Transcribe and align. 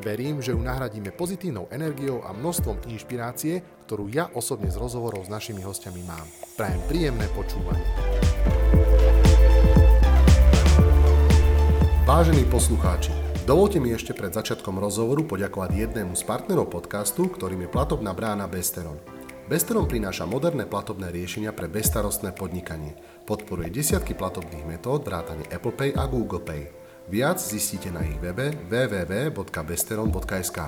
Verím, 0.00 0.40
že 0.40 0.56
ju 0.56 0.60
nahradíme 0.64 1.12
pozitívnou 1.12 1.68
energiou 1.68 2.24
a 2.24 2.32
množstvom 2.32 2.88
inšpirácie, 2.88 3.60
ktorú 3.84 4.08
ja 4.08 4.32
osobne 4.32 4.72
z 4.72 4.80
rozhovorov 4.80 5.28
s 5.28 5.32
našimi 5.32 5.60
hostiami 5.60 6.00
mám. 6.08 6.24
Prajem 6.56 6.80
príjemné 6.88 7.28
počúvanie. 7.36 7.84
Vážení 12.08 12.48
poslucháči, 12.48 13.12
dovolte 13.44 13.76
mi 13.76 13.92
ešte 13.92 14.16
pred 14.16 14.32
začiatkom 14.32 14.80
rozhovoru 14.80 15.28
poďakovať 15.28 15.76
jednému 15.76 16.16
z 16.16 16.24
partnerov 16.24 16.72
podcastu, 16.72 17.28
ktorým 17.28 17.68
je 17.68 17.70
platobná 17.70 18.16
brána 18.16 18.48
Besteron. 18.48 18.96
Besteron 19.52 19.84
prináša 19.84 20.24
moderné 20.24 20.64
platobné 20.64 21.12
riešenia 21.12 21.52
pre 21.52 21.68
bezstarostné 21.68 22.32
podnikanie. 22.32 22.96
Podporuje 23.28 23.68
desiatky 23.68 24.16
platobných 24.16 24.64
metód 24.64 25.04
vrátane 25.04 25.44
Apple 25.52 25.76
Pay 25.76 25.92
a 25.92 26.08
Google 26.08 26.40
Pay. 26.40 26.79
Viac 27.08 27.40
zistíte 27.40 27.88
na 27.88 28.04
ich 28.04 28.20
webe 28.20 28.52
www.besteron.sk. 28.68 30.58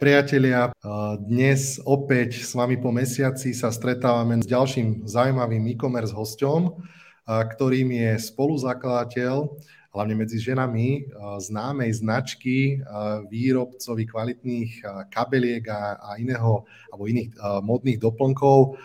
Priatelia, 0.00 0.72
dnes 1.20 1.76
opäť 1.84 2.40
s 2.40 2.56
vami 2.56 2.80
po 2.80 2.88
mesiaci 2.88 3.52
sa 3.52 3.68
stretávame 3.68 4.40
s 4.40 4.48
ďalším 4.48 5.04
zaujímavým 5.04 5.76
e-commerce 5.76 6.16
hosťom, 6.16 6.80
ktorým 7.28 7.92
je 7.92 8.16
spoluzakladateľ, 8.16 9.52
hlavne 9.92 10.14
medzi 10.16 10.40
ženami, 10.40 11.12
známej 11.38 12.00
značky 12.00 12.80
výrobcovi 13.28 14.08
kvalitných 14.08 14.70
kabeliek 15.12 15.68
a, 15.68 16.16
iného, 16.16 16.64
alebo 16.88 17.04
iných 17.04 17.36
modných 17.60 18.00
doplnkov 18.00 18.80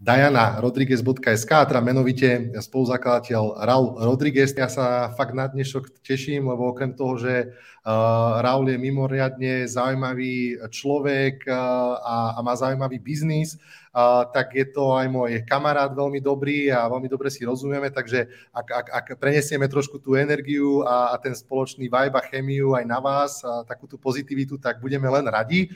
Diana 0.00 0.56
Rodriguez.sk, 0.64 1.52
teda 1.68 1.76
menovite 1.84 2.56
spoluzakladateľ 2.56 3.68
Raul 3.68 4.00
Rodriguez. 4.00 4.56
Ja 4.56 4.64
sa 4.64 5.12
fakt 5.12 5.36
na 5.36 5.44
dnešok 5.44 6.00
teším, 6.00 6.48
lebo 6.48 6.72
okrem 6.72 6.96
toho, 6.96 7.20
že 7.20 7.52
uh, 7.52 8.40
Raul 8.40 8.72
je 8.72 8.80
mimoriadne 8.80 9.68
zaujímavý 9.68 10.56
človek 10.72 11.44
uh, 11.44 12.00
a, 12.00 12.16
a 12.32 12.40
má 12.40 12.56
zaujímavý 12.56 12.96
biznis, 12.96 13.60
uh, 13.92 14.24
tak 14.32 14.56
je 14.56 14.72
to 14.72 14.96
aj 14.96 15.04
môj 15.12 15.44
kamarát 15.44 15.92
veľmi 15.92 16.24
dobrý 16.24 16.72
a 16.72 16.88
veľmi 16.88 17.04
dobre 17.04 17.28
si 17.28 17.44
rozumieme, 17.44 17.92
takže 17.92 18.24
ak, 18.56 18.66
ak, 18.72 18.86
ak 19.04 19.06
prenesieme 19.20 19.68
trošku 19.68 20.00
tú 20.00 20.16
energiu 20.16 20.80
a, 20.80 21.12
a 21.12 21.20
ten 21.20 21.36
spoločný 21.36 21.92
vibe 21.92 22.16
a 22.16 22.24
chemiu 22.24 22.72
aj 22.72 22.88
na 22.88 23.04
vás, 23.04 23.44
takú 23.68 23.84
tú 23.84 24.00
pozitivitu, 24.00 24.56
tak 24.56 24.80
budeme 24.80 25.12
len 25.12 25.28
radi. 25.28 25.68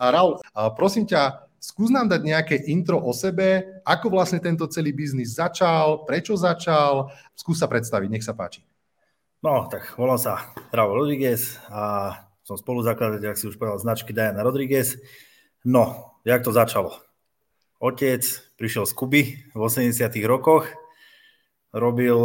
Raul, 0.00 0.40
prosím 0.80 1.04
ťa, 1.04 1.45
Skús 1.56 1.88
nám 1.90 2.06
dať 2.06 2.20
nejaké 2.22 2.56
intro 2.68 3.00
o 3.00 3.10
sebe, 3.16 3.80
ako 3.82 4.12
vlastne 4.12 4.38
tento 4.38 4.68
celý 4.68 4.92
biznis 4.92 5.34
začal, 5.36 6.04
prečo 6.04 6.36
začal. 6.36 7.10
Skús 7.32 7.58
sa 7.58 7.66
predstaviť, 7.66 8.08
nech 8.12 8.24
sa 8.24 8.36
páči. 8.36 8.62
No, 9.44 9.68
tak 9.68 9.94
volám 10.00 10.18
sa 10.18 10.54
Raul 10.72 11.04
Rodriguez 11.04 11.60
a 11.68 12.12
som 12.46 12.54
spoluzakladateľ, 12.54 13.34
ak 13.34 13.40
si 13.40 13.50
už 13.50 13.58
povedal, 13.58 13.82
značky 13.82 14.14
Diana 14.14 14.46
Rodriguez. 14.46 14.96
No, 15.66 16.16
jak 16.22 16.46
to 16.46 16.54
začalo? 16.54 16.94
Otec 17.76 18.24
prišiel 18.56 18.88
z 18.88 18.92
Kuby 18.96 19.22
v 19.52 19.60
80 19.60 20.08
rokoch, 20.24 20.64
robil 21.76 22.16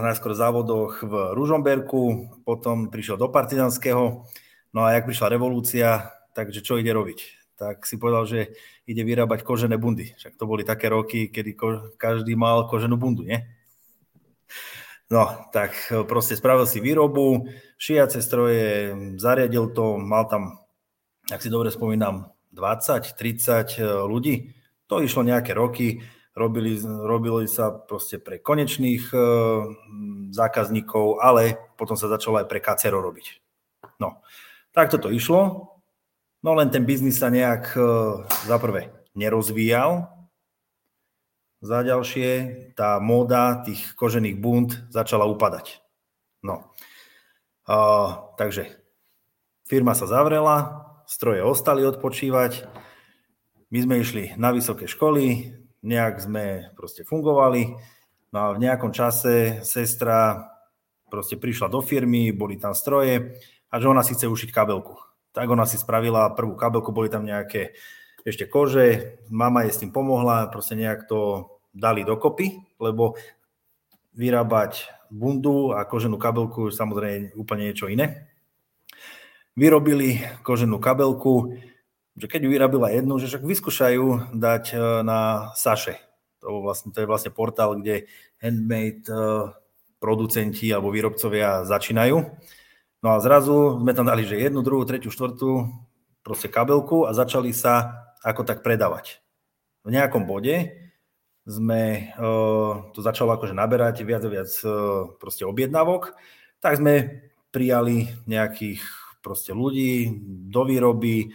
najskôr 0.00 0.32
v 0.32 0.40
závodoch 0.40 1.04
v 1.04 1.14
Ružomberku, 1.36 2.02
potom 2.48 2.88
prišiel 2.88 3.20
do 3.20 3.28
Partizanského, 3.28 4.24
no 4.72 4.80
a 4.80 4.96
jak 4.96 5.04
prišla 5.04 5.36
revolúcia, 5.36 6.08
takže 6.32 6.64
čo 6.64 6.80
ide 6.80 6.94
robiť? 6.94 7.43
Tak 7.54 7.86
si 7.86 7.98
povedal, 7.98 8.26
že 8.26 8.40
ide 8.86 9.06
vyrábať 9.06 9.46
kožené 9.46 9.78
bundy. 9.78 10.14
Však 10.18 10.34
to 10.34 10.44
boli 10.46 10.66
také 10.66 10.90
roky, 10.90 11.30
kedy 11.30 11.50
ko- 11.54 11.94
každý 11.94 12.34
mal 12.34 12.66
koženú 12.66 12.98
bundu, 12.98 13.22
nie? 13.22 13.46
No, 15.12 15.28
tak 15.52 15.76
e, 15.92 16.02
proste 16.08 16.34
spravil 16.34 16.64
si 16.66 16.80
výrobu, 16.80 17.46
šiace 17.76 18.24
stroje, 18.24 18.90
zariadil 19.20 19.70
to, 19.76 20.00
mal 20.00 20.26
tam, 20.26 20.64
ak 21.28 21.44
si 21.44 21.52
dobre 21.52 21.68
spomínam, 21.68 22.32
20-30 22.56 23.78
e, 23.78 23.86
ľudí. 24.08 24.56
To 24.88 25.04
išlo 25.04 25.22
nejaké 25.22 25.52
roky, 25.52 26.00
robili, 26.32 26.80
robili 26.82 27.46
sa 27.46 27.70
proste 27.70 28.16
pre 28.16 28.40
konečných 28.40 29.04
e, 29.12 29.18
zákazníkov, 30.32 31.20
ale 31.20 31.60
potom 31.76 31.94
sa 31.94 32.08
začalo 32.10 32.40
aj 32.40 32.48
pre 32.48 32.64
kacero 32.64 33.04
robiť. 33.04 33.26
No, 34.00 34.24
tak 34.72 34.90
toto 34.90 35.12
išlo, 35.12 35.73
No 36.44 36.52
len 36.52 36.68
ten 36.68 36.84
biznis 36.84 37.16
sa 37.16 37.32
nejak 37.32 37.72
e, 37.72 37.80
za 38.44 38.60
prvé 38.60 38.92
nerozvíjal, 39.16 40.12
za 41.64 41.80
ďalšie 41.80 42.28
tá 42.76 43.00
móda 43.00 43.64
tých 43.64 43.96
kožených 43.96 44.36
bund 44.36 44.76
začala 44.92 45.24
upadať. 45.24 45.80
No. 46.44 46.68
A, 47.64 47.76
takže 48.36 48.76
firma 49.64 49.96
sa 49.96 50.04
zavrela, 50.04 50.84
stroje 51.08 51.40
ostali 51.40 51.80
odpočívať, 51.80 52.68
my 53.72 53.78
sme 53.80 53.94
išli 54.04 54.36
na 54.36 54.52
vysoké 54.52 54.84
školy, 54.84 55.56
nejak 55.80 56.28
sme 56.28 56.76
proste 56.76 57.08
fungovali, 57.08 57.72
no 58.36 58.36
a 58.36 58.52
v 58.52 58.60
nejakom 58.68 58.92
čase 58.92 59.64
sestra 59.64 60.44
proste 61.08 61.40
prišla 61.40 61.72
do 61.72 61.80
firmy, 61.80 62.36
boli 62.36 62.60
tam 62.60 62.76
stroje 62.76 63.40
a 63.72 63.74
že 63.80 63.88
ona 63.88 64.04
si 64.04 64.12
chce 64.12 64.28
ušiť 64.28 64.52
kabelku 64.52 65.13
tak 65.34 65.50
ona 65.50 65.66
si 65.66 65.74
spravila 65.74 66.30
prvú 66.32 66.54
kabelku, 66.54 66.94
boli 66.94 67.10
tam 67.10 67.26
nejaké 67.26 67.74
ešte 68.22 68.48
kože, 68.48 69.20
mama 69.28 69.66
jej 69.66 69.72
s 69.74 69.80
tým 69.82 69.92
pomohla, 69.92 70.48
proste 70.48 70.78
nejak 70.78 71.10
to 71.10 71.50
dali 71.74 72.06
dokopy, 72.06 72.62
lebo 72.78 73.18
vyrábať 74.14 74.88
bundu 75.10 75.74
a 75.74 75.84
koženú 75.84 76.16
kabelku 76.16 76.70
je 76.70 76.78
samozrejme 76.78 77.36
úplne 77.36 77.68
niečo 77.68 77.90
iné. 77.90 78.30
Vyrobili 79.58 80.22
koženú 80.46 80.78
kabelku, 80.78 81.58
že 82.14 82.26
keď 82.30 82.40
ju 82.46 82.50
vyrobila 82.50 82.88
jednu, 82.94 83.18
že 83.18 83.26
však 83.26 83.42
vyskúšajú 83.42 84.34
dať 84.34 84.64
e, 84.74 84.76
na 85.02 85.50
Saše. 85.58 85.98
To, 86.42 86.62
vlastne, 86.62 86.94
to 86.94 87.02
je 87.02 87.10
vlastne 87.10 87.34
portál, 87.34 87.78
kde 87.78 88.06
handmade 88.38 89.06
e, 89.06 89.14
producenti 89.98 90.70
alebo 90.70 90.94
výrobcovia 90.94 91.66
začínajú. 91.66 92.22
No 93.04 93.12
a 93.12 93.20
zrazu 93.20 93.84
sme 93.84 93.92
tam 93.92 94.08
dali, 94.08 94.24
že 94.24 94.40
jednu, 94.40 94.64
druhú, 94.64 94.88
tretiu, 94.88 95.12
štvrtú 95.12 95.68
proste 96.24 96.48
kabelku 96.48 97.04
a 97.04 97.12
začali 97.12 97.52
sa 97.52 98.08
ako 98.24 98.48
tak 98.48 98.64
predávať. 98.64 99.20
V 99.84 99.92
nejakom 99.92 100.24
bode 100.24 100.72
sme 101.44 102.08
to 102.96 102.98
začalo 103.04 103.36
akože 103.36 103.52
naberať 103.52 104.00
viac 104.08 104.24
a 104.24 104.32
viac 104.32 104.48
proste 105.20 105.44
objednávok, 105.44 106.16
tak 106.64 106.80
sme 106.80 107.28
prijali 107.52 108.08
nejakých 108.24 108.80
proste 109.20 109.52
ľudí 109.52 110.08
do 110.48 110.64
výroby, 110.64 111.28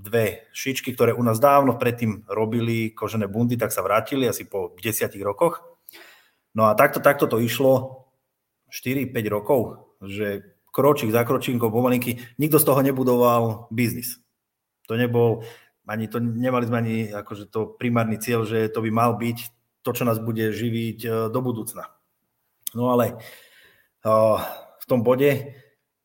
dve 0.00 0.48
šičky, 0.56 0.96
ktoré 0.96 1.12
u 1.12 1.20
nás 1.20 1.36
dávno 1.36 1.76
predtým 1.76 2.24
robili 2.28 2.96
kožené 2.96 3.28
bundy, 3.28 3.60
tak 3.60 3.76
sa 3.76 3.84
vrátili 3.84 4.24
asi 4.24 4.48
po 4.48 4.72
desiatich 4.80 5.20
rokoch. 5.20 5.60
No 6.56 6.68
a 6.68 6.76
takto, 6.76 7.00
takto 7.00 7.28
to 7.28 7.40
išlo 7.40 8.04
4-5 8.72 9.12
rokov, 9.28 9.60
že 10.00 10.53
kročík 10.74 11.14
za 11.14 11.22
kročínkou 11.22 11.70
pomalinky, 11.70 12.18
nikto 12.34 12.58
z 12.58 12.66
toho 12.66 12.82
nebudoval 12.82 13.70
biznis. 13.70 14.18
To 14.90 14.98
nebol, 14.98 15.46
ani 15.86 16.10
to, 16.10 16.18
nemali 16.18 16.66
sme 16.66 16.76
ani 16.82 16.96
akože 17.14 17.46
to 17.46 17.78
primárny 17.78 18.18
cieľ, 18.18 18.42
že 18.42 18.66
to 18.74 18.82
by 18.82 18.90
mal 18.90 19.14
byť 19.14 19.38
to, 19.86 19.90
čo 19.94 20.02
nás 20.02 20.18
bude 20.18 20.50
živiť 20.50 20.98
e, 21.06 21.08
do 21.30 21.40
budúcna. 21.44 21.94
No 22.74 22.90
ale 22.90 23.22
uh, 24.02 24.42
v 24.82 24.84
tom 24.90 25.06
bode, 25.06 25.54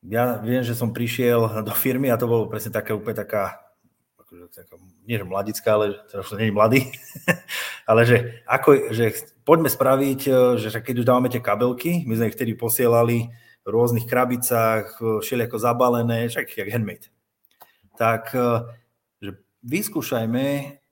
ja 0.05 0.37
viem, 0.37 0.61
že 0.61 0.77
som 0.77 0.93
prišiel 0.93 1.65
do 1.65 1.73
firmy 1.73 2.13
a 2.13 2.19
to 2.21 2.29
bolo 2.29 2.45
presne 2.45 2.69
taká 2.69 2.93
úplne 2.93 3.17
taká, 3.17 3.73
akože, 4.21 4.53
taká 4.53 4.77
nie 5.09 5.17
že 5.17 5.25
mladická, 5.25 5.73
ale 5.73 5.97
to 6.05 6.37
nie 6.37 6.53
je 6.53 6.55
mladý, 6.55 6.81
ale 7.89 8.05
že, 8.05 8.45
ako, 8.45 8.93
že 8.93 9.17
poďme 9.41 9.73
spraviť, 9.73 10.21
e, 10.29 10.31
že 10.61 10.69
keď 10.77 10.95
už 11.01 11.09
dávame 11.09 11.33
tie 11.33 11.41
kabelky, 11.41 12.05
my 12.05 12.13
sme 12.13 12.29
ich 12.29 12.37
vtedy 12.37 12.53
posielali 12.53 13.33
v 13.63 13.67
rôznych 13.67 14.07
krabicách, 14.07 14.97
všelijako 14.99 15.57
zabalené, 15.59 16.31
však 16.31 16.57
jak 16.57 16.69
handmade. 16.71 17.11
Tak, 17.99 18.31
e, 18.31 18.63
že 19.19 19.29
vyskúšajme 19.67 20.45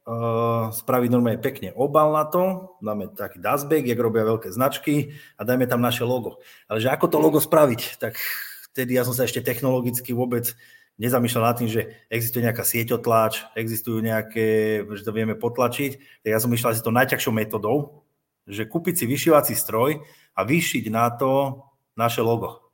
uh, 0.08 0.72
spraviť 0.72 1.10
normálne 1.12 1.40
pekne 1.40 1.72
obal 1.76 2.12
na 2.12 2.28
to, 2.28 2.76
dáme 2.80 3.12
taký 3.16 3.40
dustbag, 3.40 3.88
jak 3.88 4.00
robia 4.00 4.28
veľké 4.28 4.52
značky 4.52 5.16
a 5.36 5.48
dajme 5.48 5.68
tam 5.68 5.84
naše 5.84 6.08
logo. 6.08 6.44
Ale 6.68 6.80
že 6.80 6.92
ako 6.92 7.06
to 7.08 7.18
logo 7.20 7.40
spraviť, 7.40 8.00
tak 8.00 8.20
vtedy 8.72 8.96
ja 8.96 9.04
som 9.04 9.16
sa 9.16 9.28
ešte 9.28 9.44
technologicky 9.44 10.12
vôbec 10.16 10.52
nezamýšľal 10.98 11.44
nad 11.46 11.58
tým, 11.58 11.70
že 11.70 11.82
existuje 12.10 12.42
nejaká 12.44 12.66
sieťotláč, 12.66 13.54
existujú 13.54 14.02
nejaké, 14.02 14.82
že 14.84 15.06
to 15.06 15.14
vieme 15.14 15.38
potlačiť. 15.38 16.24
Tak 16.26 16.30
ja 16.30 16.40
som 16.42 16.50
myslel 16.50 16.74
si 16.74 16.82
to 16.82 16.90
najťažšou 16.90 17.34
metodou, 17.34 18.04
že 18.50 18.66
kúpiť 18.66 19.04
si 19.04 19.06
vyšívací 19.06 19.54
stroj 19.54 20.02
a 20.34 20.42
vyšiť 20.42 20.86
na 20.90 21.14
to 21.14 21.62
naše 21.98 22.22
logo. 22.22 22.72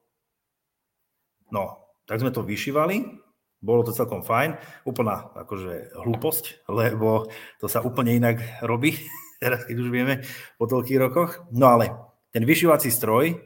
No, 1.50 1.80
tak 2.06 2.20
sme 2.20 2.36
to 2.36 2.44
vyšívali, 2.44 3.24
bolo 3.64 3.88
to 3.88 3.96
celkom 3.96 4.28
fajn, 4.28 4.60
úplná 4.84 5.32
akože 5.40 5.96
hlúposť, 6.04 6.68
lebo 6.68 7.32
to 7.64 7.72
sa 7.72 7.80
úplne 7.80 8.20
inak 8.20 8.44
robí, 8.60 9.00
teraz 9.42 9.64
keď 9.64 9.76
už 9.80 9.90
vieme 9.90 10.16
po 10.60 10.68
toľkých 10.68 11.00
rokoch. 11.00 11.48
No 11.56 11.72
ale 11.72 11.96
ten 12.36 12.44
vyšívací 12.44 12.92
stroj, 12.92 13.40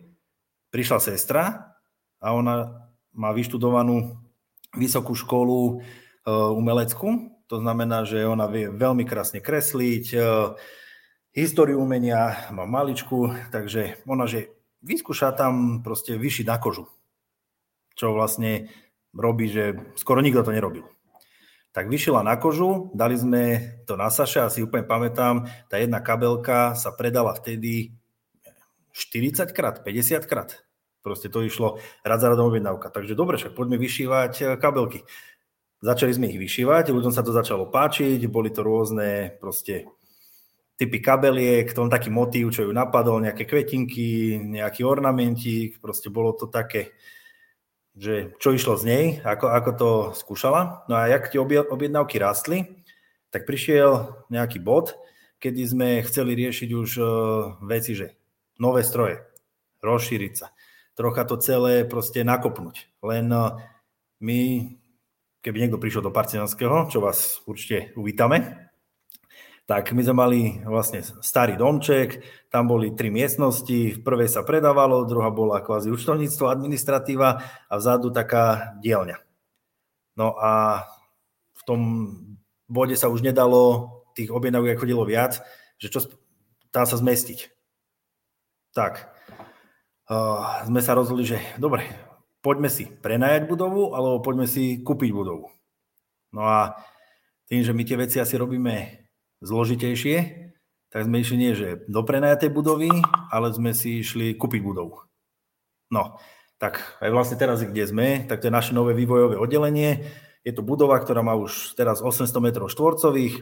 prišla 0.74 1.00
sestra 1.00 1.74
a 2.18 2.28
ona 2.34 2.90
má 3.14 3.30
vyštudovanú 3.32 4.18
vysokú 4.76 5.16
školu 5.16 5.60
e, 5.70 5.74
umeleckú, 6.34 7.38
to 7.48 7.64
znamená, 7.64 8.04
že 8.04 8.28
ona 8.28 8.52
vie 8.52 8.68
veľmi 8.68 9.08
krásne 9.08 9.40
kresliť, 9.40 10.06
e, 10.12 10.18
históriu 11.32 11.80
umenia 11.80 12.50
má 12.52 12.68
maličku, 12.68 13.32
takže 13.54 14.02
ona, 14.10 14.28
že 14.28 14.57
vyskúša 14.82 15.34
tam 15.34 15.82
proste 15.82 16.18
vyšiť 16.18 16.46
na 16.46 16.58
kožu, 16.58 16.90
čo 17.98 18.14
vlastne 18.14 18.70
robí, 19.16 19.50
že 19.50 19.94
skoro 19.98 20.22
nikto 20.22 20.46
to 20.46 20.54
nerobil. 20.54 20.86
Tak 21.74 21.94
vyšila 21.94 22.26
na 22.26 22.42
kožu, 22.42 22.90
dali 22.98 23.14
sme 23.14 23.78
to 23.86 23.94
na 23.94 24.10
Saše, 24.10 24.42
asi 24.42 24.66
úplne 24.66 24.86
pamätám, 24.86 25.46
tá 25.70 25.78
jedna 25.78 26.02
kabelka 26.02 26.74
sa 26.74 26.90
predala 26.90 27.38
vtedy 27.38 27.94
40 28.98 29.54
krát, 29.54 29.86
50 29.86 30.26
krát. 30.26 30.66
Proste 31.06 31.30
to 31.30 31.46
išlo 31.46 31.78
rad 32.02 32.20
za 32.20 32.34
radom 32.34 32.50
objednávka. 32.50 32.90
Takže 32.90 33.14
dobre, 33.14 33.38
však 33.38 33.54
poďme 33.54 33.78
vyšívať 33.78 34.34
eh, 34.42 34.48
kabelky. 34.58 35.06
Začali 35.78 36.10
sme 36.10 36.34
ich 36.34 36.42
vyšívať, 36.42 36.90
ľuďom 36.90 37.14
sa 37.14 37.22
to 37.22 37.30
začalo 37.30 37.70
páčiť, 37.70 38.26
boli 38.26 38.50
to 38.50 38.66
rôzne 38.66 39.38
proste 39.38 39.86
typy 40.78 41.02
kabeliek, 41.02 41.74
to 41.74 41.90
taký 41.90 42.14
motív, 42.14 42.54
čo 42.54 42.70
ju 42.70 42.72
napadol, 42.72 43.20
nejaké 43.26 43.50
kvetinky, 43.50 44.38
nejaký 44.38 44.86
ornamentík, 44.86 45.82
proste 45.82 46.14
bolo 46.14 46.38
to 46.38 46.46
také, 46.46 46.94
že 47.98 48.38
čo 48.38 48.54
išlo 48.54 48.78
z 48.78 48.84
nej, 48.86 49.06
ako, 49.26 49.46
ako 49.50 49.72
to 49.74 49.90
skúšala. 50.14 50.86
No 50.86 50.94
a 50.96 51.10
jak 51.10 51.34
tie 51.34 51.42
objednávky 51.42 52.22
rastli, 52.22 52.86
tak 53.34 53.50
prišiel 53.50 54.22
nejaký 54.30 54.62
bod, 54.62 54.94
kedy 55.42 55.62
sme 55.66 55.90
chceli 56.06 56.38
riešiť 56.38 56.70
už 56.70 56.90
uh, 57.02 57.10
veci, 57.66 57.98
že 57.98 58.14
nové 58.62 58.86
stroje, 58.86 59.26
rozšíriť 59.82 60.34
sa 60.38 60.54
trocha 60.98 61.24
to 61.30 61.38
celé 61.38 61.86
proste 61.86 62.26
nakopnúť. 62.26 62.90
Len 63.06 63.30
eh, 63.30 63.54
my, 64.26 64.40
keby 65.46 65.58
niekto 65.62 65.78
prišiel 65.78 66.02
do 66.02 66.12
Parcianského, 66.12 66.90
čo 66.90 67.00
vás 67.00 67.46
určite 67.46 67.94
uvítame, 67.94 68.67
tak 69.68 69.92
my 69.92 70.00
sme 70.00 70.16
mali 70.16 70.42
vlastne 70.64 71.04
starý 71.04 71.60
domček, 71.60 72.24
tam 72.48 72.72
boli 72.72 72.96
tri 72.96 73.12
miestnosti, 73.12 74.00
v 74.00 74.00
prvej 74.00 74.32
sa 74.32 74.48
predávalo, 74.48 75.04
druhá 75.04 75.28
bola 75.28 75.60
kvázi 75.60 75.92
účtovníctvo, 75.92 76.48
administratíva 76.48 77.44
a 77.68 77.74
vzadu 77.76 78.08
taká 78.16 78.80
dielňa. 78.80 79.20
No 80.16 80.40
a 80.40 80.88
v 81.52 81.62
tom 81.68 81.82
bode 82.72 82.96
sa 82.96 83.12
už 83.12 83.28
nedalo 83.28 83.92
tých 84.16 84.32
objednávok 84.32 84.80
chodilo 84.80 85.04
viac, 85.04 85.44
že 85.84 85.92
čo 85.92 86.08
tam 86.72 86.88
sa 86.88 86.96
zmestiť. 86.96 87.52
Tak, 88.72 89.04
uh, 90.08 90.64
sme 90.64 90.80
sa 90.80 90.96
rozhodli, 90.96 91.28
že 91.28 91.44
dobre, 91.60 91.84
poďme 92.40 92.72
si 92.72 92.88
prenajať 92.88 93.52
budovu, 93.52 93.92
alebo 93.92 94.24
poďme 94.24 94.48
si 94.48 94.80
kúpiť 94.80 95.12
budovu. 95.12 95.52
No 96.32 96.48
a 96.48 96.80
tým, 97.52 97.68
že 97.68 97.76
my 97.76 97.84
tie 97.84 98.00
veci 98.00 98.24
asi 98.24 98.40
robíme 98.40 99.07
zložitejšie, 99.42 100.48
tak 100.88 101.02
sme 101.04 101.20
išli 101.20 101.38
nie, 101.38 101.52
že 101.54 101.84
do 101.92 102.02
prenajatej 102.02 102.50
budovy, 102.50 102.90
ale 103.30 103.52
sme 103.52 103.76
si 103.76 104.02
išli 104.02 104.34
kúpiť 104.34 104.62
budovu. 104.64 105.04
No, 105.92 106.20
tak 106.58 106.82
aj 107.04 107.10
vlastne 107.14 107.38
teraz, 107.38 107.62
kde 107.62 107.84
sme, 107.86 108.08
tak 108.26 108.42
to 108.42 108.48
je 108.50 108.58
naše 108.58 108.74
nové 108.74 108.98
vývojové 108.98 109.38
oddelenie. 109.38 110.10
Je 110.42 110.56
to 110.56 110.64
budova, 110.64 110.98
ktorá 110.98 111.22
má 111.22 111.36
už 111.36 111.76
teraz 111.76 112.00
800 112.00 112.32
m 112.40 112.48
štvorcových, 112.72 113.36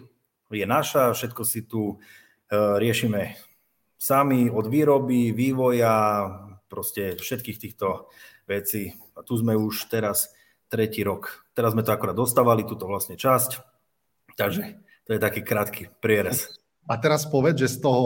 je 0.51 0.65
naša, 0.65 1.13
všetko 1.18 1.42
si 1.42 1.65
tu 1.65 1.97
uh, 1.97 2.77
riešime 2.77 3.33
sami 3.97 4.51
od 4.51 4.69
výroby, 4.69 5.33
vývoja, 5.33 6.30
proste 6.69 7.18
všetkých 7.18 7.57
týchto 7.57 8.12
vecí. 8.45 8.94
A 9.15 9.24
tu 9.25 9.39
sme 9.39 9.57
už 9.57 9.89
teraz 9.89 10.30
tretí 10.69 11.01
rok. 11.01 11.45
Teraz 11.56 11.74
sme 11.74 11.81
to 11.81 11.95
akorát 11.95 12.18
dostávali, 12.18 12.68
túto 12.68 12.86
vlastne 12.86 13.18
časť. 13.18 13.63
Takže 14.36 14.85
to 15.06 15.13
je 15.13 15.19
taký 15.22 15.42
krátky 15.46 15.94
prierez. 16.02 16.50
A 16.86 17.02
teraz 17.02 17.25
povedz, 17.25 17.66
že 17.66 17.81
z 17.81 17.90
toho 17.90 18.06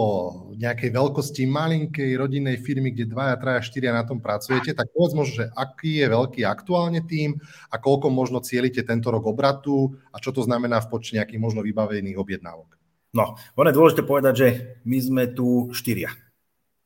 nejakej 0.56 0.96
veľkosti 0.96 1.44
malinkej 1.44 2.16
rodinnej 2.16 2.64
firmy, 2.64 2.96
kde 2.96 3.12
dvaja, 3.12 3.36
traja, 3.36 3.60
štyria 3.60 3.92
na 3.92 4.08
tom 4.08 4.24
pracujete, 4.24 4.72
tak 4.72 4.88
povedz 4.96 5.20
možno, 5.20 5.34
že 5.44 5.46
aký 5.52 6.00
je 6.00 6.08
veľký 6.08 6.42
aktuálne 6.48 7.04
tým 7.04 7.36
a 7.68 7.76
koľko 7.76 8.08
možno 8.08 8.40
cielite 8.40 8.80
tento 8.88 9.12
rok 9.12 9.28
obratu 9.28 10.00
a 10.16 10.24
čo 10.24 10.32
to 10.32 10.48
znamená 10.48 10.80
v 10.80 10.96
počte 10.96 11.20
nejakých 11.20 11.44
možno 11.44 11.60
vybavených 11.60 12.16
objednávok. 12.16 12.80
No, 13.12 13.36
ono 13.36 13.68
je 13.68 13.76
dôležité 13.76 14.02
povedať, 14.08 14.34
že 14.36 14.48
my 14.88 15.00
sme 15.04 15.24
tu 15.36 15.68
štyria. 15.76 16.16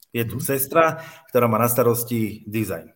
Je 0.09 0.25
tu 0.25 0.41
mhm. 0.41 0.45
sestra, 0.49 0.97
ktorá 1.29 1.45
má 1.45 1.61
na 1.61 1.69
starosti 1.69 2.41
design. 2.49 2.89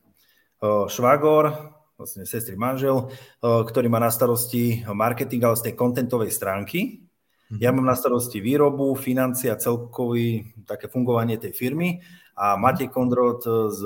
Švagor, 0.89 1.53
vlastne 2.01 2.25
sestry 2.25 2.57
manžel, 2.57 3.13
ktorý 3.41 3.93
má 3.93 4.01
na 4.01 4.09
starosti 4.09 4.81
marketing, 4.89 5.45
ale 5.45 5.53
z 5.53 5.69
tej 5.69 5.73
kontentovej 5.77 6.33
stránky. 6.33 7.06
Mhm. 7.47 7.59
Ja 7.63 7.71
mám 7.71 7.87
na 7.87 7.95
starosti 7.95 8.43
výrobu, 8.43 8.91
financia, 8.99 9.55
celkový 9.55 10.51
také 10.67 10.91
fungovanie 10.91 11.39
tej 11.39 11.55
firmy 11.55 12.03
a 12.35 12.59
Matej 12.59 12.91
Kondrot, 12.91 13.47
z, 13.71 13.81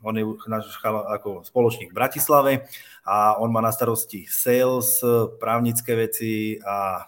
on 0.00 0.14
je 0.14 0.24
náš 0.46 0.78
ako 0.86 1.42
spoločník 1.42 1.90
v 1.90 1.98
Bratislave 1.98 2.52
a 3.02 3.34
on 3.42 3.50
má 3.50 3.58
na 3.58 3.74
starosti 3.74 4.30
sales, 4.30 5.02
právnické 5.42 5.98
veci 5.98 6.56
a 6.62 7.04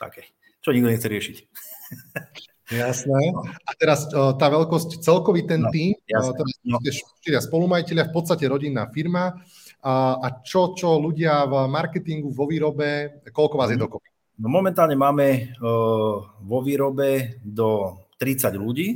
také, 0.00 0.32
čo 0.64 0.72
nikto 0.72 0.88
nechce 0.88 1.08
riešiť. 1.12 1.36
Jasné. 2.72 3.36
A 3.68 3.70
teraz 3.76 4.08
tá 4.08 4.46
veľkosť, 4.48 5.04
celkový 5.04 5.44
ten 5.44 5.60
no, 5.60 5.68
tým, 5.68 5.92
teraz 6.08 6.32
no. 6.64 6.80
štyria 7.20 7.44
spolumajiteľia, 7.44 8.08
v 8.08 8.14
podstate 8.16 8.48
rodinná 8.48 8.88
firma. 8.88 9.44
A, 9.82 10.16
a 10.16 10.40
čo, 10.40 10.72
čo 10.72 10.96
ľudia 10.96 11.44
v 11.44 11.68
marketingu, 11.68 12.32
vo 12.32 12.48
výrobe, 12.48 13.20
koľko 13.34 13.54
vás 13.60 13.68
je 13.74 13.76
mhm. 13.76 13.84
dokopy? 13.84 14.11
No 14.40 14.48
momentálne 14.48 14.96
máme 14.96 15.52
uh, 15.60 16.24
vo 16.40 16.58
výrobe 16.64 17.36
do 17.44 18.00
30 18.16 18.56
ľudí 18.56 18.88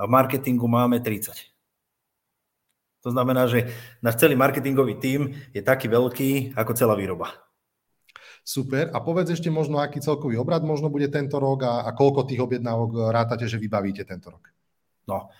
a 0.00 0.08
v 0.08 0.10
marketingu 0.12 0.64
máme 0.64 1.00
30. 1.00 1.56
To 3.06 3.14
znamená, 3.14 3.46
že 3.46 3.70
náš 4.02 4.18
celý 4.18 4.34
marketingový 4.34 4.98
tím 4.98 5.30
je 5.54 5.62
taký 5.62 5.86
veľký 5.86 6.58
ako 6.58 6.72
celá 6.74 6.98
výroba. 6.98 7.46
Super. 8.46 8.94
A 8.94 9.02
povedz 9.02 9.34
ešte 9.34 9.50
možno, 9.50 9.82
aký 9.82 9.98
celkový 9.98 10.38
obrad 10.38 10.62
možno 10.62 10.86
bude 10.86 11.10
tento 11.10 11.38
rok 11.42 11.66
a, 11.66 11.82
a 11.86 11.90
koľko 11.94 12.26
tých 12.30 12.42
objednávok 12.42 13.10
rátate, 13.10 13.50
že 13.50 13.58
vybavíte 13.58 14.06
tento 14.06 14.30
rok? 14.30 14.50
No, 15.06 15.30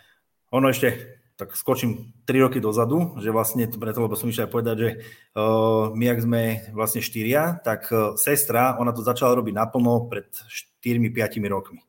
ono 0.51 0.71
ešte, 0.71 1.19
tak 1.37 1.53
skočím 1.53 2.17
3 2.25 2.49
roky 2.49 2.59
dozadu, 2.65 3.13
že 3.21 3.29
vlastne, 3.29 3.69
preto, 3.69 4.01
lebo 4.01 4.17
som 4.17 4.33
išiel 4.33 4.49
aj 4.49 4.53
povedať, 4.53 4.77
že 4.81 4.91
uh, 5.37 5.93
my, 5.93 6.05
ak 6.17 6.25
sme 6.25 6.43
vlastne 6.73 7.05
štyria, 7.05 7.61
tak 7.61 7.93
uh, 7.93 8.17
sestra, 8.17 8.81
ona 8.81 8.97
to 8.97 9.05
začala 9.05 9.37
robiť 9.37 9.53
naplno 9.53 10.09
pred 10.09 10.33
4-5 10.81 11.13
rokmi. 11.53 11.85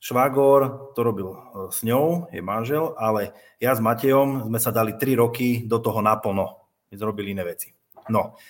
Švágor 0.00 0.92
to 0.96 1.00
robil 1.04 1.28
uh, 1.30 1.68
s 1.68 1.84
ňou, 1.84 2.32
je 2.32 2.40
manžel, 2.40 2.96
ale 2.96 3.36
ja 3.60 3.76
s 3.76 3.84
Matejom 3.84 4.48
sme 4.48 4.58
sa 4.58 4.72
dali 4.72 4.96
3 4.96 5.20
roky 5.20 5.68
do 5.68 5.76
toho 5.76 6.00
naplno. 6.00 6.72
My 6.88 6.96
sme 6.96 7.12
robili 7.12 7.36
iné 7.36 7.44
veci. 7.44 7.68
No, 8.08 8.40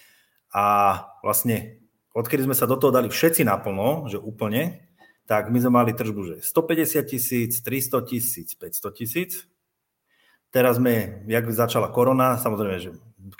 a 0.54 0.64
vlastne, 1.26 1.82
odkedy 2.14 2.46
sme 2.46 2.54
sa 2.54 2.70
do 2.70 2.78
toho 2.78 2.94
dali 2.94 3.10
všetci 3.10 3.42
naplno, 3.42 4.06
že 4.06 4.20
úplne, 4.20 4.92
tak 5.26 5.48
my 5.48 5.58
sme 5.58 5.72
mali 5.74 5.92
tržbu, 5.96 6.20
že 6.22 6.36
150 6.44 7.02
tisíc, 7.08 7.52
300 7.64 8.04
tisíc, 8.04 8.48
500 8.54 8.92
tisíc. 8.94 9.30
Teraz 10.52 10.76
sme, 10.76 11.24
jak 11.26 11.48
začala 11.48 11.88
korona, 11.88 12.36
samozrejme, 12.36 12.76
že 12.76 12.90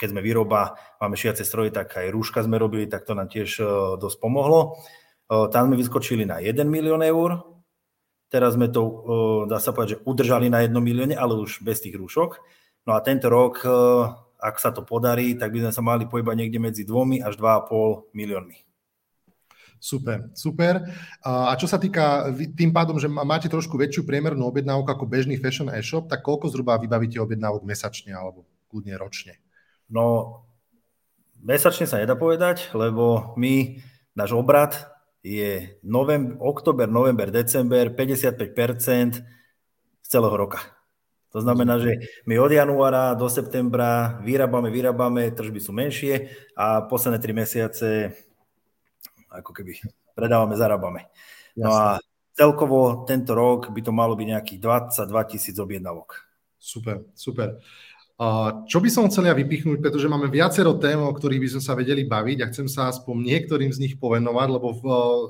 keď 0.00 0.08
sme 0.16 0.24
výroba, 0.24 0.80
máme 0.96 1.12
šiace 1.12 1.44
stroje, 1.44 1.68
tak 1.68 1.92
aj 1.92 2.08
rúška 2.08 2.40
sme 2.40 2.56
robili, 2.56 2.88
tak 2.88 3.04
to 3.04 3.12
nám 3.12 3.28
tiež 3.28 3.60
e, 3.60 3.64
dosť 4.00 4.16
pomohlo. 4.16 4.80
E, 5.28 5.46
tam 5.52 5.68
sme 5.68 5.76
vyskočili 5.76 6.24
na 6.24 6.40
1 6.40 6.64
milión 6.64 7.04
eur, 7.04 7.44
teraz 8.32 8.56
sme 8.56 8.72
to, 8.72 8.80
e, 8.80 8.92
dá 9.52 9.60
sa 9.60 9.76
povedať, 9.76 10.00
že 10.00 10.02
udržali 10.08 10.48
na 10.48 10.64
1 10.64 10.72
milióne, 10.72 11.12
ale 11.12 11.36
už 11.36 11.60
bez 11.60 11.84
tých 11.84 12.00
rúšok. 12.00 12.40
No 12.88 12.96
a 12.96 13.04
tento 13.04 13.28
rok 13.28 13.62
ak 14.42 14.58
sa 14.58 14.74
to 14.74 14.82
podarí, 14.82 15.38
tak 15.38 15.54
by 15.54 15.62
sme 15.62 15.72
sa 15.72 15.82
mali 15.86 16.04
pohybať 16.10 16.34
niekde 16.34 16.58
medzi 16.58 16.82
2 16.82 17.22
až 17.22 17.38
2,5 17.38 18.10
miliónmi. 18.10 18.71
Super, 19.82 20.30
super. 20.38 20.86
A 21.26 21.58
čo 21.58 21.66
sa 21.66 21.74
týka, 21.74 22.30
tým 22.54 22.70
pádom, 22.70 23.02
že 23.02 23.10
máte 23.10 23.50
trošku 23.50 23.74
väčšiu 23.74 24.06
priemernú 24.06 24.46
objednávku 24.46 24.86
ako 24.86 25.10
bežný 25.10 25.42
fashion 25.42 25.66
e-shop, 25.74 26.06
tak 26.06 26.22
koľko 26.22 26.54
zhruba 26.54 26.78
vybavíte 26.78 27.18
objednávok 27.18 27.66
mesačne 27.66 28.14
alebo 28.14 28.46
kľudne 28.70 28.94
ročne? 28.94 29.42
No, 29.90 30.38
Mesačne 31.42 31.90
sa 31.90 31.98
nedá 31.98 32.14
povedať, 32.14 32.70
lebo 32.70 33.34
my, 33.34 33.82
náš 34.14 34.30
obrad 34.30 34.78
je 35.26 35.74
november, 35.82 36.38
oktober, 36.38 36.86
november, 36.86 37.34
december 37.34 37.90
55% 37.90 38.46
z 39.18 40.06
celého 40.06 40.36
roka. 40.38 40.62
To 41.34 41.42
znamená, 41.42 41.82
že 41.82 41.98
my 42.30 42.38
od 42.38 42.54
januára 42.54 43.18
do 43.18 43.26
septembra 43.26 44.22
vyrábame, 44.22 44.70
vyrábame, 44.70 45.34
tržby 45.34 45.58
sú 45.58 45.74
menšie 45.74 46.30
a 46.54 46.86
posledné 46.86 47.18
tri 47.18 47.34
mesiace 47.34 48.14
ako 49.32 49.50
keby 49.56 49.80
predávame, 50.18 50.54
zarábame. 50.54 51.08
No 51.56 51.72
a 51.72 52.00
celkovo 52.32 53.04
tento 53.04 53.36
rok 53.36 53.72
by 53.72 53.80
to 53.84 53.92
malo 53.92 54.16
byť 54.16 54.26
nejakých 54.28 54.60
22 54.60 55.30
tisíc 55.32 55.56
objednávok. 55.60 56.24
Super, 56.56 57.04
super. 57.12 57.60
Čo 58.70 58.78
by 58.78 58.86
som 58.92 59.08
chcel 59.10 59.26
ja 59.26 59.34
vypichnúť, 59.34 59.82
pretože 59.82 60.06
máme 60.06 60.30
viacero 60.30 60.78
tém, 60.78 61.00
o 61.00 61.10
ktorých 61.10 61.42
by 61.42 61.48
sme 61.56 61.62
sa 61.64 61.74
vedeli 61.74 62.06
baviť 62.06 62.38
a 62.38 62.50
chcem 62.54 62.70
sa 62.70 62.86
aspoň 62.86 63.18
niektorým 63.18 63.72
z 63.74 63.82
nich 63.82 63.94
povenovať, 63.98 64.48
lebo 64.52 64.68
v, 64.78 64.84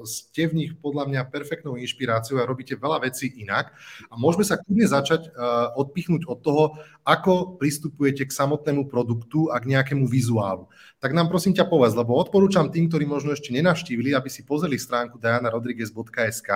ste 0.05 0.51
v 0.51 0.57
nich 0.61 0.73
podľa 0.77 1.09
mňa 1.09 1.31
perfektnou 1.33 1.81
inšpiráciou 1.81 2.43
a 2.43 2.45
robíte 2.45 2.77
veľa 2.77 3.01
vecí 3.01 3.33
inak. 3.41 3.73
A 4.13 4.15
môžeme 4.21 4.45
sa 4.45 4.61
kľudne 4.61 4.85
začať 4.85 5.31
uh, 5.33 5.73
odpichnúť 5.79 6.29
od 6.29 6.39
toho, 6.45 6.65
ako 7.07 7.57
pristupujete 7.57 8.29
k 8.29 8.37
samotnému 8.37 8.93
produktu 8.93 9.49
a 9.49 9.57
k 9.57 9.73
nejakému 9.73 10.05
vizuálu. 10.05 10.69
Tak 11.03 11.11
nám 11.11 11.27
prosím 11.27 11.51
ťa 11.51 11.67
povedz, 11.67 11.99
lebo 11.99 12.15
odporúčam 12.15 12.71
tým, 12.71 12.87
ktorí 12.87 13.03
možno 13.11 13.35
ešte 13.35 13.51
nenavštívili, 13.51 14.15
aby 14.15 14.31
si 14.31 14.47
pozreli 14.47 14.79
stránku 14.79 15.19
dianarodriguez.sk 15.19 16.51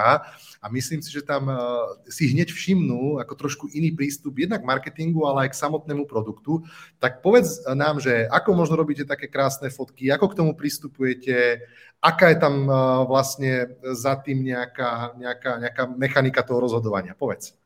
a 0.63 0.67
myslím 0.71 1.03
si, 1.03 1.11
že 1.11 1.27
tam 1.27 1.51
uh, 1.51 1.99
si 2.07 2.31
hneď 2.31 2.55
všimnú 2.55 3.19
ako 3.19 3.35
trošku 3.35 3.67
iný 3.75 3.91
prístup 3.91 4.39
jednak 4.39 4.63
k 4.63 4.71
marketingu, 4.71 5.27
ale 5.27 5.51
aj 5.51 5.59
k 5.59 5.61
samotnému 5.67 6.07
produktu 6.07 6.63
tak 7.03 7.27
povedz 7.27 7.67
nám, 7.75 7.99
že 7.99 8.31
ako 8.31 8.55
možno 8.55 8.79
robíte 8.79 9.03
také 9.03 9.27
krásne 9.27 9.67
fotky, 9.67 10.15
ako 10.15 10.31
k 10.31 10.39
tomu 10.39 10.55
pristupujete, 10.55 11.67
aká 11.99 12.31
je 12.31 12.39
tam 12.39 12.71
eh, 12.71 12.75
vlastne 13.11 13.83
za 13.83 14.15
tým 14.23 14.47
nejaká, 14.47 15.19
nejaká, 15.19 15.53
nejaká 15.59 15.83
mechanika 15.91 16.47
toho 16.47 16.63
rozhodovania. 16.63 17.19
Povedz. 17.19 17.59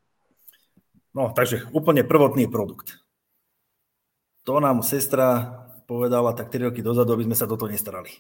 No, 1.12 1.28
takže 1.36 1.68
úplne 1.76 2.08
prvotný 2.08 2.48
produkt. 2.48 3.02
To 4.48 4.56
nám 4.62 4.80
sestra 4.80 5.59
povedala 5.90 6.30
tak 6.38 6.54
3 6.54 6.70
roky 6.70 6.86
dozadu, 6.86 7.18
aby 7.18 7.26
sme 7.26 7.34
sa 7.34 7.50
toto 7.50 7.66
nestarali. 7.66 8.14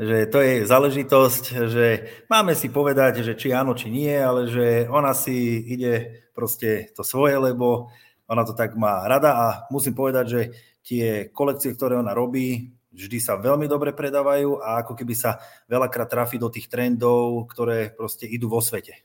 Že 0.00 0.32
to 0.32 0.38
je 0.40 0.54
záležitosť, 0.64 1.44
že 1.68 1.86
máme 2.32 2.56
si 2.56 2.72
povedať, 2.72 3.20
že 3.20 3.36
či 3.36 3.52
áno, 3.52 3.76
či 3.76 3.92
nie, 3.92 4.08
ale 4.16 4.48
že 4.48 4.88
ona 4.88 5.12
si 5.12 5.60
ide 5.60 6.24
proste 6.32 6.88
to 6.96 7.04
svoje, 7.04 7.36
lebo 7.36 7.92
ona 8.24 8.48
to 8.48 8.56
tak 8.56 8.72
má 8.80 9.04
rada 9.04 9.36
a 9.36 9.46
musím 9.68 9.92
povedať, 9.92 10.24
že 10.24 10.40
tie 10.80 11.28
kolekcie, 11.28 11.76
ktoré 11.76 12.00
ona 12.00 12.16
robí, 12.16 12.72
vždy 12.88 13.20
sa 13.20 13.36
veľmi 13.36 13.68
dobre 13.68 13.92
predávajú 13.92 14.64
a 14.64 14.80
ako 14.80 14.96
keby 14.96 15.12
sa 15.12 15.36
veľakrát 15.68 16.08
trafí 16.08 16.40
do 16.40 16.48
tých 16.48 16.72
trendov, 16.72 17.44
ktoré 17.52 17.92
proste 17.92 18.24
idú 18.24 18.48
vo 18.48 18.64
svete. 18.64 19.04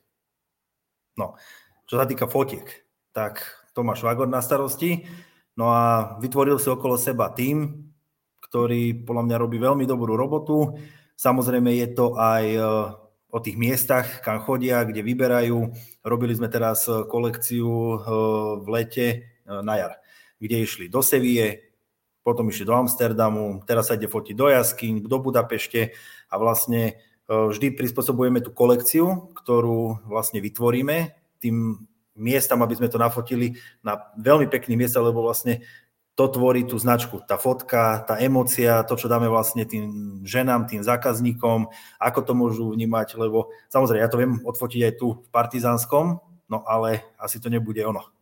No, 1.20 1.36
čo 1.84 2.00
sa 2.00 2.08
týka 2.08 2.32
fotiek, 2.32 2.64
tak 3.12 3.44
to 3.76 3.84
má 3.84 4.00
švagor 4.00 4.32
na 4.32 4.40
starosti. 4.40 5.04
No 5.56 5.72
a 5.72 6.16
vytvoril 6.20 6.60
si 6.60 6.68
okolo 6.68 7.00
seba 7.00 7.32
tým, 7.32 7.88
ktorý 8.44 9.08
podľa 9.08 9.24
mňa 9.24 9.38
robí 9.40 9.58
veľmi 9.60 9.88
dobrú 9.88 10.20
robotu. 10.20 10.76
Samozrejme 11.16 11.72
je 11.80 11.88
to 11.96 12.16
aj 12.20 12.44
o 13.36 13.40
tých 13.44 13.60
miestach, 13.60 14.24
kam 14.24 14.40
chodia, 14.40 14.88
kde 14.88 15.04
vyberajú. 15.04 15.76
Robili 16.08 16.32
sme 16.32 16.48
teraz 16.48 16.88
eh, 16.88 17.04
kolekciu 17.04 17.68
eh, 17.68 17.98
v 18.64 18.68
lete 18.72 19.08
na 19.46 19.78
jar, 19.78 19.94
kde 20.42 20.66
išli 20.66 20.90
do 20.90 21.06
Sevie, 21.06 21.70
potom 22.26 22.50
išli 22.50 22.66
do 22.66 22.74
Amsterdamu, 22.74 23.62
teraz 23.62 23.94
sa 23.94 23.94
ide 23.94 24.10
fotiť 24.10 24.34
do 24.34 24.50
Jaskyň, 24.50 25.06
do 25.06 25.22
Budapešte 25.22 25.94
a 26.34 26.42
vlastne 26.42 26.98
vždy 27.30 27.78
prispôsobujeme 27.78 28.42
tú 28.42 28.50
kolekciu, 28.50 29.30
ktorú 29.38 30.02
vlastne 30.10 30.42
vytvoríme 30.42 31.14
tým 31.38 31.86
miestam, 32.16 32.64
aby 32.64 32.80
sme 32.80 32.88
to 32.88 32.98
nafotili 32.98 33.60
na 33.84 34.00
veľmi 34.16 34.48
pekný 34.48 34.80
miesta, 34.80 35.04
lebo 35.04 35.22
vlastne 35.22 35.62
to 36.16 36.32
tvorí 36.32 36.64
tú 36.64 36.80
značku. 36.80 37.20
Tá 37.28 37.36
fotka, 37.36 38.08
tá 38.08 38.16
emocia, 38.24 38.88
to, 38.88 38.96
čo 38.96 39.12
dáme 39.12 39.28
vlastne 39.28 39.68
tým 39.68 40.24
ženám, 40.24 40.64
tým 40.72 40.80
zákazníkom, 40.80 41.68
ako 42.00 42.20
to 42.24 42.32
môžu 42.32 42.66
vnímať, 42.72 43.20
lebo 43.20 43.52
samozrejme, 43.68 44.00
ja 44.00 44.08
to 44.08 44.20
viem 44.24 44.40
odfotiť 44.48 44.82
aj 44.88 44.94
tu 44.96 45.20
v 45.20 45.28
Partizánskom, 45.28 46.24
no 46.48 46.58
ale 46.64 47.04
asi 47.20 47.44
to 47.44 47.52
nebude 47.52 47.84
ono. 47.84 48.15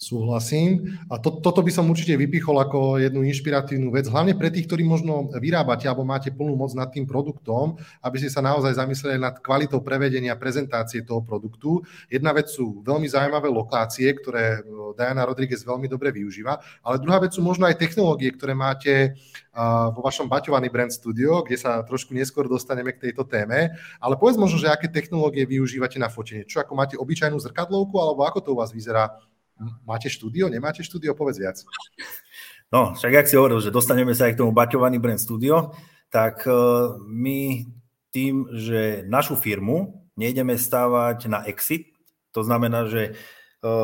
Súhlasím. 0.00 0.96
A 1.12 1.20
to, 1.20 1.44
toto 1.44 1.60
by 1.60 1.68
som 1.68 1.84
určite 1.84 2.16
vypichol 2.16 2.56
ako 2.56 2.96
jednu 3.04 3.20
inšpiratívnu 3.20 3.92
vec, 3.92 4.08
hlavne 4.08 4.32
pre 4.32 4.48
tých, 4.48 4.64
ktorí 4.64 4.80
možno 4.80 5.28
vyrábate 5.28 5.84
alebo 5.84 6.08
máte 6.08 6.32
plnú 6.32 6.56
moc 6.56 6.72
nad 6.72 6.88
tým 6.88 7.04
produktom, 7.04 7.76
aby 8.00 8.16
ste 8.16 8.32
sa 8.32 8.40
naozaj 8.40 8.80
zamysleli 8.80 9.20
nad 9.20 9.36
kvalitou 9.44 9.84
prevedenia 9.84 10.40
prezentácie 10.40 11.04
toho 11.04 11.20
produktu. 11.20 11.84
Jedna 12.08 12.32
vec 12.32 12.48
sú 12.48 12.80
veľmi 12.80 13.12
zaujímavé 13.12 13.52
lokácie, 13.52 14.08
ktoré 14.16 14.64
Diana 14.96 15.28
Rodriguez 15.28 15.60
veľmi 15.68 15.84
dobre 15.84 16.16
využíva, 16.16 16.56
ale 16.80 16.96
druhá 16.96 17.20
vec 17.20 17.36
sú 17.36 17.44
možno 17.44 17.68
aj 17.68 17.76
technológie, 17.76 18.32
ktoré 18.32 18.56
máte 18.56 19.20
vo 19.92 20.00
vašom 20.00 20.32
Baťovaný 20.32 20.72
Brand 20.72 20.96
Studio, 20.96 21.44
kde 21.44 21.60
sa 21.60 21.84
trošku 21.84 22.16
neskôr 22.16 22.48
dostaneme 22.48 22.96
k 22.96 23.12
tejto 23.12 23.28
téme. 23.28 23.76
Ale 24.00 24.16
povedz 24.16 24.40
možno, 24.40 24.56
že 24.56 24.72
aké 24.72 24.88
technológie 24.88 25.44
využívate 25.44 26.00
na 26.00 26.08
fotenie. 26.08 26.48
Čo 26.48 26.64
ako 26.64 26.72
máte 26.72 26.96
obyčajnú 26.96 27.36
zrkadlovku, 27.36 28.00
alebo 28.00 28.24
ako 28.24 28.40
to 28.40 28.48
u 28.56 28.64
vás 28.64 28.72
vyzerá 28.72 29.12
Máte 29.84 30.08
štúdio, 30.08 30.48
nemáte 30.48 30.80
štúdio? 30.80 31.12
Povedz 31.12 31.36
viac. 31.36 31.60
No, 32.70 32.94
však 32.94 33.26
ak 33.26 33.28
si 33.28 33.34
hovoril, 33.34 33.58
že 33.58 33.74
dostaneme 33.74 34.14
sa 34.14 34.30
aj 34.30 34.38
k 34.38 34.40
tomu 34.46 34.54
Baťovaný 34.54 35.02
Brand 35.02 35.18
Studio, 35.18 35.74
tak 36.06 36.46
e, 36.46 36.54
my 37.02 37.66
tým, 38.14 38.46
že 38.54 39.02
našu 39.10 39.34
firmu 39.34 40.06
nejdeme 40.14 40.54
stávať 40.54 41.26
na 41.26 41.42
exit, 41.50 41.90
to 42.30 42.46
znamená, 42.46 42.86
že 42.86 43.02
e, 43.10 43.12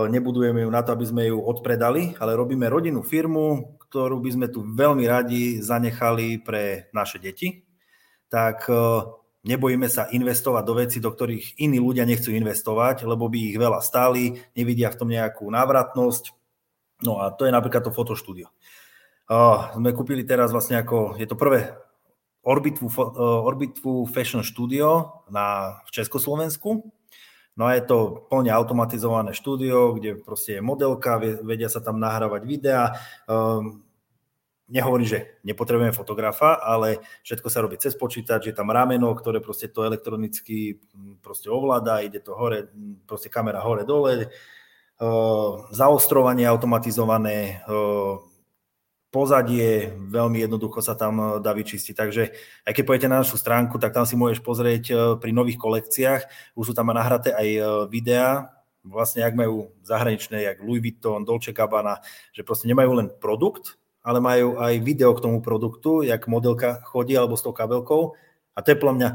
nebudujeme 0.06 0.62
ju 0.62 0.70
na 0.70 0.86
to, 0.86 0.94
aby 0.94 1.02
sme 1.02 1.22
ju 1.26 1.38
odpredali, 1.42 2.14
ale 2.22 2.38
robíme 2.38 2.70
rodinnú 2.70 3.02
firmu, 3.02 3.74
ktorú 3.90 4.22
by 4.22 4.30
sme 4.38 4.46
tu 4.54 4.62
veľmi 4.62 5.02
radi 5.06 5.58
zanechali 5.58 6.38
pre 6.46 6.86
naše 6.94 7.18
deti. 7.18 7.66
Tak 8.30 8.70
e, 8.70 8.74
Nebojíme 9.46 9.86
sa 9.86 10.10
investovať 10.10 10.62
do 10.66 10.74
veci, 10.74 10.98
do 10.98 11.14
ktorých 11.14 11.62
iní 11.62 11.78
ľudia 11.78 12.02
nechcú 12.02 12.34
investovať, 12.34 13.06
lebo 13.06 13.30
by 13.30 13.54
ich 13.54 13.56
veľa 13.56 13.78
stáli, 13.78 14.42
nevidia 14.58 14.90
v 14.90 14.98
tom 14.98 15.06
nejakú 15.06 15.46
návratnosť. 15.46 16.34
No 17.06 17.22
a 17.22 17.30
to 17.30 17.46
je 17.46 17.54
napríklad 17.54 17.86
to 17.86 17.94
fotoštúdio. 17.94 18.50
Uh, 19.30 19.70
sme 19.78 19.94
kúpili 19.94 20.26
teraz 20.26 20.50
vlastne 20.50 20.82
ako, 20.82 21.14
je 21.14 21.26
to 21.30 21.38
prvé 21.38 21.78
Orbitvu, 22.42 22.86
uh, 22.90 23.46
Orbitvu 23.46 24.06
Fashion 24.10 24.42
Studio 24.42 25.22
na, 25.30 25.78
v 25.86 25.90
Československu. 25.94 26.82
No 27.56 27.70
a 27.70 27.78
je 27.78 27.86
to 27.86 28.28
plne 28.28 28.52
automatizované 28.52 29.32
štúdio, 29.32 29.96
kde 29.96 30.20
proste 30.20 30.58
je 30.58 30.62
modelka, 30.62 31.16
vedia 31.22 31.72
sa 31.72 31.80
tam 31.80 31.96
nahrávať 31.96 32.42
videá, 32.44 32.98
um, 33.24 33.85
nehovorím, 34.68 35.06
že 35.06 35.38
nepotrebujeme 35.46 35.94
fotografa, 35.94 36.58
ale 36.58 36.98
všetko 37.22 37.48
sa 37.50 37.62
robí 37.62 37.78
cez 37.78 37.94
počítač, 37.94 38.50
je 38.50 38.54
tam 38.54 38.70
rameno, 38.74 39.14
ktoré 39.14 39.38
proste 39.38 39.70
to 39.70 39.86
elektronicky 39.86 40.82
mm, 40.94 41.22
proste 41.22 41.50
ovláda, 41.50 42.02
ide 42.02 42.18
to 42.18 42.34
hore, 42.34 42.66
mm, 42.70 43.06
proste 43.06 43.30
kamera 43.30 43.62
hore 43.62 43.86
dole, 43.86 44.30
zaostrovanie 45.76 46.48
automatizované, 46.48 47.60
pozadie, 49.12 49.92
veľmi 49.92 50.44
jednoducho 50.44 50.80
sa 50.80 50.96
tam 50.96 51.40
dá 51.40 51.52
vyčistiť. 51.52 51.94
Takže 51.96 52.22
aj 52.64 52.72
keď 52.72 52.84
pôjdete 52.84 53.08
na 53.08 53.20
našu 53.20 53.36
stránku, 53.36 53.76
tak 53.76 53.92
tam 53.92 54.08
si 54.08 54.16
môžeš 54.16 54.40
pozrieť 54.40 54.84
pri 55.20 55.36
nových 55.36 55.60
kolekciách, 55.60 56.52
už 56.56 56.72
sú 56.72 56.74
tam 56.76 56.92
nahraté 56.92 57.32
aj 57.32 57.48
videá, 57.92 58.56
vlastne 58.84 59.20
ak 59.20 59.36
majú 59.36 59.72
zahraničné, 59.84 60.48
jak 60.48 60.64
Louis 60.64 60.80
Vuitton, 60.80 61.24
Dolce 61.28 61.52
Gabbana, 61.52 62.00
že 62.32 62.40
proste 62.40 62.64
nemajú 62.64 62.96
len 62.96 63.08
produkt, 63.20 63.76
ale 64.06 64.22
majú 64.22 64.62
aj 64.62 64.78
video 64.86 65.10
k 65.18 65.22
tomu 65.26 65.42
produktu, 65.42 66.06
jak 66.06 66.30
modelka 66.30 66.78
chodí 66.86 67.18
alebo 67.18 67.34
s 67.34 67.42
tou 67.42 67.50
kabelkou. 67.50 68.14
A 68.54 68.62
to 68.62 68.70
je 68.70 68.78
podľa 68.78 68.94
mňa 68.94 69.10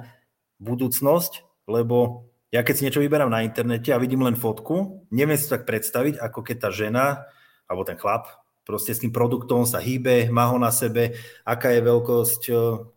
budúcnosť, 0.60 1.48
lebo 1.72 2.28
ja 2.52 2.60
keď 2.68 2.74
si 2.76 2.84
niečo 2.84 3.00
vyberám 3.00 3.32
na 3.32 3.48
internete 3.48 3.96
a 3.96 4.02
vidím 4.04 4.28
len 4.28 4.36
fotku, 4.36 5.08
neviem 5.08 5.40
si 5.40 5.48
tak 5.48 5.64
predstaviť, 5.64 6.20
ako 6.20 6.44
keď 6.44 6.58
tá 6.68 6.70
žena 6.76 7.24
alebo 7.72 7.88
ten 7.88 7.96
chlap 7.96 8.42
proste 8.62 8.94
s 8.94 9.02
tým 9.02 9.12
produktom 9.12 9.66
sa 9.66 9.82
hýbe, 9.82 10.30
má 10.30 10.48
ho 10.48 10.58
na 10.62 10.70
sebe, 10.70 11.18
aká 11.42 11.74
je 11.74 11.82
veľkosť, 11.82 12.42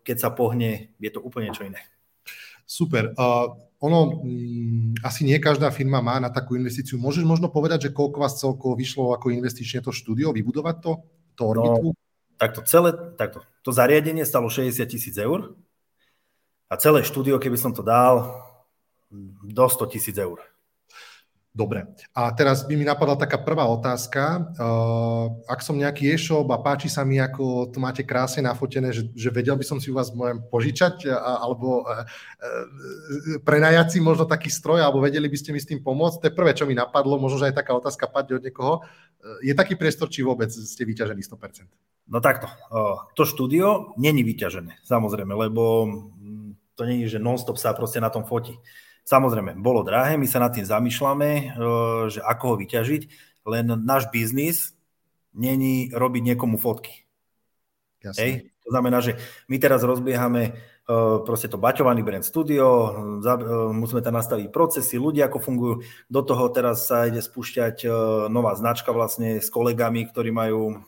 keď 0.05 0.17
sa 0.17 0.29
pohne, 0.31 0.93
je 1.01 1.11
to 1.11 1.19
úplne 1.19 1.49
niečo 1.49 1.65
iné. 1.65 1.81
Super. 2.65 3.13
Uh, 3.13 3.53
ono, 3.77 4.25
um, 4.25 4.95
asi 5.05 5.21
nie 5.21 5.37
každá 5.37 5.69
firma 5.69 6.01
má 6.01 6.17
na 6.17 6.33
takú 6.33 6.57
investíciu. 6.57 6.97
Môžeš 6.97 7.21
možno 7.21 7.53
povedať, 7.53 7.89
že 7.89 7.93
koľko 7.93 8.17
vás 8.17 8.41
celkovo 8.41 8.73
vyšlo 8.73 9.13
ako 9.13 9.29
investične 9.29 9.85
to 9.85 9.93
štúdio, 9.93 10.33
vybudovať 10.33 10.75
to? 10.81 10.91
To 11.35 11.43
orbitu? 11.51 11.91
No, 11.91 11.97
takto 12.39 12.63
celé, 12.63 12.95
takto. 13.19 13.43
To 13.67 13.69
zariadenie 13.75 14.23
stalo 14.23 14.47
60 14.47 14.87
tisíc 14.87 15.15
eur 15.19 15.53
a 16.71 16.73
celé 16.79 17.05
štúdio, 17.05 17.37
keby 17.37 17.59
som 17.59 17.75
to 17.75 17.85
dal, 17.85 18.41
do 19.43 19.65
100 19.69 19.91
tisíc 19.93 20.17
eur. 20.17 20.41
Dobre. 21.55 21.87
A 22.11 22.35
teraz 22.35 22.67
by 22.67 22.75
mi 22.75 22.83
napadla 22.83 23.15
taká 23.15 23.39
prvá 23.39 23.63
otázka. 23.71 24.51
Uh, 24.59 25.39
ak 25.47 25.63
som 25.63 25.79
nejaký 25.79 26.11
e-shop 26.11 26.51
a 26.51 26.59
páči 26.59 26.91
sa 26.91 27.07
mi, 27.07 27.15
ako 27.15 27.71
to 27.71 27.79
máte 27.79 28.03
krásne 28.03 28.43
nafotené, 28.43 28.91
že, 28.91 29.07
že 29.15 29.31
vedel 29.31 29.55
by 29.55 29.63
som 29.63 29.79
si 29.79 29.87
u 29.87 29.95
vás 29.95 30.11
môžem 30.11 30.43
požičať 30.51 31.07
alebo 31.15 31.87
uh, 31.87 32.03
uh, 32.03 33.39
prenajať 33.47 33.95
si 33.95 33.99
možno 34.03 34.27
taký 34.27 34.51
stroj, 34.51 34.83
alebo 34.83 34.99
vedeli 34.99 35.31
by 35.31 35.37
ste 35.39 35.55
mi 35.55 35.63
s 35.63 35.71
tým 35.71 35.79
pomôcť. 35.79 36.19
To 36.19 36.27
je 36.27 36.35
prvé, 36.35 36.51
čo 36.51 36.67
mi 36.67 36.75
napadlo, 36.75 37.15
možno, 37.15 37.39
že 37.39 37.55
aj 37.55 37.63
taká 37.63 37.71
otázka 37.71 38.11
padne 38.11 38.35
od 38.35 38.43
niekoho. 38.43 38.83
Uh, 39.23 39.39
je 39.39 39.55
taký 39.55 39.79
priestor, 39.79 40.11
či 40.11 40.27
vôbec 40.27 40.51
ste 40.51 40.83
vyťažení 40.83 41.23
100%? 41.23 41.71
No 42.11 42.19
takto. 42.19 42.45
To 43.17 43.23
štúdio 43.25 43.95
není 43.97 44.21
vyťažené, 44.21 44.85
samozrejme, 44.85 45.33
lebo 45.33 45.89
to 46.75 46.83
není, 46.83 47.07
že 47.07 47.17
non-stop 47.17 47.57
sa 47.57 47.73
proste 47.73 48.03
na 48.03 48.11
tom 48.11 48.27
fotí. 48.27 48.59
Samozrejme, 49.05 49.61
bolo 49.61 49.85
drahé, 49.85 50.17
my 50.17 50.25
sa 50.25 50.41
nad 50.41 50.49
tým 50.49 50.65
zamýšľame, 50.65 51.29
e, 51.29 51.43
že 52.09 52.25
ako 52.25 52.43
ho 52.49 52.55
vyťažiť, 52.57 53.01
len 53.45 53.65
náš 53.85 54.09
biznis 54.09 54.73
není 55.29 55.93
robiť 55.93 56.33
niekomu 56.33 56.57
fotky. 56.57 57.05
Hej? 58.01 58.49
To 58.65 58.73
znamená, 58.73 59.05
že 59.05 59.21
my 59.45 59.61
teraz 59.61 59.85
rozbiehame 59.85 60.41
e, 60.49 60.51
proste 61.21 61.45
to 61.45 61.61
baťovaný 61.61 62.01
brand 62.01 62.25
studio, 62.25 62.65
e, 62.65 63.29
musíme 63.77 64.01
tam 64.01 64.17
nastaviť 64.17 64.49
procesy, 64.49 64.97
ľudia 64.97 65.29
ako 65.29 65.37
fungujú. 65.37 65.75
Do 66.09 66.25
toho 66.25 66.49
teraz 66.49 66.89
sa 66.89 67.05
ide 67.05 67.21
spúšťať 67.21 67.85
nová 68.33 68.57
značka 68.57 68.89
vlastne 68.89 69.37
s 69.37 69.53
kolegami, 69.53 70.09
ktorí 70.09 70.33
majú 70.33 70.81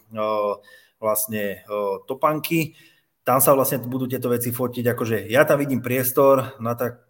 vlastne 0.98 1.62
topanky. 2.10 2.74
Tam 3.22 3.38
sa 3.46 3.54
vlastne 3.54 3.78
budú 3.78 4.10
tieto 4.10 4.34
veci 4.34 4.50
fotiť, 4.50 4.86
akože 4.90 5.30
ja 5.30 5.46
tam 5.46 5.62
vidím 5.62 5.86
priestor 5.86 6.58
na 6.58 6.74
tak 6.74 7.07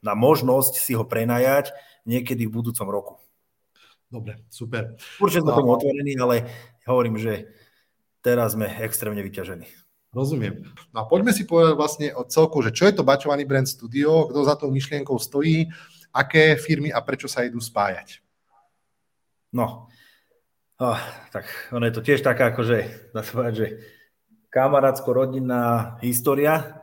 na 0.00 0.12
možnosť 0.16 0.80
si 0.80 0.96
ho 0.96 1.04
prenajať 1.04 1.72
niekedy 2.08 2.48
v 2.48 2.54
budúcom 2.54 2.88
roku. 2.88 3.14
Dobre, 4.08 4.40
super. 4.48 4.96
Určite 5.20 5.44
sme 5.44 5.52
tomu 5.52 5.76
otvorení, 5.76 6.16
ale 6.16 6.48
hovorím, 6.88 7.20
že 7.20 7.52
teraz 8.24 8.56
sme 8.56 8.64
extrémne 8.80 9.20
vyťažení. 9.20 9.68
Rozumiem. 10.16 10.64
No 10.96 11.04
a 11.04 11.04
poďme 11.04 11.36
si 11.36 11.44
povedať 11.44 11.76
vlastne 11.76 12.08
o 12.16 12.24
celku, 12.24 12.64
že 12.64 12.72
čo 12.72 12.88
je 12.88 12.96
to 12.96 13.04
Bačovaný 13.04 13.44
brand 13.44 13.68
studio, 13.68 14.24
kto 14.32 14.40
za 14.40 14.56
tou 14.56 14.72
myšlienkou 14.72 15.20
stojí, 15.20 15.68
aké 16.16 16.56
firmy 16.56 16.88
a 16.88 17.04
prečo 17.04 17.28
sa 17.28 17.44
idú 17.44 17.60
spájať. 17.60 18.24
No, 19.52 19.92
oh, 20.80 21.00
tak 21.28 21.44
ono 21.72 21.84
je 21.84 21.92
to 21.92 22.04
tiež 22.04 22.24
taká, 22.24 22.56
akože, 22.56 23.12
dá 23.12 23.20
sa 23.20 23.32
povedať, 23.36 23.54
že 23.56 23.68
kamarátsko-rodinná 24.48 25.96
história. 26.00 26.80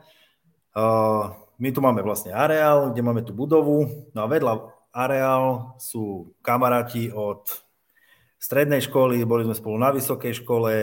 Uh, 0.78 1.34
my 1.60 1.70
tu 1.72 1.80
máme 1.80 2.04
vlastne 2.04 2.36
areál, 2.36 2.92
kde 2.92 3.02
máme 3.06 3.24
tú 3.24 3.32
budovu, 3.32 4.10
no 4.12 4.20
a 4.24 4.28
vedľa 4.28 4.72
areál 4.96 5.76
sú 5.80 6.36
kamaráti 6.40 7.12
od 7.12 7.48
strednej 8.40 8.84
školy, 8.84 9.26
boli 9.26 9.44
sme 9.48 9.56
spolu 9.58 9.76
na 9.80 9.90
vysokej 9.92 10.44
škole, 10.44 10.74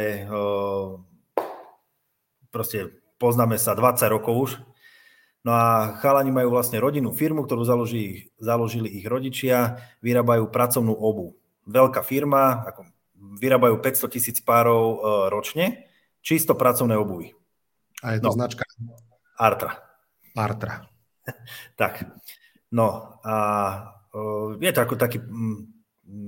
proste 2.51 2.91
poznáme 3.17 3.57
sa 3.57 3.73
20 3.79 4.03
rokov 4.11 4.35
už. 4.35 4.51
No 5.43 5.51
a 5.55 5.99
chalani 5.99 6.31
majú 6.31 6.55
vlastne 6.55 6.79
rodinnú 6.79 7.11
firmu, 7.11 7.43
ktorú 7.43 7.67
založili, 7.67 8.31
založili 8.39 8.87
ich 8.87 9.07
rodičia, 9.07 9.83
vyrábajú 9.99 10.47
pracovnú 10.51 10.95
obu. 10.95 11.35
Veľká 11.67 12.03
firma, 12.07 12.63
ako 12.63 12.87
vyrábajú 13.43 13.79
500 13.83 14.15
tisíc 14.15 14.39
párov 14.39 15.03
ročne, 15.31 15.91
čisto 16.23 16.55
pracovné 16.55 16.95
obuvy. 16.95 17.35
A 18.07 18.19
je 18.19 18.23
to 18.23 18.31
no, 18.31 18.39
značka? 18.39 18.63
Artra. 19.35 19.92
Artra. 20.37 20.89
tak, 21.81 22.07
no 22.73 23.19
a 23.25 23.35
je 24.61 24.71
to 24.73 24.81
ako 24.83 24.95
taký 25.01 25.19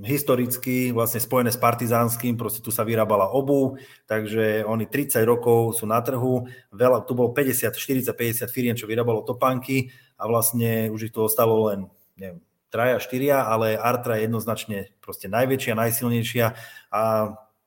historicky 0.05 0.95
vlastne 0.97 1.21
spojené 1.21 1.53
s 1.53 1.61
partizánskym, 1.61 2.41
proste 2.41 2.65
tu 2.65 2.73
sa 2.73 2.89
vyrábala 2.89 3.29
obu, 3.29 3.77
takže 4.09 4.65
oni 4.65 4.89
30 4.89 5.21
rokov 5.29 5.77
sú 5.77 5.85
na 5.85 6.01
trhu, 6.01 6.49
veľa, 6.73 7.05
tu 7.05 7.13
bolo 7.13 7.37
50, 7.37 7.77
40, 7.77 8.09
50 8.09 8.49
firiem, 8.49 8.77
čo 8.79 8.89
vyrábalo 8.89 9.21
topánky 9.21 9.93
a 10.17 10.25
vlastne 10.25 10.89
už 10.89 11.11
ich 11.11 11.13
to 11.13 11.29
ostalo 11.29 11.69
len, 11.69 11.93
neviem, 12.17 12.41
traja, 12.73 12.97
štyria, 12.99 13.45
ale 13.45 13.77
Artra 13.77 14.19
je 14.19 14.27
jednoznačne 14.27 14.79
proste 15.05 15.29
najväčšia, 15.29 15.79
najsilnejšia 15.79 16.47
a 16.91 17.03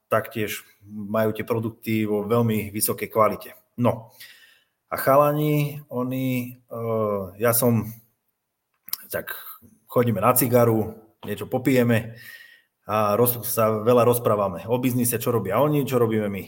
taktiež 0.09 0.65
majú 0.87 1.31
tie 1.31 1.45
produkty 1.45 2.03
vo 2.03 2.25
veľmi 2.25 2.73
vysokej 2.73 3.07
kvalite. 3.07 3.55
No, 3.77 4.11
a 4.87 4.95
chalani, 4.95 5.83
oni, 5.91 6.57
uh, 6.71 7.35
ja 7.35 7.51
som, 7.51 7.91
tak 9.11 9.35
chodíme 9.91 10.23
na 10.23 10.31
cigaru, 10.31 10.95
niečo 11.27 11.47
popijeme 11.47 12.15
a 12.87 13.19
roz, 13.19 13.43
sa 13.43 13.83
veľa 13.83 14.07
rozprávame 14.07 14.63
o 14.71 14.79
biznise, 14.79 15.19
čo 15.19 15.35
robia 15.35 15.59
oni, 15.59 15.83
čo 15.83 15.99
robíme 15.99 16.31
my. 16.31 16.43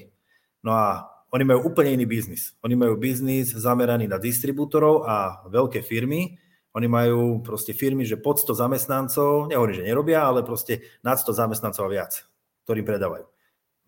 No 0.63 0.71
a 0.71 1.03
oni 1.29 1.43
majú 1.45 1.69
úplne 1.69 1.99
iný 1.99 2.07
biznis. 2.07 2.55
Oni 2.63 2.73
majú 2.79 2.95
biznis 2.95 3.51
zameraný 3.53 4.07
na 4.07 4.17
distribútorov 4.17 5.05
a 5.05 5.45
veľké 5.51 5.83
firmy. 5.83 6.39
Oni 6.73 6.87
majú 6.87 7.43
proste 7.43 7.75
firmy, 7.75 8.07
že 8.07 8.17
pod 8.17 8.39
100 8.39 8.55
zamestnancov, 8.55 9.51
nehovorím, 9.51 9.83
že 9.83 9.87
nerobia, 9.89 10.25
ale 10.25 10.47
proste 10.47 10.85
nad 11.03 11.19
100 11.19 11.33
zamestnancov 11.33 11.85
a 11.85 11.91
viac, 11.91 12.23
ktorým 12.65 12.85
predávajú. 12.87 13.25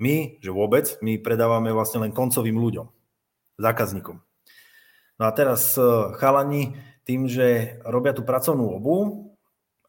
My, 0.01 0.41
že 0.41 0.49
vôbec, 0.49 0.97
my 1.05 1.21
predávame 1.21 1.69
vlastne 1.69 2.01
len 2.01 2.13
koncovým 2.13 2.57
ľuďom, 2.57 2.89
zákazníkom. 3.61 4.30
No 5.19 5.27
a 5.27 5.31
teraz 5.31 5.75
e, 5.75 5.83
chalani 6.17 6.77
tým, 7.03 7.25
že 7.27 7.79
robia 7.83 8.13
tú 8.15 8.21
pracovnú 8.21 8.77
obu, 8.77 9.29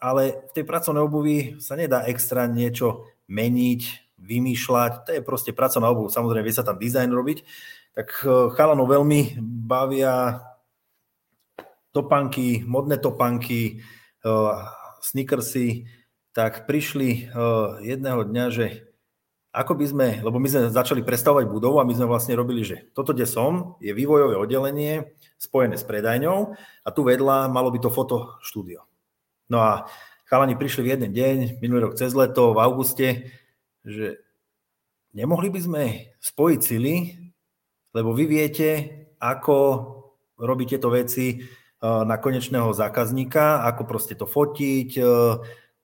ale 0.02 0.48
v 0.50 0.52
tej 0.56 0.64
pracovnej 0.66 1.02
obuvi 1.04 1.38
sa 1.62 1.78
nedá 1.78 2.02
extra 2.10 2.50
niečo 2.50 3.06
meniť, 3.30 3.82
vymýšľať, 4.22 4.92
to 5.06 5.10
je 5.18 5.22
proste 5.22 5.50
pracovná 5.50 5.90
obuv, 5.90 6.10
samozrejme 6.10 6.46
vie 6.46 6.54
sa 6.54 6.66
tam 6.66 6.78
dizajn 6.78 7.10
robiť, 7.10 7.38
tak 7.96 8.08
e, 8.22 8.50
chalanov 8.54 8.90
veľmi 8.90 9.38
bavia 9.42 10.42
topanky, 11.92 12.64
modné 12.64 12.98
topanky, 12.98 13.82
e, 14.22 14.32
sneakersy, 15.02 15.86
tak 16.32 16.64
prišli 16.64 17.28
jedného 17.84 18.24
dňa, 18.24 18.44
že 18.48 18.91
ako 19.52 19.76
by 19.76 19.84
sme, 19.84 20.08
lebo 20.24 20.40
my 20.40 20.48
sme 20.48 20.72
začali 20.72 21.04
prestavovať 21.04 21.44
budovu 21.44 21.76
a 21.76 21.84
my 21.84 21.92
sme 21.92 22.08
vlastne 22.08 22.32
robili, 22.32 22.64
že 22.64 22.88
toto, 22.96 23.12
kde 23.12 23.28
som, 23.28 23.76
je 23.84 23.92
vývojové 23.92 24.32
oddelenie 24.40 25.12
spojené 25.36 25.76
s 25.76 25.84
predajňou 25.84 26.56
a 26.56 26.88
tu 26.88 27.00
vedľa 27.04 27.52
malo 27.52 27.68
by 27.68 27.78
to 27.84 27.92
fotoštúdio. 27.92 28.88
No 29.52 29.60
a 29.60 29.84
chalani 30.24 30.56
prišli 30.56 30.88
v 30.88 30.90
jeden 30.96 31.12
deň, 31.12 31.36
minulý 31.60 31.92
rok 31.92 32.00
cez 32.00 32.16
leto, 32.16 32.56
v 32.56 32.62
auguste, 32.64 33.28
že 33.84 34.24
nemohli 35.12 35.52
by 35.52 35.60
sme 35.60 35.84
spojiť 36.24 36.60
sily, 36.64 36.94
lebo 37.92 38.16
vy 38.16 38.24
viete, 38.24 38.68
ako 39.20 39.56
robiť 40.40 40.66
tieto 40.76 40.88
veci 40.88 41.36
eh, 41.36 41.44
na 41.84 42.16
konečného 42.16 42.72
zákazníka, 42.72 43.68
ako 43.68 43.82
proste 43.84 44.16
to 44.16 44.24
fotiť, 44.24 44.90
eh, 44.96 45.06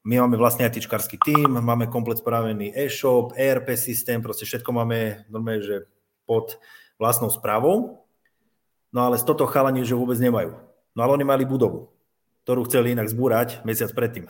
my 0.06 0.14
máme 0.22 0.38
vlastne 0.38 0.66
aj 0.68 0.78
tyčkarský 0.78 1.18
tím, 1.18 1.58
máme 1.58 1.90
komplet 1.90 2.22
spravený 2.22 2.70
e-shop, 2.76 3.34
ERP 3.34 3.74
systém, 3.74 4.22
proste 4.22 4.46
všetko 4.46 4.70
máme 4.70 5.26
normálne, 5.26 5.64
že 5.64 5.76
pod 6.28 6.61
vlastnou 7.00 7.32
správou. 7.32 8.06
No 8.94 9.00
ale 9.04 9.20
z 9.20 9.24
toto 9.26 9.44
chalani, 9.44 9.84
že 9.84 9.98
vôbec 9.98 10.16
nemajú. 10.16 10.56
No 10.94 11.00
ale 11.04 11.20
oni 11.20 11.24
mali 11.26 11.44
budovu, 11.44 11.92
ktorú 12.44 12.64
chceli 12.66 12.96
inak 12.96 13.11
zbúrať 13.11 13.62
mesiac 13.66 13.92
predtým. 13.92 14.26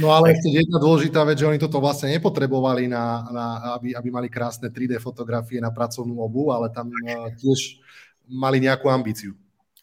No 0.00 0.16
ale 0.16 0.32
ešte 0.32 0.48
jedna 0.48 0.80
dôležitá 0.80 1.20
vec, 1.28 1.36
že 1.36 1.44
oni 1.44 1.60
toto 1.60 1.76
vlastne 1.76 2.08
nepotrebovali, 2.16 2.88
na, 2.88 3.20
na, 3.28 3.46
aby, 3.76 3.92
aby 3.92 4.08
mali 4.08 4.28
krásne 4.32 4.72
3D 4.72 4.96
fotografie 4.96 5.60
na 5.60 5.68
pracovnú 5.68 6.24
obu, 6.24 6.48
ale 6.56 6.72
tam 6.72 6.88
uh, 6.88 7.28
tiež 7.36 7.84
mali 8.24 8.64
nejakú 8.64 8.88
ambíciu. 8.88 9.36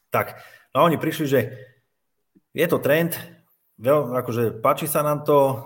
Tak, 0.09 0.41
no 0.73 0.89
oni 0.89 0.97
prišli, 0.97 1.25
že 1.29 1.39
je 2.51 2.65
to 2.65 2.81
trend, 2.81 3.13
veľ, 3.81 4.13
akože 4.21 4.61
páči 4.61 4.85
sa 4.85 5.01
nám 5.01 5.25
to, 5.25 5.57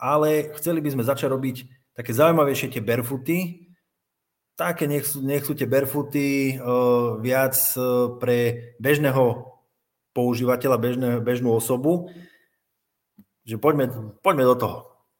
ale 0.00 0.56
chceli 0.56 0.80
by 0.80 0.96
sme 0.96 1.04
začať 1.04 1.28
robiť 1.28 1.56
také 1.92 2.16
zaujímavejšie 2.16 2.72
tie 2.72 2.82
barefooty, 2.82 3.68
také 4.56 4.88
nech 4.88 5.04
sú, 5.04 5.20
nech 5.20 5.44
sú 5.44 5.52
tie 5.52 5.68
barefooty 5.68 6.56
uh, 6.56 7.20
viac 7.20 7.54
uh, 7.76 8.16
pre 8.16 8.72
bežného 8.80 9.54
používateľa, 10.16 10.76
bežné, 10.80 11.10
bežnú 11.20 11.52
osobu, 11.54 12.10
že 13.46 13.60
poďme, 13.60 14.16
poďme 14.24 14.44
do 14.48 14.56
toho. 14.56 14.78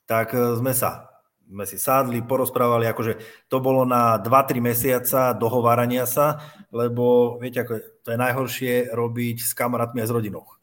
Tak 0.08 0.32
uh, 0.32 0.56
sme 0.56 0.72
sa 0.72 1.08
sme 1.48 1.64
si 1.64 1.80
sádli, 1.80 2.20
porozprávali, 2.20 2.84
akože 2.92 3.16
to 3.48 3.56
bolo 3.64 3.88
na 3.88 4.20
2-3 4.20 4.61
mesiaca 4.61 5.32
dohovárania 5.32 6.04
sa, 6.04 6.44
lebo 6.68 7.37
viete, 7.40 7.64
ako 7.64 8.04
to 8.04 8.08
je 8.12 8.18
najhoršie 8.20 8.72
robiť 8.92 9.37
s 9.40 9.56
kamarátmi 9.56 10.04
a 10.04 10.06
s 10.06 10.12
rodinou. 10.12 10.58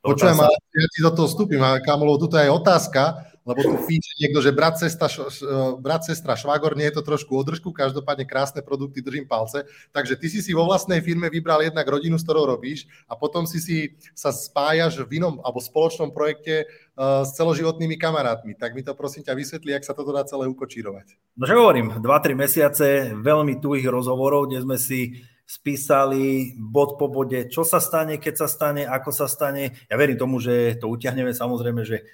Počujem, 0.00 0.36
ja 0.40 0.88
ti 0.90 1.00
do 1.00 1.12
toho 1.12 1.28
vstúpim, 1.28 1.60
Kamolov, 1.84 2.20
tuto 2.22 2.36
je 2.40 2.48
otázka 2.48 3.34
lebo 3.44 3.60
tu 3.60 3.76
fíče 3.84 4.16
niekto, 4.24 4.40
že 4.40 4.56
brat, 4.56 4.80
cesta, 4.80 5.04
š, 5.04 5.44
brat, 5.78 6.00
sestra, 6.00 6.32
švagor, 6.32 6.72
nie 6.72 6.88
je 6.88 6.96
to 6.96 7.02
trošku 7.04 7.36
održku, 7.36 7.76
každopádne 7.76 8.24
krásne 8.24 8.64
produkty, 8.64 9.04
držím 9.04 9.28
palce. 9.28 9.68
Takže 9.92 10.16
ty 10.16 10.32
si 10.32 10.40
si 10.40 10.56
vo 10.56 10.64
vlastnej 10.64 11.04
firme 11.04 11.28
vybral 11.28 11.60
jednak 11.60 11.84
rodinu, 11.84 12.16
s 12.16 12.24
ktorou 12.24 12.48
robíš 12.56 12.88
a 13.04 13.12
potom 13.12 13.44
si 13.44 13.60
si 13.60 13.76
sa 14.16 14.32
spájaš 14.32 15.04
v 15.04 15.20
inom 15.20 15.44
alebo 15.44 15.60
spoločnom 15.60 16.08
projekte 16.08 16.64
uh, 16.64 17.22
s 17.28 17.36
celoživotnými 17.36 18.00
kamarátmi. 18.00 18.56
Tak 18.56 18.72
mi 18.72 18.80
to 18.80 18.96
prosím 18.96 19.28
ťa 19.28 19.36
vysvetli, 19.36 19.76
ak 19.76 19.84
sa 19.84 19.92
toto 19.92 20.16
dá 20.16 20.24
celé 20.24 20.48
ukočírovať. 20.48 21.36
No 21.36 21.44
že 21.44 21.60
hovorím, 21.60 22.00
2-3 22.00 22.32
mesiace 22.32 23.12
veľmi 23.12 23.60
tuhých 23.60 23.92
rozhovorov, 23.92 24.48
kde 24.48 24.64
sme 24.64 24.80
si 24.80 25.20
spísali 25.44 26.56
bod 26.56 26.96
po 26.96 27.12
bode, 27.12 27.52
čo 27.52 27.68
sa 27.68 27.76
stane, 27.76 28.16
keď 28.16 28.34
sa 28.44 28.48
stane, 28.48 28.82
ako 28.88 29.10
sa 29.12 29.28
stane. 29.28 29.76
Ja 29.92 30.00
verím 30.00 30.16
tomu, 30.16 30.40
že 30.40 30.80
to 30.80 30.88
utiahneme, 30.88 31.36
samozrejme, 31.36 31.84
že 31.84 32.08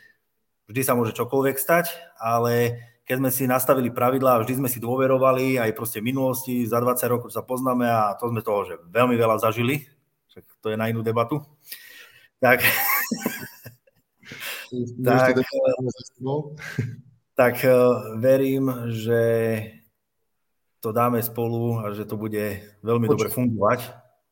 vždy 0.66 0.82
sa 0.82 0.98
môže 0.98 1.14
čokoľvek 1.14 1.56
stať, 1.56 1.86
ale 2.18 2.78
keď 3.06 3.16
sme 3.18 3.30
si 3.30 3.44
nastavili 3.46 3.90
pravidlá, 3.90 4.38
vždy 4.42 4.62
sme 4.62 4.68
si 4.70 4.78
dôverovali, 4.78 5.58
aj 5.58 5.74
proste 5.74 5.98
v 5.98 6.14
minulosti, 6.14 6.62
za 6.66 6.78
20 6.78 7.10
rokov 7.10 7.30
sa 7.34 7.42
poznáme 7.42 7.86
a 7.86 8.14
to 8.14 8.30
sme 8.30 8.42
toho, 8.42 8.66
že 8.66 8.74
veľmi 8.86 9.18
veľa 9.18 9.42
zažili, 9.42 9.86
však 10.30 10.44
to 10.62 10.66
je 10.70 10.78
na 10.78 10.90
inú 10.90 11.02
debatu. 11.02 11.42
Tak, 12.38 12.62
tak, 15.02 15.34
tak 17.34 17.54
eh, 17.66 17.74
verím, 18.18 18.94
že 18.94 19.22
to 20.80 20.90
dáme 20.90 21.20
spolu 21.20 21.84
a 21.84 21.92
že 21.92 22.08
to 22.08 22.16
bude 22.16 22.60
veľmi 22.80 23.06
Počuť. 23.06 23.12
dobre 23.16 23.28
fungovať 23.28 23.80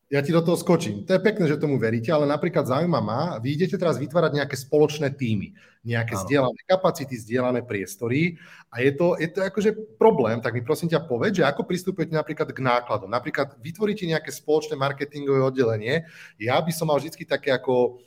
ja 0.08 0.24
ti 0.24 0.32
do 0.32 0.40
toho 0.40 0.56
skočím. 0.56 1.04
To 1.04 1.12
je 1.12 1.20
pekné, 1.20 1.44
že 1.44 1.60
tomu 1.60 1.76
veríte, 1.76 2.08
ale 2.08 2.24
napríklad 2.24 2.64
zaujíma 2.64 3.00
ma, 3.04 3.36
vy 3.44 3.60
idete 3.60 3.76
teraz 3.76 4.00
vytvárať 4.00 4.40
nejaké 4.40 4.56
spoločné 4.56 5.12
týmy, 5.12 5.52
nejaké 5.84 6.16
ano. 6.16 6.22
zdieľané 6.24 6.60
kapacity, 6.64 7.12
zdieľané 7.12 7.60
priestory 7.68 8.40
a 8.72 8.80
je 8.80 8.96
to, 8.96 9.20
je 9.20 9.28
to 9.28 9.44
akože 9.44 9.70
problém, 10.00 10.40
tak 10.40 10.56
mi 10.56 10.64
prosím 10.64 10.88
ťa 10.88 11.04
povedz, 11.04 11.36
že 11.36 11.44
ako 11.44 11.68
pristupujete 11.68 12.16
napríklad 12.16 12.48
k 12.56 12.60
nákladom. 12.64 13.12
Napríklad 13.12 13.60
vytvoríte 13.60 14.08
nejaké 14.08 14.32
spoločné 14.32 14.80
marketingové 14.80 15.44
oddelenie. 15.44 16.08
Ja 16.40 16.56
by 16.56 16.72
som 16.72 16.88
mal 16.88 16.96
vždy 16.96 17.28
také 17.28 17.52
ako 17.52 18.00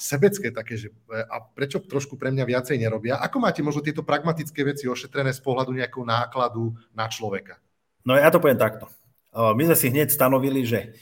sebecké 0.00 0.52
také, 0.52 0.76
že 0.76 0.88
a 1.08 1.40
prečo 1.40 1.84
trošku 1.84 2.16
pre 2.16 2.32
mňa 2.32 2.44
viacej 2.48 2.80
nerobia. 2.80 3.20
Ako 3.20 3.40
máte 3.40 3.60
možno 3.60 3.84
tieto 3.84 4.04
pragmatické 4.04 4.64
veci 4.64 4.88
ošetrené 4.88 5.36
z 5.36 5.40
pohľadu 5.40 5.72
nejakého 5.72 6.04
nákladu 6.04 6.72
na 6.96 7.08
človeka? 7.08 7.60
No 8.06 8.14
ja 8.14 8.30
to 8.30 8.38
poviem 8.38 8.56
takto. 8.56 8.86
My 9.34 9.62
sme 9.66 9.76
si 9.76 9.90
hneď 9.90 10.14
stanovili, 10.14 10.62
že 10.62 10.94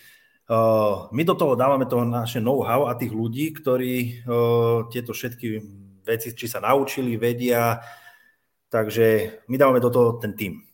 my 1.13 1.23
do 1.23 1.37
toho 1.37 1.55
dávame 1.55 1.85
to 1.85 2.01
naše 2.03 2.41
know-how 2.41 2.89
a 2.89 2.97
tých 2.97 3.13
ľudí, 3.13 3.53
ktorí 3.53 4.25
tieto 4.89 5.13
všetky 5.13 5.47
veci, 6.05 6.33
či 6.33 6.47
sa 6.49 6.65
naučili, 6.65 7.21
vedia, 7.21 7.81
takže 8.73 9.41
my 9.49 9.57
dávame 9.61 9.81
do 9.85 9.93
toho 9.93 10.17
ten 10.17 10.33
tým. 10.33 10.65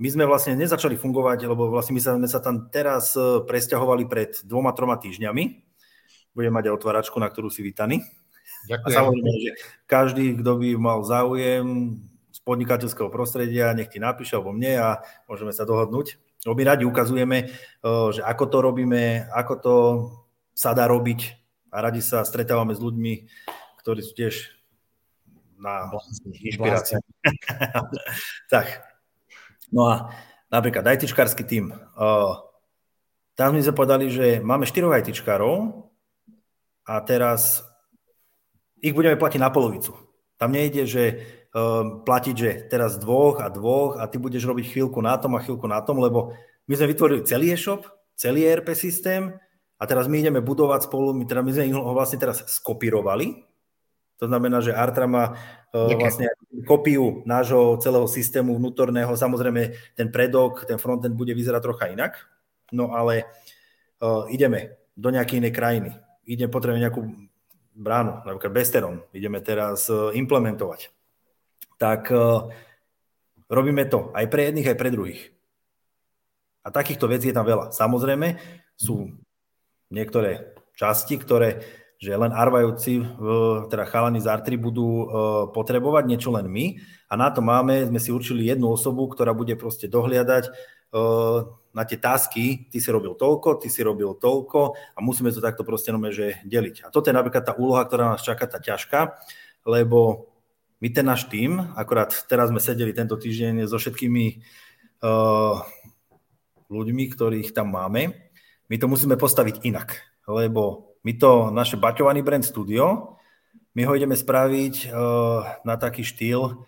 My 0.00 0.08
sme 0.08 0.24
vlastne 0.24 0.56
nezačali 0.56 0.96
fungovať, 0.96 1.44
lebo 1.44 1.68
vlastne 1.68 1.96
my 1.96 2.00
sme 2.00 2.28
sa 2.28 2.40
tam 2.40 2.72
teraz 2.72 3.12
presťahovali 3.44 4.04
pred 4.08 4.40
dvoma, 4.48 4.72
troma 4.72 4.96
týždňami. 4.96 5.44
Budem 6.32 6.52
mať 6.52 6.72
aj 6.72 6.76
otváračku, 6.80 7.16
na 7.20 7.28
ktorú 7.28 7.52
si 7.52 7.60
vítaný. 7.62 8.00
Ďakujem. 8.64 8.88
A 8.88 8.96
samozrejme, 8.96 9.32
že 9.44 9.50
každý, 9.84 10.40
kto 10.40 10.56
by 10.56 10.68
mal 10.80 11.04
záujem 11.04 12.00
podnikateľského 12.44 13.08
prostredia, 13.08 13.72
nech 13.72 13.88
ti 13.88 13.98
napíše 13.98 14.36
alebo 14.36 14.52
mne 14.52 14.72
a 14.76 14.88
môžeme 15.24 15.50
sa 15.50 15.64
dohodnúť. 15.64 16.20
My 16.44 16.60
radi 16.60 16.84
ukazujeme, 16.84 17.48
že 18.12 18.20
ako 18.20 18.44
to 18.52 18.58
robíme, 18.60 19.24
ako 19.32 19.54
to 19.56 19.74
sa 20.52 20.76
dá 20.76 20.84
robiť 20.84 21.40
a 21.72 21.80
radi 21.80 22.04
sa 22.04 22.20
stretávame 22.20 22.76
s 22.76 22.84
ľuďmi, 22.84 23.12
ktorí 23.80 24.00
sú 24.04 24.12
tiež 24.12 24.52
na 25.56 25.88
inšpiráciu. 26.44 27.00
tak. 28.52 28.84
No 29.72 29.88
a 29.88 30.12
napríklad 30.52 30.84
ITčkársky 30.84 31.48
tým. 31.48 31.72
Tam 33.34 33.48
sme 33.50 33.64
sa 33.64 33.74
povedali, 33.74 34.12
že 34.12 34.38
máme 34.44 34.68
štyroch 34.68 34.94
ITčkárov 35.00 35.88
a 36.84 36.94
teraz 37.02 37.64
ich 38.84 38.92
budeme 38.92 39.16
platiť 39.16 39.40
na 39.40 39.48
polovicu. 39.48 39.96
Tam 40.36 40.52
nejde, 40.52 40.84
že 40.84 41.04
platiť, 42.02 42.34
že 42.34 42.50
teraz 42.66 42.98
dvoch 42.98 43.38
a 43.38 43.46
dvoch 43.46 44.02
a 44.02 44.10
ty 44.10 44.18
budeš 44.18 44.42
robiť 44.42 44.74
chvíľku 44.74 44.98
na 44.98 45.14
tom 45.14 45.38
a 45.38 45.42
chvíľku 45.42 45.70
na 45.70 45.78
tom, 45.86 46.02
lebo 46.02 46.34
my 46.66 46.74
sme 46.74 46.90
vytvorili 46.90 47.22
celý 47.22 47.54
e-shop, 47.54 47.86
celý 48.18 48.42
ERP 48.42 48.74
systém 48.74 49.30
a 49.78 49.82
teraz 49.86 50.10
my 50.10 50.18
ideme 50.18 50.42
budovať 50.42 50.90
spolu, 50.90 51.14
my, 51.14 51.22
teda, 51.30 51.46
my 51.46 51.54
sme 51.54 51.70
ho 51.70 51.94
vlastne 51.94 52.18
teraz 52.18 52.42
skopírovali, 52.50 53.46
to 54.18 54.26
znamená, 54.26 54.62
že 54.62 54.74
Artra 54.74 55.06
má 55.06 55.34
uh, 55.34 55.90
vlastne 55.98 56.30
kopiu 56.66 57.26
nášho 57.26 57.82
celého 57.82 58.06
systému 58.06 58.54
vnútorného. 58.54 59.10
Samozrejme, 59.10 59.74
ten 59.98 60.08
predok, 60.14 60.70
ten 60.70 60.78
frontend 60.78 61.18
bude 61.18 61.34
vyzerať 61.34 61.60
trocha 61.60 61.90
inak, 61.90 62.30
no 62.70 62.94
ale 62.94 63.26
uh, 63.98 64.24
ideme 64.30 64.78
do 64.94 65.10
nejakej 65.10 65.42
inej 65.42 65.52
krajiny. 65.52 65.90
Ideme 66.30 66.46
potrebovať 66.46 66.82
nejakú 66.86 67.02
bránu, 67.74 68.22
napríklad 68.22 68.54
Besteron. 68.54 69.02
Ideme 69.10 69.42
teraz 69.42 69.90
uh, 69.90 70.14
implementovať 70.14 70.94
tak 71.84 72.08
uh, 72.08 72.48
robíme 73.52 73.84
to 73.84 74.08
aj 74.16 74.24
pre 74.32 74.48
jedných, 74.48 74.72
aj 74.72 74.78
pre 74.80 74.88
druhých. 74.88 75.22
A 76.64 76.72
takýchto 76.72 77.04
vecí 77.12 77.28
je 77.28 77.36
tam 77.36 77.44
veľa. 77.44 77.76
Samozrejme, 77.76 78.40
sú 78.72 79.12
niektoré 79.92 80.56
časti, 80.72 81.20
ktoré 81.20 81.60
že 81.94 82.10
len 82.20 82.36
arvajúci, 82.36 83.00
teda 83.72 83.88
chalani 83.88 84.20
z 84.20 84.28
Artry 84.28 84.60
budú 84.60 84.84
uh, 84.84 85.06
potrebovať, 85.48 86.04
niečo 86.04 86.28
len 86.36 86.44
my. 86.44 86.76
A 87.08 87.16
na 87.16 87.32
to 87.32 87.40
máme, 87.40 87.80
sme 87.88 87.96
si 87.96 88.12
určili 88.12 88.44
jednu 88.44 88.68
osobu, 88.68 89.08
ktorá 89.08 89.32
bude 89.32 89.56
proste 89.56 89.88
dohliadať 89.88 90.52
na 91.74 91.82
tie 91.82 91.98
tasky, 91.98 92.70
ty 92.70 92.78
si 92.78 92.86
robil 92.86 93.18
toľko, 93.18 93.58
ty 93.58 93.66
si 93.66 93.82
robil 93.82 94.14
toľko 94.14 94.78
a 94.94 94.98
musíme 95.02 95.34
to 95.34 95.42
takto 95.42 95.66
proste 95.66 95.90
nome, 95.90 96.14
že 96.14 96.38
deliť. 96.46 96.86
A 96.86 96.92
toto 96.94 97.10
je 97.10 97.18
napríklad 97.18 97.42
tá 97.42 97.52
úloha, 97.58 97.82
ktorá 97.82 98.14
nás 98.14 98.22
čaká, 98.22 98.46
tá 98.46 98.62
ťažká, 98.62 99.18
lebo 99.66 100.30
my 100.80 100.88
ten 100.90 101.06
náš 101.06 101.26
tým, 101.30 101.60
akorát 101.78 102.10
teraz 102.26 102.50
sme 102.50 102.58
sedeli 102.58 102.90
tento 102.90 103.14
týždeň 103.14 103.68
so 103.70 103.78
všetkými 103.78 104.24
uh, 105.04 105.62
ľuďmi, 106.70 107.04
ktorých 107.14 107.54
tam 107.54 107.72
máme, 107.72 108.14
my 108.66 108.76
to 108.80 108.86
musíme 108.88 109.14
postaviť 109.14 109.62
inak, 109.68 110.00
lebo 110.26 110.94
my 111.04 111.12
to, 111.20 111.52
naše 111.52 111.76
baťovaný 111.76 112.24
brand 112.24 112.42
studio, 112.42 113.16
my 113.74 113.82
ho 113.84 113.92
ideme 113.92 114.16
spraviť 114.16 114.88
uh, 114.88 115.62
na 115.66 115.74
taký 115.76 116.02
štýl, 116.06 116.64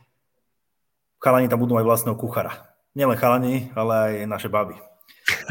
chalani 1.22 1.48
tam 1.50 1.62
budú 1.62 1.74
mať 1.74 1.84
vlastného 1.86 2.16
kuchara. 2.18 2.76
Nielen 2.96 3.18
chalani, 3.18 3.68
ale 3.76 3.92
aj 3.94 4.12
naše 4.28 4.48
baby. 4.48 4.76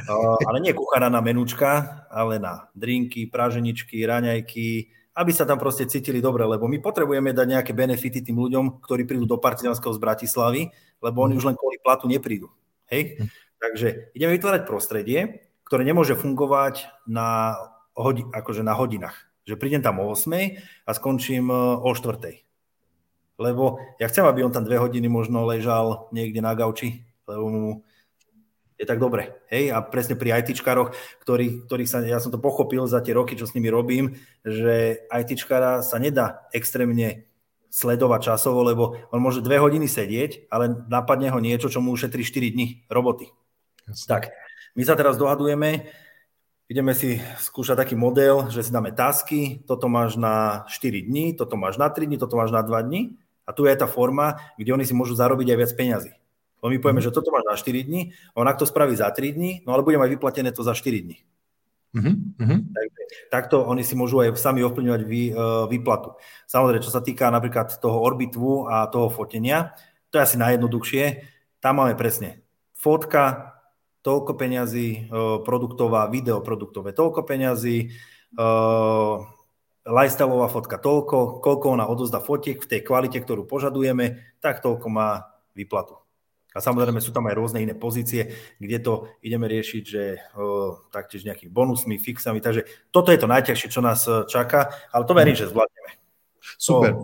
Uh, 0.05 0.39
ale 0.47 0.63
nie 0.63 0.75
kuchára 0.75 1.11
na 1.11 1.19
menúčka, 1.19 2.03
ale 2.11 2.39
na 2.39 2.71
drinky, 2.75 3.27
praženičky, 3.27 4.03
raňajky, 4.03 4.91
aby 5.15 5.31
sa 5.31 5.47
tam 5.47 5.55
proste 5.55 5.87
cítili 5.87 6.19
dobre, 6.19 6.43
lebo 6.43 6.67
my 6.67 6.83
potrebujeme 6.83 7.31
dať 7.31 7.47
nejaké 7.47 7.71
benefity 7.71 8.19
tým 8.19 8.35
ľuďom, 8.35 8.83
ktorí 8.83 9.07
prídu 9.07 9.23
do 9.23 9.39
Partizánskeho 9.39 9.95
z 9.95 10.03
Bratislavy, 10.03 10.61
lebo 10.99 11.23
oni 11.23 11.33
mhm. 11.35 11.39
už 11.39 11.45
len 11.47 11.55
kvôli 11.55 11.79
platu 11.79 12.05
neprídu. 12.11 12.51
Hej? 12.91 13.23
Mhm. 13.23 13.27
Takže 13.55 13.87
ideme 14.11 14.35
vytvárať 14.35 14.67
prostredie, 14.67 15.47
ktoré 15.63 15.81
nemôže 15.87 16.13
fungovať 16.13 16.91
na, 17.07 17.57
hodi- 17.95 18.27
akože 18.29 18.61
na 18.61 18.75
hodinách. 18.75 19.15
Že 19.47 19.57
prídem 19.57 19.81
tam 19.81 20.03
o 20.03 20.11
8 20.11 20.29
a 20.85 20.91
skončím 20.93 21.49
e, 21.49 21.57
o 21.81 21.89
4. 21.89 22.43
Lebo 23.39 23.79
ja 23.97 24.07
chcem, 24.11 24.27
aby 24.27 24.43
on 24.45 24.53
tam 24.53 24.67
dve 24.67 24.77
hodiny 24.77 25.07
možno 25.09 25.47
ležal 25.47 26.07
niekde 26.11 26.39
na 26.43 26.53
gauči, 26.53 27.03
lebo 27.25 27.45
mu 27.49 27.65
je 28.75 28.85
tak 28.85 28.99
dobre. 28.99 29.39
Hej? 29.47 29.71
A 29.71 29.79
presne 29.79 30.19
pri 30.19 30.43
ITčkároch, 30.43 30.91
ktorý, 31.23 31.63
ktorých 31.67 31.89
sa, 31.89 32.03
ja 32.03 32.19
som 32.19 32.31
to 32.31 32.39
pochopil 32.39 32.83
za 32.87 32.99
tie 32.99 33.15
roky, 33.15 33.39
čo 33.39 33.47
s 33.47 33.55
nimi 33.55 33.71
robím, 33.71 34.19
že 34.43 35.07
ITčkára 35.07 35.79
sa 35.79 35.95
nedá 35.99 36.47
extrémne 36.51 37.27
sledovať 37.75 38.31
časovo, 38.31 38.63
lebo 38.63 38.95
on 39.11 39.19
môže 39.19 39.43
dve 39.43 39.59
hodiny 39.59 39.87
sedieť, 39.91 40.47
ale 40.47 40.71
napadne 40.87 41.27
ho 41.27 41.39
niečo, 41.43 41.67
čo 41.67 41.83
mu 41.83 41.91
ušetrí 41.91 42.23
4 42.23 42.55
dní 42.55 42.87
roboty. 42.87 43.27
Jasne. 43.83 44.07
Tak, 44.07 44.23
my 44.79 44.83
sa 44.87 44.95
teraz 44.95 45.19
dohadujeme, 45.19 45.91
ideme 46.71 46.95
si 46.95 47.19
skúšať 47.19 47.75
taký 47.75 47.99
model, 47.99 48.47
že 48.47 48.63
si 48.63 48.71
dáme 48.71 48.95
tasky, 48.95 49.59
toto 49.67 49.91
máš 49.91 50.15
na 50.15 50.63
4 50.71 51.03
dní, 51.03 51.35
toto 51.35 51.59
máš 51.59 51.75
na 51.75 51.91
3 51.91 52.07
dní, 52.07 52.15
toto 52.15 52.39
máš 52.39 52.55
na 52.55 52.63
2 52.63 52.71
dní 52.87 53.19
a 53.43 53.51
tu 53.51 53.67
je 53.67 53.75
tá 53.75 53.91
forma, 53.91 54.39
kde 54.55 54.71
oni 54.71 54.87
si 54.87 54.95
môžu 54.95 55.13
zarobiť 55.13 55.51
aj 55.51 55.59
viac 55.59 55.71
peňazí. 55.75 56.11
Lebo 56.65 56.73
my 56.73 56.81
povieme, 56.81 57.01
mm. 57.05 57.07
že 57.07 57.13
toto 57.13 57.29
máš 57.29 57.45
na 57.45 57.53
4 57.53 57.85
dní, 57.85 58.09
on 58.33 58.49
ak 58.49 58.57
to 58.57 58.65
spraví 58.65 58.97
za 58.97 59.13
3 59.13 59.37
dní, 59.37 59.61
no 59.69 59.77
ale 59.77 59.85
bude 59.85 60.01
mať 60.01 60.17
vyplatené 60.17 60.49
to 60.49 60.65
za 60.65 60.73
4 60.73 60.81
dní. 61.05 61.21
Mm-hmm. 61.93 62.59
Takže, 62.75 63.03
takto 63.29 63.61
oni 63.63 63.85
si 63.85 63.93
môžu 63.93 64.19
aj 64.19 64.33
sami 64.35 64.65
ovplyvňovať 64.65 65.01
vý, 65.05 65.29
uh, 65.29 65.69
výplatu. 65.69 66.17
Samozrejme, 66.49 66.81
čo 66.81 66.89
sa 66.89 67.05
týka 67.05 67.29
napríklad 67.29 67.77
toho 67.77 68.01
orbitvu 68.01 68.65
a 68.65 68.89
toho 68.89 69.13
fotenia, 69.13 69.77
to 70.09 70.17
je 70.17 70.25
asi 70.25 70.37
najjednoduchšie. 70.41 71.03
Tam 71.61 71.79
máme 71.79 71.93
presne 71.95 72.43
fotka, 72.73 73.55
toľko 74.01 74.35
peňazí, 74.35 75.07
uh, 75.07 75.39
produktová, 75.45 76.09
video 76.09 76.43
produktové, 76.43 76.91
toľko 76.91 77.23
peňazí, 77.23 77.93
uh, 78.35 79.23
lifestyleová 79.85 80.49
fotka 80.49 80.81
toľko, 80.81 81.39
koľko 81.45 81.65
ona 81.77 81.85
odozda 81.85 82.17
fotiek 82.17 82.57
v 82.57 82.69
tej 82.69 82.81
kvalite, 82.81 83.21
ktorú 83.21 83.45
požadujeme, 83.45 84.35
tak 84.41 84.65
toľko 84.65 84.87
má 84.89 85.29
výplatu. 85.53 86.04
A 86.55 86.63
samozrejme 86.63 87.03
sú 87.03 87.11
tam 87.11 87.27
aj 87.27 87.35
rôzne 87.35 87.59
iné 87.59 87.75
pozície, 87.75 88.31
kde 88.63 88.77
to 88.79 88.93
ideme 89.19 89.43
riešiť, 89.51 89.83
že 89.83 90.03
o, 90.39 90.79
taktiež 90.87 91.27
nejakými 91.27 91.51
bonusmi, 91.51 91.99
fixami. 91.99 92.39
Takže 92.39 92.63
toto 92.95 93.11
je 93.11 93.19
to 93.19 93.27
najťažšie, 93.27 93.67
čo 93.67 93.83
nás 93.83 94.07
e, 94.07 94.23
čaká, 94.31 94.71
ale 94.95 95.03
to 95.03 95.11
verím, 95.11 95.35
že 95.35 95.51
zvládneme. 95.51 95.91
Super. 96.55 97.03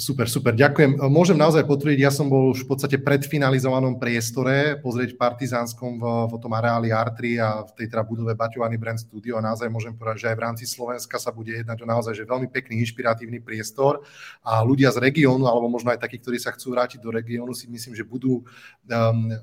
Super, 0.00 0.32
super, 0.32 0.56
ďakujem. 0.56 0.96
Môžem 1.12 1.36
naozaj 1.36 1.68
potvrdiť, 1.68 2.00
ja 2.00 2.08
som 2.08 2.32
bol 2.32 2.56
už 2.56 2.64
v 2.64 2.72
podstate 2.72 2.96
predfinalizovanom 2.96 4.00
priestore 4.00 4.80
pozrieť 4.80 5.20
Partizánskom 5.20 6.00
v, 6.00 6.04
v 6.24 6.34
tom 6.40 6.56
areáli 6.56 6.88
R3 6.88 7.20
a 7.36 7.68
v 7.68 7.70
tej 7.76 7.92
teda 7.92 8.08
budove 8.08 8.32
Baťovaný 8.32 8.80
Brand 8.80 8.96
Studio 8.96 9.36
a 9.36 9.44
naozaj 9.44 9.68
môžem 9.68 9.92
povedať, 9.92 10.24
že 10.24 10.28
aj 10.32 10.36
v 10.40 10.44
rámci 10.48 10.64
Slovenska 10.64 11.20
sa 11.20 11.28
bude 11.36 11.52
jednať 11.52 11.84
o 11.84 11.86
naozaj 11.86 12.16
že 12.16 12.24
veľmi 12.24 12.48
pekný, 12.48 12.80
inšpiratívny 12.80 13.44
priestor 13.44 14.00
a 14.40 14.64
ľudia 14.64 14.88
z 14.88 15.04
regiónu, 15.04 15.44
alebo 15.44 15.68
možno 15.68 15.92
aj 15.92 16.00
takí, 16.00 16.16
ktorí 16.16 16.40
sa 16.40 16.56
chcú 16.56 16.72
vrátiť 16.72 16.96
do 17.04 17.12
regiónu, 17.12 17.52
si 17.52 17.68
myslím, 17.68 17.92
že 17.92 18.00
budú 18.00 18.40
um, 18.40 18.44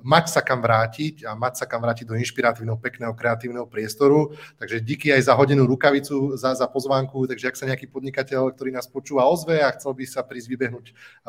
mať 0.02 0.26
sa 0.34 0.42
kam 0.42 0.66
vrátiť 0.66 1.22
a 1.30 1.38
mať 1.38 1.54
sa 1.62 1.66
kam 1.70 1.86
vrátiť 1.86 2.10
do 2.10 2.18
inšpiratívneho, 2.18 2.82
pekného, 2.82 3.14
kreatívneho 3.14 3.70
priestoru. 3.70 4.34
Takže 4.58 4.82
díky 4.82 5.14
aj 5.14 5.30
za 5.30 5.38
hodenú 5.38 5.70
rukavicu, 5.70 6.34
za, 6.34 6.58
za 6.58 6.66
pozvánku, 6.66 7.30
takže 7.30 7.54
ak 7.54 7.60
sa 7.62 7.70
nejaký 7.70 7.86
podnikateľ, 7.94 8.58
ktorý 8.58 8.74
nás 8.74 8.90
počúva, 8.90 9.30
ozve 9.30 9.62
a 9.62 9.70
chcel 9.78 9.94
by 9.94 10.06
sa 10.10 10.26
prísť 10.26 10.47
ísť 10.48 10.56
vybehnúť 10.56 10.86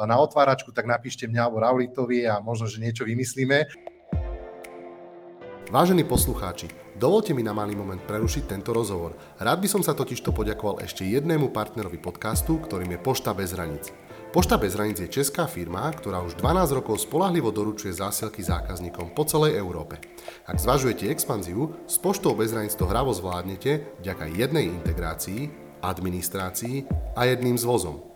na 0.07 0.15
otváračku, 0.23 0.71
tak 0.71 0.87
napíšte 0.87 1.27
mňa 1.27 1.43
alebo 1.43 1.59
Raulitovi 1.59 2.31
a 2.31 2.39
možno, 2.39 2.71
že 2.71 2.79
niečo 2.79 3.03
vymyslíme. 3.03 3.67
Vážení 5.69 6.01
poslucháči, 6.01 6.73
dovolte 6.97 7.37
mi 7.37 7.45
na 7.45 7.53
malý 7.53 7.77
moment 7.77 8.01
prerušiť 8.01 8.49
tento 8.49 8.73
rozhovor. 8.73 9.13
Rád 9.37 9.61
by 9.61 9.69
som 9.69 9.83
sa 9.85 9.93
totižto 9.93 10.33
poďakoval 10.33 10.81
ešte 10.81 11.05
jednému 11.05 11.53
partnerovi 11.53 12.01
podcastu, 12.01 12.57
ktorým 12.57 12.97
je 12.97 13.05
Pošta 13.05 13.37
bez 13.37 13.53
hraníc. 13.53 13.93
Pošta 14.33 14.57
bez 14.57 14.73
hraníc 14.73 15.05
je 15.05 15.13
česká 15.13 15.45
firma, 15.45 15.93
ktorá 15.93 16.25
už 16.25 16.41
12 16.41 16.73
rokov 16.73 17.05
spolahlivo 17.05 17.53
doručuje 17.53 17.93
zásielky 17.93 18.41
zákazníkom 18.41 19.13
po 19.13 19.29
celej 19.29 19.61
Európe. 19.61 20.01
Ak 20.49 20.57
zvažujete 20.57 21.13
expanziu, 21.13 21.77
s 21.85 22.01
Poštou 22.01 22.33
bez 22.33 22.57
hraníc 22.57 22.73
to 22.73 22.89
hravo 22.89 23.13
zvládnete 23.13 24.01
vďaka 24.01 24.25
jednej 24.33 24.73
integrácii, 24.73 25.53
administrácii 25.85 26.89
a 27.13 27.29
jedným 27.29 27.61
zvozom. 27.61 28.08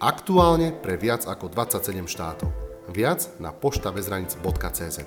Aktuálne 0.00 0.72
pre 0.72 0.96
viac 0.96 1.28
ako 1.28 1.52
27 1.52 2.08
štátov. 2.08 2.48
Viac 2.88 3.36
na 3.36 3.52
poštabezranic.cz 3.52 5.04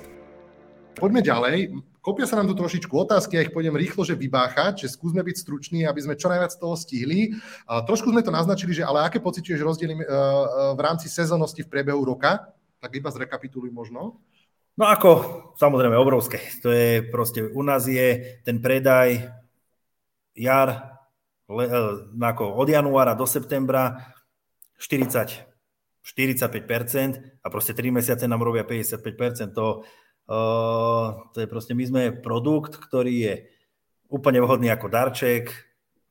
Poďme 0.94 1.18
ďalej. 1.18 1.74
Kopia 1.98 2.30
sa 2.30 2.38
nám 2.38 2.46
tu 2.46 2.54
trošičku 2.54 2.94
otázky, 2.94 3.34
ja 3.34 3.42
ich 3.42 3.50
pôjdem 3.50 3.74
rýchlo, 3.74 4.06
že 4.06 4.14
vybáchať, 4.14 4.86
že 4.86 4.94
skúsme 4.94 5.18
byť 5.26 5.34
struční, 5.34 5.82
aby 5.82 5.98
sme 5.98 6.14
čo 6.14 6.30
najviac 6.30 6.54
toho 6.54 6.78
stihli. 6.78 7.34
A 7.66 7.82
trošku 7.82 8.14
sme 8.14 8.22
to 8.22 8.30
naznačili, 8.30 8.70
že 8.70 8.86
ale 8.86 9.02
aké 9.02 9.18
pociťuješ 9.18 9.66
rozdiely 9.66 9.98
e, 9.98 9.98
e, 9.98 10.06
v 10.78 10.80
rámci 10.80 11.10
sezónnosti 11.10 11.66
v 11.66 11.74
priebehu 11.74 12.14
roka? 12.14 12.54
Tak 12.78 12.94
iba 12.94 13.10
zrekapituluj 13.10 13.74
možno. 13.74 14.22
No 14.78 14.84
ako, 14.86 15.10
samozrejme, 15.58 15.98
obrovské. 15.98 16.38
To 16.62 16.70
je 16.70 17.02
proste, 17.02 17.42
u 17.42 17.66
nás 17.66 17.82
je 17.90 18.38
ten 18.46 18.62
predaj 18.62 19.26
jar, 20.38 21.02
le, 21.50 21.66
e, 21.66 21.82
ako 22.14 22.62
od 22.62 22.70
januára 22.70 23.18
do 23.18 23.26
septembra 23.26 24.13
40, 24.84 25.48
45% 26.04 27.40
a 27.40 27.46
proste 27.48 27.72
3 27.72 27.88
mesiace 27.88 28.28
nám 28.28 28.44
robia 28.44 28.68
55%. 28.68 29.56
To, 29.56 29.80
uh, 30.28 31.32
to 31.32 31.40
je 31.40 31.48
proste, 31.48 31.72
my 31.72 31.84
sme 31.88 32.02
produkt, 32.20 32.76
ktorý 32.76 33.14
je 33.16 33.34
úplne 34.12 34.44
vhodný 34.44 34.68
ako 34.68 34.92
darček, 34.92 35.48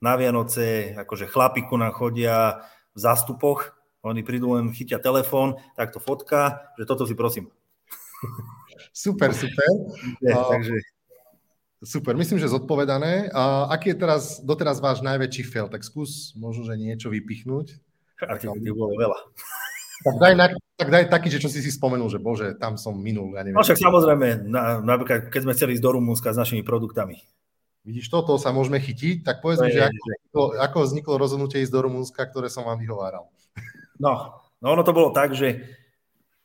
na 0.03 0.19
Vianoce, 0.19 0.91
akože 0.99 1.31
chlapiku 1.31 1.79
nám 1.79 1.95
chodia 1.95 2.67
v 2.91 2.99
zástupoch, 2.99 3.71
oni 4.03 4.19
prídu 4.19 4.51
len, 4.59 4.75
chytia 4.75 4.99
telefón, 4.99 5.55
takto 5.79 6.03
fotka, 6.03 6.75
že 6.75 6.83
toto 6.83 7.07
si 7.07 7.15
prosím. 7.15 7.47
Super, 8.91 9.31
super. 9.31 9.71
Je, 10.23 10.35
takže... 10.35 10.75
Super, 11.83 12.15
myslím, 12.15 12.39
že 12.39 12.51
zodpovedané. 12.51 13.27
A 13.35 13.67
aký 13.67 13.91
je 13.91 13.99
teraz, 13.99 14.39
doteraz 14.39 14.79
váš 14.79 15.03
najväčší 15.03 15.43
fail? 15.43 15.67
Tak 15.67 15.83
skús 15.83 16.31
možno, 16.31 16.63
že 16.63 16.79
niečo 16.79 17.11
vypichnúť. 17.11 17.75
A 18.27 18.33
tých, 18.39 18.51
tých 18.51 18.75
bolo 18.75 18.95
veľa. 18.95 19.19
Tak 20.03 20.15
daj, 20.19 20.33
na, 20.35 20.45
tak 20.75 20.89
daj 20.91 21.03
taký, 21.07 21.31
že 21.31 21.39
čo 21.39 21.47
si 21.47 21.63
si 21.63 21.71
spomenul, 21.71 22.11
že 22.11 22.19
bože, 22.19 22.59
tam 22.59 22.75
som 22.75 22.91
minul. 22.91 23.31
Ja 23.39 23.47
neviem. 23.47 23.55
No 23.55 23.63
však 23.63 23.79
samozrejme, 23.79 24.43
na, 24.51 24.83
napríklad, 24.83 25.31
keď 25.31 25.41
sme 25.47 25.55
chceli 25.55 25.71
ísť 25.79 25.83
do 25.85 25.91
Rumúnska 25.95 26.35
s 26.35 26.41
našimi 26.41 26.59
produktami. 26.59 27.23
Vidíš, 27.87 28.11
toto 28.11 28.35
sa 28.39 28.51
môžeme 28.55 28.79
chytiť, 28.79 29.23
tak 29.27 29.39
povedz 29.43 29.59
mi, 29.63 29.71
že 29.71 29.83
ako 29.83 29.99
vzniklo, 29.99 30.43
ako 30.59 30.77
vzniklo 30.87 31.13
rozhodnutie 31.19 31.63
ísť 31.63 31.71
do 31.71 31.83
Rumúnska, 31.83 32.27
ktoré 32.27 32.47
som 32.51 32.67
vám 32.67 32.79
vyhováral. 32.79 33.27
No, 33.99 34.43
no 34.59 34.65
ono 34.71 34.83
to 34.83 34.95
bolo 34.95 35.11
tak, 35.11 35.35
že 35.35 35.63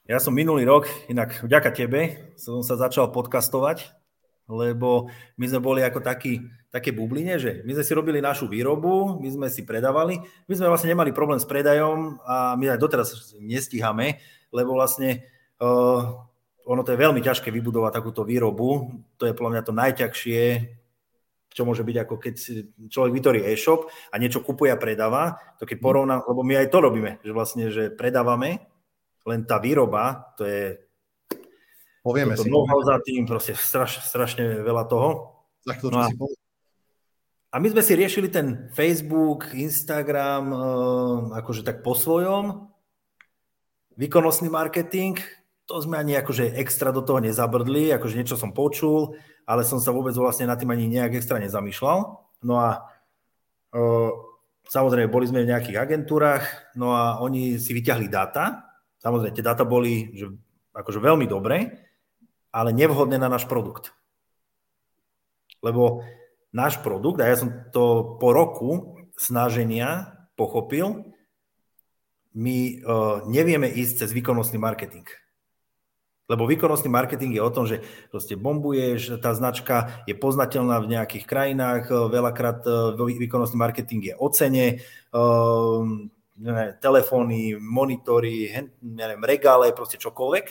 ja 0.07 0.19
som 0.23 0.35
minulý 0.35 0.67
rok, 0.67 0.91
inak 1.11 1.43
vďaka 1.43 1.71
tebe, 1.75 2.35
som 2.39 2.63
sa 2.63 2.79
začal 2.79 3.11
podcastovať, 3.11 3.91
lebo 4.49 5.13
my 5.37 5.45
sme 5.47 5.61
boli 5.61 5.81
ako 5.83 6.01
takí 6.01 6.43
také 6.69 6.93
bubline, 6.93 7.41
že 7.41 7.65
my 7.65 7.73
sme 7.81 7.85
si 7.85 7.93
robili 7.97 8.21
našu 8.21 8.45
výrobu, 8.45 9.17
my 9.21 9.29
sme 9.29 9.47
si 9.49 9.65
predávali, 9.65 10.21
my 10.21 10.53
sme 10.53 10.69
vlastne 10.69 10.93
nemali 10.93 11.17
problém 11.17 11.41
s 11.41 11.49
predajom 11.49 12.21
a 12.29 12.55
my 12.61 12.77
aj 12.77 12.81
doteraz 12.81 13.09
nestíhame, 13.41 14.21
lebo 14.53 14.77
vlastne 14.77 15.25
uh, 15.65 16.29
ono 16.69 16.81
to 16.85 16.93
je 16.93 17.01
veľmi 17.01 17.25
ťažké 17.25 17.49
vybudovať 17.49 17.93
takúto 17.97 18.21
výrobu, 18.29 19.01
to 19.17 19.25
je 19.25 19.33
podľa 19.33 19.53
mňa 19.57 19.63
to 19.65 19.73
najťažšie, 19.73 20.43
čo 21.49 21.65
môže 21.65 21.81
byť 21.81 21.97
ako 22.05 22.15
keď 22.21 22.35
človek 22.93 23.13
vytvorí 23.17 23.41
e-shop 23.49 23.89
a 24.13 24.21
niečo 24.21 24.45
kupuje 24.45 24.69
a 24.69 24.77
predáva, 24.77 25.41
to 25.57 25.65
keď 25.65 25.81
porovná, 25.81 26.21
lebo 26.21 26.45
my 26.45 26.61
aj 26.61 26.69
to 26.69 26.79
robíme, 26.85 27.17
že 27.25 27.33
vlastne, 27.33 27.73
že 27.73 27.89
predávame, 27.89 28.69
len 29.25 29.49
tá 29.49 29.57
výroba, 29.57 30.37
to 30.37 30.45
je 30.45 30.89
Povieme 31.99 32.41
si. 32.41 32.49
za 32.89 32.97
tým, 33.05 33.29
proste 33.29 33.53
straš, 33.53 34.01
strašne 34.01 34.65
veľa 34.65 34.89
toho. 34.89 35.45
Za 35.61 35.77
to, 35.77 35.93
no 35.93 36.01
a, 36.01 36.09
si 36.09 36.17
a 37.49 37.57
my 37.57 37.67
sme 37.73 37.81
si 37.81 37.97
riešili 37.97 38.29
ten 38.29 38.69
Facebook, 38.77 39.57
Instagram, 39.57 40.45
uh, 40.53 40.61
akože 41.41 41.65
tak 41.65 41.81
po 41.81 41.97
svojom. 41.97 42.69
Výkonnostný 43.97 44.53
marketing, 44.53 45.17
to 45.65 45.81
sme 45.81 45.97
ani 45.97 46.17
akože 46.21 46.55
extra 46.61 46.93
do 46.93 47.01
toho 47.01 47.25
nezabrdli, 47.25 47.89
akože 47.97 48.21
niečo 48.21 48.37
som 48.37 48.53
počul, 48.53 49.17
ale 49.49 49.65
som 49.65 49.81
sa 49.81 49.97
vôbec 49.97 50.13
vlastne 50.13 50.45
na 50.45 50.61
tým 50.61 50.69
ani 50.69 50.93
nejak 50.93 51.17
extra 51.19 51.41
nezamýšľal. 51.41 51.99
No 52.45 52.55
a 52.61 52.85
uh, 53.73 54.13
samozrejme 54.69 55.09
boli 55.09 55.25
sme 55.25 55.41
v 55.45 55.51
nejakých 55.51 55.81
agentúrach, 55.81 56.45
no 56.77 56.93
a 56.93 57.25
oni 57.25 57.57
si 57.57 57.73
vyťahli 57.73 58.13
dáta. 58.13 58.69
Samozrejme, 59.01 59.33
tie 59.33 59.47
dáta 59.47 59.65
boli 59.65 60.13
že, 60.13 60.29
akože 60.77 61.01
veľmi 61.01 61.25
dobré, 61.25 61.81
ale 62.53 62.77
nevhodné 62.77 63.17
na 63.17 63.33
náš 63.33 63.49
produkt. 63.49 63.97
Lebo 65.65 66.05
náš 66.59 66.83
produkt, 66.83 67.23
a 67.23 67.31
ja 67.31 67.39
som 67.39 67.55
to 67.71 68.19
po 68.19 68.35
roku 68.35 68.99
snaženia 69.15 70.19
pochopil, 70.35 71.15
my 72.35 72.83
uh, 72.83 73.23
nevieme 73.31 73.71
ísť 73.71 74.03
cez 74.03 74.11
výkonnostný 74.11 74.59
marketing. 74.59 75.07
Lebo 76.27 76.45
výkonnostný 76.45 76.91
marketing 76.91 77.39
je 77.39 77.43
o 77.47 77.55
tom, 77.55 77.65
že 77.65 77.81
proste 78.13 78.35
bombuješ, 78.37 79.23
tá 79.23 79.33
značka 79.33 80.05
je 80.05 80.13
poznateľná 80.13 80.83
v 80.83 80.99
nejakých 80.99 81.25
krajinách, 81.25 81.89
veľakrát 81.89 82.67
uh, 82.67 82.99
výkonnostný 82.99 83.59
marketing 83.59 84.13
je 84.13 84.15
o 84.19 84.27
cene, 84.35 84.83
telefóny, 86.79 87.59
monitory, 87.59 88.47
neviem, 88.79 89.23
regále, 89.27 89.75
proste 89.75 89.99
čokoľvek. 89.99 90.47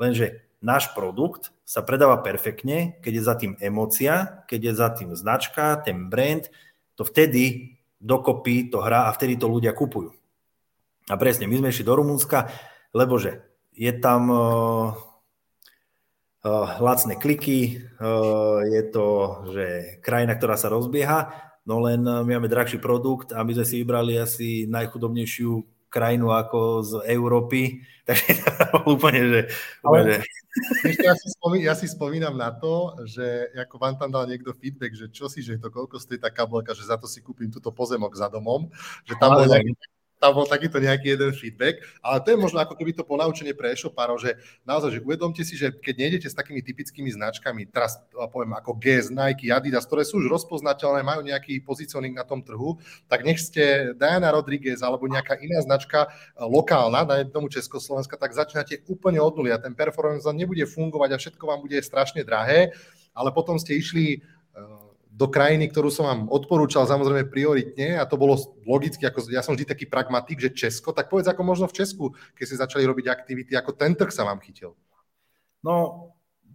Lenže 0.00 0.48
náš 0.64 0.88
produkt 0.96 1.52
sa 1.72 1.80
predáva 1.80 2.20
perfektne, 2.20 3.00
keď 3.00 3.12
je 3.16 3.22
za 3.24 3.34
tým 3.40 3.52
emocia, 3.56 4.44
keď 4.44 4.60
je 4.60 4.72
za 4.76 4.88
tým 4.92 5.16
značka, 5.16 5.80
ten 5.80 6.12
brand, 6.12 6.52
to 7.00 7.08
vtedy 7.08 7.80
dokopy 7.96 8.68
to 8.68 8.84
hrá 8.84 9.08
a 9.08 9.14
vtedy 9.16 9.40
to 9.40 9.48
ľudia 9.48 9.72
kupujú. 9.72 10.12
A 11.08 11.16
presne, 11.16 11.48
my 11.48 11.56
sme 11.56 11.72
išli 11.72 11.88
do 11.88 11.96
Rumunska, 11.96 12.52
lebo 12.92 13.16
že 13.16 13.40
je 13.72 13.88
tam 13.88 14.28
uh, 14.28 14.92
uh, 16.44 16.68
lacné 16.76 17.16
kliky, 17.16 17.80
uh, 17.96 18.60
je 18.68 18.82
to 18.92 19.06
že 19.56 19.66
krajina, 20.04 20.36
ktorá 20.36 20.60
sa 20.60 20.68
rozbieha, 20.68 21.32
no 21.64 21.80
len 21.80 22.04
my 22.04 22.36
máme 22.36 22.52
drahší 22.52 22.84
produkt 22.84 23.32
a 23.32 23.40
my 23.40 23.56
sme 23.56 23.64
si 23.64 23.80
vybrali 23.80 24.20
asi 24.20 24.68
najchudobnejšiu 24.68 25.71
krajinu 25.92 26.32
ako 26.32 26.80
z 26.80 26.92
Európy, 27.12 27.84
takže 28.08 28.32
úplne, 28.88 29.20
že... 29.28 29.40
Ale, 29.84 30.24
ešte 30.88 31.04
ja, 31.04 31.14
si 31.14 31.28
spomínam, 31.32 31.64
ja 31.68 31.74
si 31.76 31.86
spomínam 31.86 32.34
na 32.34 32.50
to, 32.50 32.96
že 33.04 33.52
ako 33.56 33.76
vám 33.76 33.94
tam 34.00 34.08
dal 34.08 34.24
niekto 34.24 34.56
feedback, 34.56 34.96
že 34.96 35.12
čo 35.12 35.28
si, 35.28 35.44
že 35.44 35.60
to 35.60 35.68
koľko 35.68 36.00
stojí 36.00 36.16
tá 36.16 36.32
kabelka, 36.32 36.72
že 36.72 36.88
za 36.88 36.96
to 36.96 37.04
si 37.04 37.20
kúpim 37.20 37.52
túto 37.52 37.68
pozemok 37.68 38.16
za 38.16 38.32
domom, 38.32 38.72
že 39.04 39.14
tam 39.20 39.36
bol 39.36 39.44
nejaký, 39.44 39.76
tam 40.22 40.38
bol 40.38 40.46
takýto 40.46 40.78
nejaký 40.78 41.18
jeden 41.18 41.34
feedback, 41.34 41.82
ale 41.98 42.22
to 42.22 42.30
je 42.30 42.38
možno 42.38 42.62
ako 42.62 42.78
keby 42.78 42.94
to 42.94 43.02
ponaučenie 43.02 43.58
pre 43.58 43.74
e-shopárov, 43.74 44.22
že 44.22 44.38
naozaj, 44.62 44.94
že 44.94 45.02
uvedomte 45.02 45.42
si, 45.42 45.58
že 45.58 45.74
keď 45.74 45.94
nejdete 45.98 46.30
s 46.30 46.38
takými 46.38 46.62
typickými 46.62 47.10
značkami, 47.10 47.66
teraz 47.66 47.98
poviem 48.30 48.54
ako 48.54 48.78
GS, 48.78 49.10
Nike, 49.10 49.50
Adidas, 49.50 49.82
ktoré 49.82 50.06
sú 50.06 50.22
už 50.22 50.30
rozpoznateľné, 50.30 51.02
majú 51.02 51.26
nejaký 51.26 51.58
pozicioning 51.66 52.14
na 52.14 52.22
tom 52.22 52.38
trhu, 52.38 52.78
tak 53.10 53.26
nech 53.26 53.42
ste 53.42 53.98
Diana 53.98 54.30
Rodriguez 54.30 54.78
alebo 54.78 55.10
nejaká 55.10 55.42
iná 55.42 55.58
značka 55.58 56.06
e, 56.06 56.46
lokálna, 56.46 57.02
dajme 57.02 57.34
tomu 57.34 57.50
Československa, 57.50 58.14
tak 58.14 58.30
začínate 58.30 58.86
úplne 58.86 59.18
od 59.18 59.34
nuly 59.34 59.50
a 59.50 59.58
ten 59.58 59.74
performance 59.74 60.22
nebude 60.30 60.62
fungovať 60.70 61.10
a 61.10 61.18
všetko 61.18 61.42
vám 61.50 61.58
bude 61.66 61.82
strašne 61.82 62.22
drahé, 62.22 62.70
ale 63.10 63.34
potom 63.34 63.58
ste 63.58 63.74
išli 63.74 64.06
e, 64.14 64.18
do 65.12 65.28
krajiny, 65.28 65.68
ktorú 65.68 65.92
som 65.92 66.08
vám 66.08 66.20
odporúčal 66.32 66.88
samozrejme 66.88 67.28
prioritne 67.28 68.00
a 68.00 68.08
to 68.08 68.16
bolo 68.16 68.40
logicky, 68.64 69.04
ako 69.04 69.28
ja 69.28 69.44
som 69.44 69.52
vždy 69.52 69.68
taký 69.68 69.84
pragmatik, 69.84 70.40
že 70.40 70.56
Česko, 70.56 70.96
tak 70.96 71.12
povedz 71.12 71.28
ako 71.28 71.44
možno 71.44 71.68
v 71.68 71.76
Česku, 71.76 72.16
keď 72.32 72.44
ste 72.48 72.62
začali 72.64 72.88
robiť 72.88 73.12
aktivity, 73.12 73.52
ako 73.52 73.76
ten 73.76 73.92
trh 73.92 74.08
sa 74.08 74.24
vám 74.24 74.40
chytil. 74.40 74.72
No, 75.60 76.08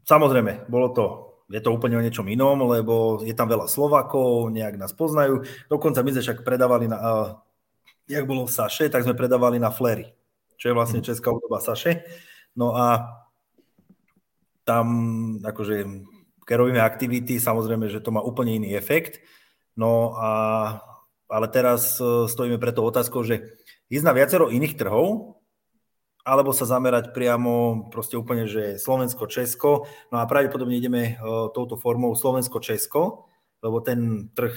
samozrejme, 0.10 0.66
bolo 0.66 0.90
to, 0.90 1.06
je 1.54 1.62
to 1.62 1.70
úplne 1.70 2.02
o 2.02 2.04
niečom 2.04 2.26
inom, 2.26 2.66
lebo 2.66 3.22
je 3.22 3.32
tam 3.38 3.46
veľa 3.46 3.70
Slovakov, 3.70 4.50
nejak 4.50 4.82
nás 4.82 4.92
poznajú, 4.92 5.46
dokonca 5.70 6.02
my 6.02 6.18
sme 6.18 6.24
však 6.26 6.40
predávali 6.42 6.90
na, 6.90 6.98
uh, 6.98 7.28
jak 8.10 8.26
bolo 8.26 8.50
v 8.50 8.56
Saše, 8.58 8.90
tak 8.90 9.06
sme 9.06 9.14
predávali 9.14 9.62
na 9.62 9.70
Flery, 9.70 10.18
čo 10.58 10.74
je 10.74 10.78
vlastne 10.78 11.06
mhm. 11.06 11.14
česká 11.14 11.30
údoba 11.30 11.62
Saše. 11.62 12.02
No 12.58 12.74
a 12.74 13.06
tam 14.66 14.88
akože 15.46 15.86
keď 16.48 16.56
robíme 16.56 16.80
aktivity, 16.80 17.44
samozrejme, 17.44 17.92
že 17.92 18.00
to 18.00 18.16
má 18.16 18.24
úplne 18.24 18.56
iný 18.56 18.80
efekt. 18.80 19.20
No 19.76 20.16
a, 20.16 20.32
ale 21.28 21.48
teraz 21.52 22.00
e, 22.00 22.26
stojíme 22.32 22.56
pre 22.56 22.72
to 22.72 22.88
otázkou, 22.88 23.28
že 23.28 23.60
ísť 23.92 24.06
na 24.08 24.16
viacero 24.16 24.48
iných 24.48 24.80
trhov, 24.80 25.36
alebo 26.24 26.52
sa 26.52 26.68
zamerať 26.68 27.12
priamo 27.16 27.88
proste 27.92 28.20
úplne, 28.20 28.48
že 28.48 28.80
Slovensko-Česko. 28.80 29.88
No 30.12 30.16
a 30.20 30.28
pravdepodobne 30.28 30.76
ideme 30.76 31.16
uh, 31.16 31.48
touto 31.56 31.80
formou 31.80 32.12
Slovensko-Česko, 32.20 33.32
lebo 33.64 33.78
ten 33.80 34.28
trh 34.36 34.52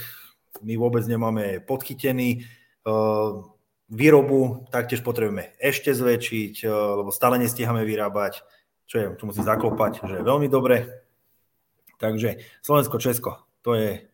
my 0.66 0.74
vôbec 0.74 1.06
nemáme 1.06 1.62
podchytený. 1.62 2.42
Uh, 2.82 3.46
výrobu 3.86 4.66
taktiež 4.74 5.06
potrebujeme 5.06 5.54
ešte 5.62 5.94
zväčšiť, 5.94 6.66
lebo 6.66 7.14
stále 7.14 7.38
nestíhame 7.38 7.86
vyrábať, 7.86 8.42
čo 8.90 8.94
je, 8.98 9.06
čo 9.14 9.24
musím 9.30 9.46
zaklopať, 9.46 10.10
že 10.10 10.14
je 10.18 10.26
veľmi 10.26 10.50
dobre. 10.50 11.06
Takže 12.00 12.40
Slovensko-Česko, 12.64 13.36
to 13.60 13.76
je 13.76 14.08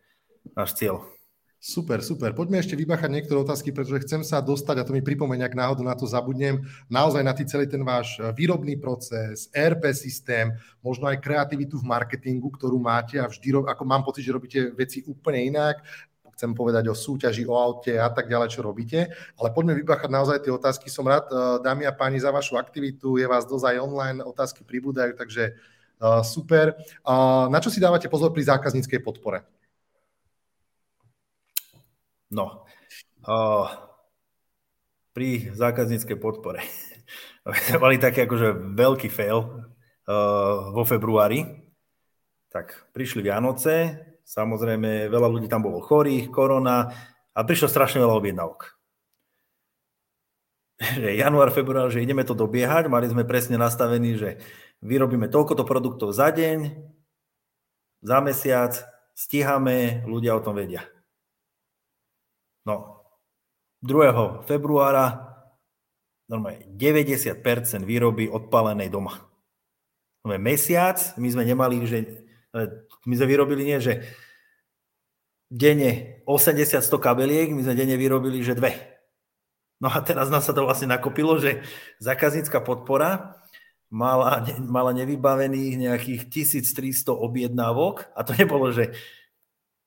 náš 0.59 0.75
cieľ. 0.75 1.07
Super, 1.57 1.99
super. 1.99 2.31
Poďme 2.31 2.63
ešte 2.63 2.79
vybachať 2.79 3.11
niektoré 3.11 3.43
otázky, 3.43 3.75
pretože 3.75 4.07
chcem 4.07 4.23
sa 4.23 4.39
dostať, 4.39 4.77
a 4.79 4.87
to 4.87 4.95
mi 4.95 5.03
pripomenia, 5.03 5.51
ak 5.51 5.59
náhodou 5.59 5.83
na 5.83 5.99
to 5.99 6.07
zabudnem, 6.07 6.63
naozaj 6.87 7.27
na 7.27 7.35
tý 7.35 7.43
celý 7.43 7.67
ten 7.67 7.83
váš 7.83 8.23
e, 8.23 8.31
výrobný 8.31 8.79
proces, 8.79 9.51
ERP 9.51 9.91
systém, 9.91 10.55
možno 10.79 11.11
aj 11.11 11.19
kreativitu 11.19 11.81
v 11.81 11.89
marketingu, 11.91 12.55
ktorú 12.55 12.79
máte 12.79 13.19
a 13.19 13.27
vždy, 13.27 13.67
ako 13.67 13.83
mám 13.83 14.07
pocit, 14.07 14.23
že 14.23 14.37
robíte 14.37 14.61
veci 14.79 15.03
úplne 15.11 15.43
inak, 15.43 15.83
chcem 16.37 16.53
povedať 16.53 16.87
o 16.87 16.95
súťaži, 16.95 17.49
o 17.49 17.57
aute 17.57 17.97
a 17.97 18.13
tak 18.13 18.29
ďalej, 18.29 18.53
čo 18.53 18.61
robíte. 18.61 19.11
Ale 19.41 19.51
poďme 19.51 19.75
vybachať 19.81 20.11
naozaj 20.13 20.45
tie 20.45 20.53
otázky. 20.53 20.87
Som 20.93 21.09
rád, 21.09 21.27
e, 21.33 21.67
dámy 21.67 21.89
a 21.89 21.97
páni, 21.97 22.21
za 22.21 22.31
vašu 22.31 22.61
aktivitu. 22.61 23.17
Je 23.17 23.27
vás 23.27 23.49
dosť 23.49 23.75
aj 23.75 23.83
online, 23.83 24.19
otázky 24.23 24.63
pribúdajú, 24.63 25.17
takže 25.17 25.57
super. 26.25 26.77
Na 27.49 27.59
čo 27.59 27.73
si 27.73 27.81
dávate 27.81 28.11
pozor 28.13 28.31
pri 28.31 28.45
zákazníckej 28.45 29.01
podpore? 29.01 29.49
No, 32.27 32.67
uh, 33.23 33.67
pri 35.15 35.55
zákazníckej 35.55 36.19
podpore. 36.19 36.61
mali 37.83 37.97
taký 38.03 38.27
akože 38.27 38.77
veľký 38.77 39.09
fail 39.09 39.39
uh, 39.41 40.75
vo 40.75 40.83
februári. 40.83 41.71
Tak 42.51 42.91
prišli 42.91 43.23
Vianoce, 43.23 44.01
samozrejme 44.27 45.07
veľa 45.07 45.29
ľudí 45.31 45.47
tam 45.47 45.63
bolo 45.65 45.79
chorých, 45.79 46.29
korona 46.29 46.91
a 47.31 47.41
prišlo 47.45 47.71
strašne 47.71 48.03
veľa 48.03 48.19
objednávok. 48.19 48.76
Že 51.01 51.17
január, 51.17 51.49
február, 51.57 51.89
že 51.89 52.05
ideme 52.05 52.21
to 52.21 52.37
dobiehať, 52.37 52.93
mali 52.93 53.09
sme 53.09 53.25
presne 53.25 53.57
nastavený, 53.57 54.21
že 54.21 54.31
vyrobíme 54.85 55.25
toľkoto 55.33 55.65
produktov 55.65 56.13
za 56.13 56.29
deň, 56.29 56.77
za 58.05 58.19
mesiac, 58.21 58.77
stíhame, 59.17 60.05
ľudia 60.05 60.37
o 60.37 60.45
tom 60.45 60.61
vedia. 60.61 60.85
No, 62.69 63.01
2. 63.81 64.45
februára 64.45 65.33
normálne 66.29 66.67
90% 66.75 67.41
výroby 67.87 68.29
odpalenej 68.29 68.91
doma. 68.91 69.17
No, 70.27 70.35
mesiac, 70.37 70.99
my 71.17 71.29
sme 71.31 71.47
nemali, 71.47 71.87
že 71.87 72.27
my 73.07 73.15
sme 73.15 73.27
vyrobili 73.31 73.63
nie, 73.63 73.79
že 73.79 74.03
denne 75.47 76.21
80-100 76.27 76.83
kabeliek, 76.99 77.55
my 77.55 77.63
sme 77.63 77.79
denne 77.79 77.95
vyrobili, 77.95 78.43
že 78.43 78.59
dve. 78.59 78.96
No 79.77 79.93
a 79.93 80.01
teraz 80.01 80.33
nás 80.33 80.49
sa 80.49 80.57
to 80.57 80.65
vlastne 80.65 80.89
nakopilo, 80.89 81.37
že 81.37 81.61
zákaznícka 82.01 82.65
podpora 82.65 83.37
mala, 83.93 84.41
mala 84.65 84.97
nevybavených 84.97 85.75
nejakých 85.77 86.23
1300 86.33 87.13
objednávok 87.13 88.09
a 88.17 88.25
to 88.25 88.33
nebolo, 88.33 88.73
že 88.73 88.97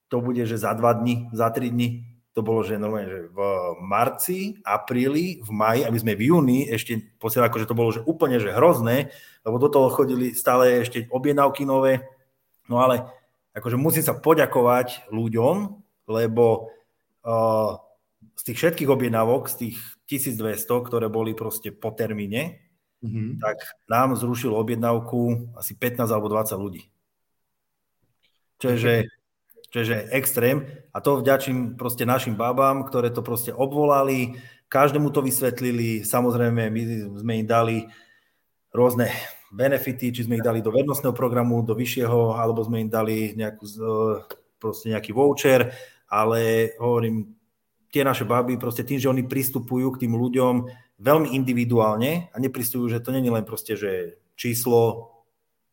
to 0.09 0.21
bude, 0.21 0.41
že 0.45 0.57
za 0.57 0.73
dva 0.73 0.93
dní, 0.93 1.29
za 1.33 1.49
tri 1.53 1.69
dní, 1.69 2.05
to 2.33 2.45
bolo, 2.45 2.61
že 2.61 2.77
normálne, 2.77 3.09
že 3.09 3.21
v 3.33 3.39
marci, 3.81 4.61
apríli, 4.61 5.41
v 5.41 5.49
maji, 5.49 5.81
aby 5.83 5.97
sme 5.97 6.13
v 6.13 6.25
júni 6.29 6.59
ešte 6.69 7.17
posielali, 7.17 7.49
akože 7.49 7.67
to 7.69 7.77
bolo 7.77 7.89
že 7.89 8.05
úplne 8.05 8.37
že 8.37 8.53
hrozné, 8.53 9.09
lebo 9.41 9.57
do 9.57 9.67
toho 9.67 9.89
chodili 9.89 10.37
stále 10.37 10.85
ešte 10.85 11.09
objednávky 11.09 11.65
nové, 11.65 12.05
no 12.69 12.79
ale 12.79 13.09
akože 13.57 13.75
musím 13.75 14.05
sa 14.05 14.13
poďakovať 14.13 15.09
ľuďom, 15.09 15.55
lebo 16.09 16.69
uh, 17.25 17.88
z 18.39 18.41
tých 18.47 18.57
všetkých 18.63 18.87
objednávok, 18.87 19.51
z 19.51 19.55
tých 19.67 19.77
1200, 20.07 20.87
ktoré 20.87 21.11
boli 21.11 21.35
proste 21.35 21.75
po 21.75 21.91
termíne, 21.91 22.63
mm-hmm. 23.03 23.43
tak 23.43 23.59
nám 23.91 24.15
zrušilo 24.15 24.55
objednávku 24.55 25.51
asi 25.59 25.75
15 25.75 26.07
alebo 26.07 26.31
20 26.31 26.55
ľudí. 26.55 26.87
Čiže, 28.63 29.11
čiže 29.75 30.07
extrém. 30.15 30.71
A 30.95 31.03
to 31.03 31.19
vďačím 31.19 31.75
proste 31.75 32.07
našim 32.07 32.39
babám, 32.39 32.87
ktoré 32.87 33.11
to 33.11 33.19
proste 33.19 33.51
obvolali, 33.51 34.39
každému 34.71 35.11
to 35.11 35.19
vysvetlili, 35.19 36.07
samozrejme 36.07 36.71
my 36.71 36.81
sme 37.19 37.33
im 37.43 37.47
dali 37.47 37.77
rôzne 38.71 39.11
benefity, 39.49 40.13
či 40.13 40.29
sme 40.29 40.37
ich 40.37 40.45
dali 40.45 40.61
do 40.61 40.69
vernostného 40.69 41.11
programu, 41.11 41.65
do 41.65 41.73
vyššieho, 41.73 42.37
alebo 42.37 42.61
sme 42.61 42.85
im 42.85 42.89
dali 42.91 43.33
nejakú, 43.33 43.65
proste 44.61 44.93
nejaký 44.93 45.09
voucher, 45.11 45.73
ale 46.05 46.73
hovorím, 46.77 47.38
tie 47.89 48.05
naše 48.05 48.25
baby, 48.25 48.61
proste 48.61 48.85
tým, 48.85 49.01
že 49.01 49.09
oni 49.09 49.25
pristupujú 49.25 49.97
k 49.97 50.05
tým 50.05 50.13
ľuďom 50.13 50.55
veľmi 51.01 51.33
individuálne 51.33 52.29
a 52.29 52.35
nepristujú, 52.37 52.89
že 52.91 53.01
to 53.01 53.09
není 53.09 53.29
len 53.33 53.47
proste, 53.47 53.73
že 53.73 54.21
číslo 54.37 55.11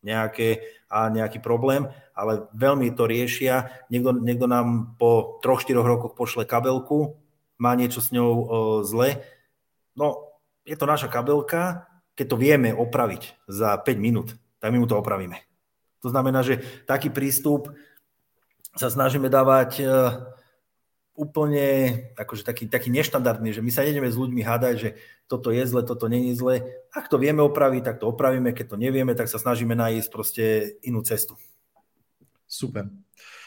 nejaké 0.06 0.76
a 0.86 1.10
nejaký 1.10 1.42
problém, 1.42 1.90
ale 2.14 2.46
veľmi 2.54 2.94
to 2.94 3.10
riešia. 3.10 3.74
Niekto, 3.90 4.14
niekto 4.22 4.46
nám 4.46 4.94
po 4.96 5.42
3-4 5.42 5.82
rokoch 5.82 6.14
pošle 6.14 6.46
kabelku, 6.46 7.18
má 7.58 7.74
niečo 7.74 7.98
s 7.98 8.14
ňou 8.14 8.30
e, 8.30 8.44
zle. 8.86 9.08
No, 9.98 10.38
je 10.62 10.78
to 10.78 10.86
naša 10.86 11.10
kabelka, 11.10 11.90
keď 12.14 12.26
to 12.30 12.36
vieme 12.38 12.70
opraviť 12.70 13.34
za 13.50 13.74
5 13.82 13.98
minút, 13.98 14.38
tak 14.62 14.70
my 14.70 14.78
mu 14.78 14.86
to 14.86 14.94
opravíme. 14.94 15.42
To 16.06 16.08
znamená, 16.14 16.46
že 16.46 16.62
taký 16.86 17.10
prístup 17.10 17.74
sa 18.78 18.86
snažíme 18.86 19.26
dávať 19.26 19.70
e, 19.80 19.84
úplne 21.16 21.66
akože 22.14 22.44
taký, 22.44 22.68
taký 22.68 22.92
neštandardný, 22.92 23.56
že 23.56 23.64
my 23.64 23.72
sa 23.72 23.82
nejdeme 23.82 24.12
s 24.12 24.20
ľuďmi 24.20 24.44
hádať, 24.44 24.74
že 24.76 24.90
toto 25.26 25.50
je 25.50 25.64
zle, 25.64 25.82
toto 25.82 26.06
není 26.06 26.36
zle. 26.36 26.84
Ak 26.92 27.08
to 27.08 27.16
vieme 27.16 27.40
opraviť, 27.42 27.82
tak 27.82 27.96
to 27.98 28.12
opravíme, 28.12 28.52
keď 28.52 28.76
to 28.76 28.76
nevieme, 28.76 29.16
tak 29.16 29.32
sa 29.32 29.40
snažíme 29.40 29.72
nájsť 29.72 30.08
proste 30.12 30.44
inú 30.84 31.00
cestu. 31.02 31.34
Super. 32.46 32.86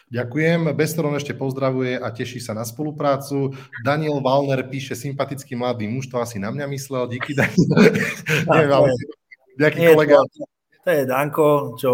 Ďakujem. 0.10 0.74
Bestoron 0.74 1.14
ešte 1.14 1.38
pozdravuje 1.38 1.94
a 1.94 2.10
teší 2.10 2.42
sa 2.42 2.58
na 2.58 2.66
spoluprácu. 2.66 3.54
Daniel 3.86 4.18
Valner 4.26 4.66
píše, 4.66 4.98
sympatický 4.98 5.54
mladý 5.54 5.86
muž, 5.86 6.10
to 6.10 6.18
asi 6.18 6.42
na 6.42 6.50
mňa 6.50 6.66
myslel. 6.66 7.06
Díky, 7.14 7.38
Daniel. 7.38 7.70
Neviem, 8.50 8.74
ale 8.74 8.90
nejaký 9.62 9.80
kolega. 9.94 10.18
To 10.82 10.90
je 10.90 11.04
Danko, 11.06 11.48
čo 11.78 11.92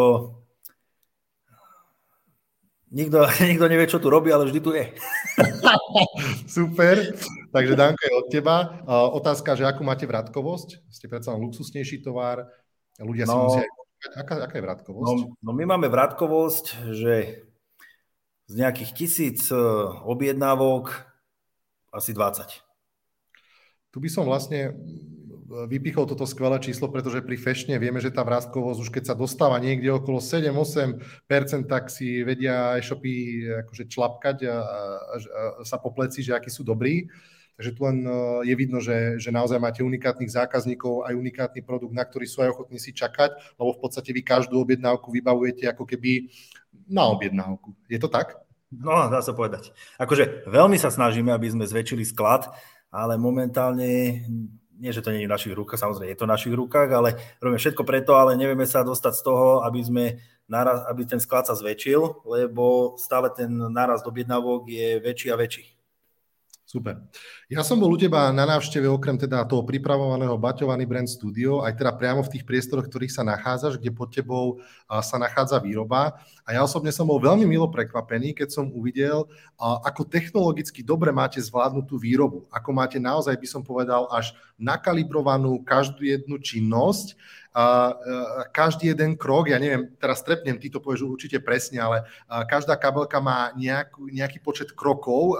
Nikto, 2.96 3.28
nikto 3.52 3.66
nevie, 3.68 3.92
čo 3.92 4.00
tu 4.00 4.08
robí, 4.08 4.32
ale 4.32 4.48
vždy 4.48 4.60
tu 4.64 4.72
je. 4.72 4.88
Super. 6.56 7.12
Takže 7.52 7.76
Danko 7.76 8.02
je 8.08 8.14
od 8.16 8.28
teba. 8.32 8.80
Otázka, 9.12 9.60
že 9.60 9.68
akú 9.68 9.84
máte 9.84 10.08
vratkovosť? 10.08 10.88
Ste 10.88 11.12
predsa 11.12 11.36
len 11.36 11.44
luxusnejší 11.44 12.00
tovar. 12.00 12.48
Ľudia 12.96 13.28
si 13.28 13.36
no, 13.36 13.52
musia... 13.52 13.68
Aká, 14.16 14.40
aká 14.40 14.56
je 14.56 14.64
vratkovosť? 14.64 15.20
No, 15.28 15.36
no 15.44 15.52
my 15.52 15.76
máme 15.76 15.92
vratkovosť, 15.92 16.96
že 16.96 17.44
z 18.46 18.54
nejakých 18.54 18.92
tisíc 18.96 19.50
e, 19.50 19.58
objednávok 20.06 20.94
asi 21.92 22.14
20. 22.14 22.64
Tu 23.92 23.98
by 23.98 24.10
som 24.12 24.24
vlastne 24.28 24.78
vypichol 25.46 26.10
toto 26.10 26.26
skvelé 26.26 26.58
číslo, 26.58 26.90
pretože 26.90 27.22
pri 27.22 27.38
fešne 27.38 27.78
vieme, 27.78 28.02
že 28.02 28.10
tá 28.10 28.26
vrázkovosť 28.26 28.80
už 28.82 28.90
keď 28.90 29.04
sa 29.14 29.16
dostáva 29.16 29.62
niekde 29.62 29.94
okolo 29.94 30.18
7-8%, 30.18 31.70
tak 31.70 31.94
si 31.94 32.26
vedia 32.26 32.74
e-shopy 32.82 33.46
akože 33.66 33.86
člapkať 33.86 34.38
a, 34.50 34.58
a, 34.58 34.58
a 34.58 35.64
sa 35.64 35.78
po 35.78 35.94
pleci, 35.94 36.26
že 36.26 36.34
akí 36.34 36.50
sú 36.50 36.66
dobrí. 36.66 37.06
Takže 37.56 37.72
tu 37.72 37.82
len 37.88 38.04
je 38.44 38.52
vidno, 38.52 38.84
že, 38.84 39.16
že 39.16 39.32
naozaj 39.32 39.64
máte 39.64 39.80
unikátnych 39.80 40.28
zákazníkov, 40.28 41.08
aj 41.08 41.16
unikátny 41.16 41.64
produkt, 41.64 41.96
na 41.96 42.04
ktorý 42.04 42.28
sú 42.28 42.44
aj 42.44 42.52
ochotní 42.52 42.84
si 42.84 42.92
čakať, 42.92 43.56
lebo 43.56 43.72
v 43.72 43.80
podstate 43.80 44.12
vy 44.12 44.28
každú 44.28 44.60
objednávku 44.60 45.08
vybavujete 45.08 45.64
ako 45.72 45.88
keby 45.88 46.28
na 46.92 47.08
objednávku. 47.08 47.72
Je 47.88 47.96
to 47.96 48.12
tak? 48.12 48.44
No, 48.76 49.08
dá 49.08 49.24
sa 49.24 49.32
povedať. 49.32 49.72
Akože 49.96 50.44
veľmi 50.52 50.76
sa 50.76 50.92
snažíme, 50.92 51.32
aby 51.32 51.48
sme 51.48 51.64
zväčšili 51.64 52.04
sklad, 52.04 52.52
ale 52.92 53.16
momentálne 53.16 54.20
nie, 54.80 54.92
že 54.92 55.02
to 55.02 55.12
nie 55.12 55.24
je 55.24 55.30
v 55.30 55.36
našich 55.36 55.56
rukách, 55.56 55.80
samozrejme 55.80 56.12
je 56.12 56.20
to 56.20 56.28
v 56.28 56.34
našich 56.36 56.56
rukách, 56.56 56.90
ale 56.92 57.10
robíme 57.40 57.60
všetko 57.60 57.84
preto, 57.84 58.16
ale 58.16 58.40
nevieme 58.40 58.68
sa 58.68 58.84
dostať 58.84 59.14
z 59.16 59.22
toho, 59.24 59.48
aby 59.64 59.80
sme 59.84 60.04
naraz, 60.48 60.86
aby 60.88 61.08
ten 61.08 61.20
sklad 61.20 61.48
sa 61.48 61.56
zväčšil, 61.58 62.26
lebo 62.28 62.96
stále 63.00 63.32
ten 63.34 63.50
nárast 63.50 64.06
objednávok 64.06 64.70
je 64.70 65.00
väčší 65.02 65.32
a 65.32 65.40
väčší. 65.40 65.75
Super. 66.66 66.98
Ja 67.46 67.62
som 67.62 67.78
bol 67.78 67.94
u 67.94 67.98
teba 68.02 68.34
na 68.34 68.42
návšteve 68.42 68.90
okrem 68.90 69.22
teda 69.22 69.46
toho 69.46 69.62
pripravovaného 69.62 70.34
Baťovaný 70.34 70.90
brand 70.90 71.06
studio, 71.06 71.62
aj 71.62 71.78
teda 71.78 71.94
priamo 71.94 72.26
v 72.26 72.32
tých 72.34 72.42
priestoroch, 72.42 72.90
ktorých 72.90 73.14
sa 73.14 73.22
nachádzaš, 73.22 73.78
kde 73.78 73.94
pod 73.94 74.10
tebou 74.10 74.66
sa 74.90 75.22
nachádza 75.22 75.62
výroba. 75.62 76.18
A 76.42 76.58
ja 76.58 76.66
osobne 76.66 76.90
som 76.90 77.06
bol 77.06 77.22
veľmi 77.22 77.46
milo 77.46 77.70
prekvapený, 77.70 78.34
keď 78.34 78.50
som 78.50 78.74
uvidel, 78.74 79.30
ako 79.62 80.10
technologicky 80.10 80.82
dobre 80.82 81.14
máte 81.14 81.38
zvládnutú 81.38 82.02
výrobu. 82.02 82.50
Ako 82.50 82.74
máte 82.74 82.98
naozaj, 82.98 83.38
by 83.38 83.46
som 83.46 83.62
povedal, 83.62 84.10
až 84.10 84.34
nakalibrovanú 84.58 85.62
každú 85.62 86.02
jednu 86.02 86.42
činnosť 86.42 87.14
každý 88.52 88.92
jeden 88.92 89.16
krok, 89.16 89.48
ja 89.48 89.56
neviem, 89.56 89.88
teraz 89.96 90.20
trepnem, 90.28 90.60
ty 90.60 90.68
to 90.68 90.84
povieš 90.84 91.08
určite 91.08 91.40
presne, 91.40 91.80
ale 91.80 92.04
každá 92.52 92.76
kabelka 92.76 93.24
má 93.24 93.56
nejakú, 93.56 94.12
nejaký 94.12 94.44
počet 94.44 94.76
krokov 94.76 95.40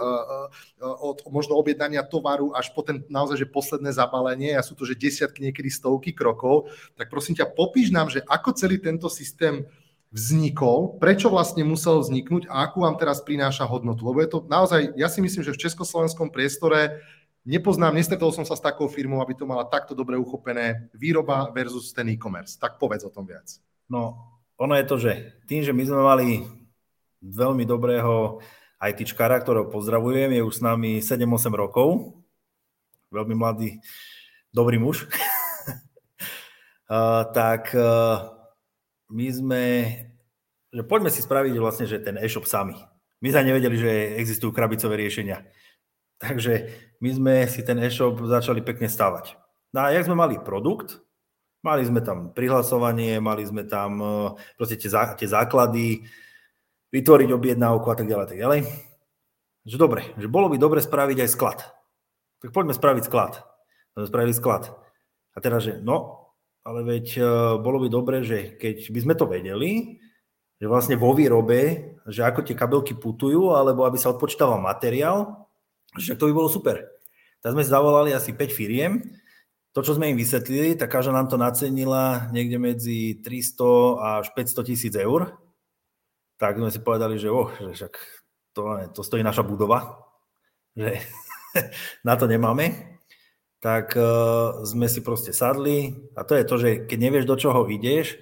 od 0.80 1.18
možno 1.28 1.60
objednania 1.60 2.00
tovaru 2.00 2.56
až 2.56 2.72
po 2.72 2.80
ten 2.80 3.04
naozaj, 3.12 3.44
že 3.44 3.52
posledné 3.52 3.92
zabalenie 3.92 4.56
a 4.56 4.64
sú 4.64 4.72
to, 4.72 4.88
že 4.88 4.96
desiatky, 4.96 5.44
niekedy 5.44 5.68
stovky 5.68 6.16
krokov, 6.16 6.72
tak 6.96 7.12
prosím 7.12 7.36
ťa, 7.36 7.52
popíš 7.52 7.92
nám, 7.92 8.08
že 8.08 8.24
ako 8.24 8.56
celý 8.56 8.80
tento 8.80 9.12
systém 9.12 9.68
vznikol, 10.08 10.96
prečo 10.96 11.28
vlastne 11.28 11.66
musel 11.68 12.00
vzniknúť 12.00 12.48
a 12.48 12.64
akú 12.64 12.88
vám 12.88 12.96
teraz 12.96 13.20
prináša 13.20 13.68
hodnotu. 13.68 14.06
Lebo 14.08 14.24
je 14.24 14.30
to 14.32 14.38
naozaj, 14.48 14.96
ja 14.96 15.12
si 15.12 15.20
myslím, 15.20 15.44
že 15.44 15.52
v 15.52 15.60
československom 15.68 16.32
priestore 16.32 17.04
Nepoznám, 17.46 17.94
nestretol 17.94 18.34
som 18.34 18.42
sa 18.42 18.58
s 18.58 18.64
takou 18.64 18.90
firmou, 18.90 19.22
aby 19.22 19.30
to 19.38 19.46
mala 19.46 19.62
takto 19.62 19.94
dobre 19.94 20.18
uchopené 20.18 20.90
výroba 20.90 21.46
versus 21.54 21.94
ten 21.94 22.10
e-commerce. 22.10 22.58
Tak 22.58 22.74
povedz 22.82 23.06
o 23.06 23.14
tom 23.14 23.22
viac. 23.22 23.46
No, 23.86 24.18
ono 24.58 24.74
je 24.74 24.84
to, 24.90 24.96
že 24.98 25.12
tým, 25.46 25.62
že 25.62 25.70
my 25.70 25.86
sme 25.86 26.00
mali 26.02 26.28
veľmi 27.22 27.62
dobrého 27.62 28.42
ITčkára, 28.82 29.38
ktorého 29.38 29.70
pozdravujem, 29.70 30.34
je 30.34 30.42
už 30.42 30.54
s 30.58 30.62
nami 30.66 30.98
7-8 30.98 31.54
rokov. 31.54 32.18
Veľmi 33.14 33.38
mladý, 33.38 33.78
dobrý 34.50 34.82
muž. 34.82 35.06
uh, 36.90 37.30
tak 37.30 37.70
uh, 37.78 38.26
my 39.06 39.26
sme, 39.30 39.62
že 40.74 40.82
poďme 40.82 41.14
si 41.14 41.22
spraviť 41.22 41.54
vlastne, 41.62 41.86
že 41.86 42.02
ten 42.02 42.18
e-shop 42.18 42.42
sami. 42.42 42.74
My 43.22 43.30
sa 43.30 43.46
nevedeli, 43.46 43.78
že 43.78 44.18
existujú 44.18 44.50
krabicové 44.50 44.98
riešenia. 44.98 45.46
Takže 46.18 46.68
my 47.00 47.10
sme 47.12 47.34
si 47.50 47.60
ten 47.62 47.76
e-shop 47.82 48.20
začali 48.24 48.64
pekne 48.64 48.88
stavať. 48.88 49.36
No 49.76 49.84
a 49.84 49.92
jak 49.92 50.08
sme 50.08 50.16
mali 50.16 50.40
produkt, 50.40 51.04
mali 51.60 51.82
sme 51.84 52.00
tam 52.00 52.32
prihlasovanie, 52.32 53.18
mali 53.18 53.42
sme 53.44 53.66
tam 53.66 53.90
e, 53.98 54.06
proste 54.54 54.78
tie, 54.78 54.88
tie 54.92 55.28
základy, 55.28 56.06
vytvoriť 56.94 57.28
objednávku 57.34 57.86
a 57.90 57.96
tak 57.98 58.06
ďalej, 58.06 58.26
tak 58.30 58.40
ďalej. 58.40 58.60
Že 59.66 59.76
dobre, 59.76 60.02
že 60.14 60.30
bolo 60.30 60.46
by 60.46 60.56
dobre 60.56 60.78
spraviť 60.78 61.26
aj 61.26 61.32
sklad. 61.34 61.58
Tak 62.40 62.54
poďme 62.54 62.72
spraviť 62.72 63.02
sklad. 63.10 63.42
Poďme 63.92 64.08
spraviť 64.08 64.34
sklad. 64.38 64.62
A 65.34 65.38
teraz, 65.42 65.66
že 65.66 65.82
no, 65.82 66.30
ale 66.62 66.86
veď 66.86 67.06
e, 67.18 67.22
bolo 67.60 67.82
by 67.82 67.88
dobre, 67.90 68.22
že 68.22 68.56
keď 68.56 68.90
by 68.90 69.00
sme 69.02 69.14
to 69.18 69.26
vedeli, 69.26 70.00
že 70.56 70.66
vlastne 70.66 70.96
vo 70.96 71.12
výrobe, 71.12 71.92
že 72.08 72.24
ako 72.24 72.40
tie 72.42 72.56
kabelky 72.56 72.96
putujú, 72.96 73.52
alebo 73.52 73.84
aby 73.84 74.00
sa 74.00 74.14
odpočítával 74.14 74.56
materiál, 74.56 75.45
že 75.98 76.14
to 76.14 76.28
by 76.28 76.32
bolo 76.32 76.48
super. 76.48 76.96
Tak 77.40 77.52
sme 77.52 77.62
zavolali 77.64 78.10
asi 78.12 78.34
5 78.34 78.50
firiem. 78.50 79.02
To, 79.76 79.84
čo 79.84 79.92
sme 79.92 80.08
im 80.08 80.16
vysvetlili, 80.16 80.72
tak 80.72 80.88
každá 80.88 81.12
nám 81.12 81.28
to 81.28 81.36
nacenila 81.36 82.32
niekde 82.32 82.56
medzi 82.56 83.20
300 83.20 84.24
až 84.24 84.26
500 84.32 84.68
tisíc 84.72 84.94
eur. 84.96 85.36
Tak 86.40 86.56
sme 86.56 86.72
si 86.72 86.80
povedali, 86.80 87.20
že, 87.20 87.28
oh, 87.28 87.52
že 87.60 87.76
však 87.76 87.92
to, 88.56 88.62
to 88.96 89.00
stojí 89.04 89.20
naša 89.20 89.44
budova, 89.44 90.00
že 90.72 91.04
na 92.08 92.16
to 92.16 92.24
nemáme. 92.24 92.96
Tak 93.60 93.92
uh, 93.96 94.64
sme 94.64 94.88
si 94.88 95.04
proste 95.04 95.36
sadli 95.36 95.92
a 96.16 96.24
to 96.24 96.32
je 96.36 96.44
to, 96.44 96.54
že 96.56 96.70
keď 96.88 96.98
nevieš, 96.98 97.24
do 97.28 97.36
čoho 97.36 97.68
ideš, 97.68 98.16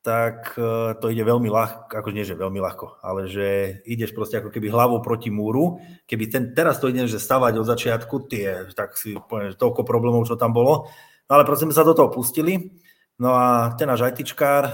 tak 0.00 0.56
e, 0.56 0.96
to 0.96 1.12
ide 1.12 1.20
veľmi 1.28 1.52
ľahko, 1.52 1.92
ako 1.92 2.08
nie, 2.16 2.24
že 2.24 2.32
veľmi 2.32 2.56
ľahko, 2.56 3.04
ale 3.04 3.28
že 3.28 3.80
ideš 3.84 4.16
proste 4.16 4.40
ako 4.40 4.48
keby 4.48 4.72
hlavou 4.72 5.04
proti 5.04 5.28
múru. 5.28 5.76
Keby 6.08 6.24
ten, 6.32 6.42
teraz 6.56 6.80
to 6.80 6.88
ideš 6.88 7.20
že 7.20 7.20
stavať 7.20 7.60
od 7.60 7.68
začiatku, 7.68 8.14
tie, 8.24 8.72
tak 8.72 8.96
si 8.96 9.20
poviem, 9.28 9.52
že 9.52 9.60
toľko 9.60 9.84
problémov, 9.84 10.24
čo 10.24 10.40
tam 10.40 10.56
bolo. 10.56 10.88
No 11.28 11.32
ale 11.36 11.44
proste 11.44 11.68
sme 11.68 11.76
sa 11.76 11.84
do 11.84 11.92
toho 11.92 12.08
pustili. 12.08 12.72
No 13.20 13.36
a 13.36 13.76
ten 13.76 13.84
náš 13.84 14.08
ITčkár, 14.08 14.72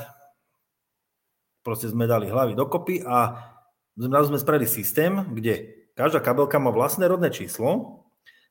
proste 1.66 1.91
sme 1.91 2.07
dali 2.07 2.31
hlavy 2.31 2.55
dokopy 2.55 3.03
a 3.03 3.51
zrazu 3.99 4.31
sme 4.31 4.39
spravili 4.39 4.70
systém, 4.70 5.27
kde 5.35 5.74
každá 5.99 6.22
kabelka 6.22 6.62
má 6.62 6.70
vlastné 6.70 7.11
rodné 7.11 7.35
číslo, 7.35 7.99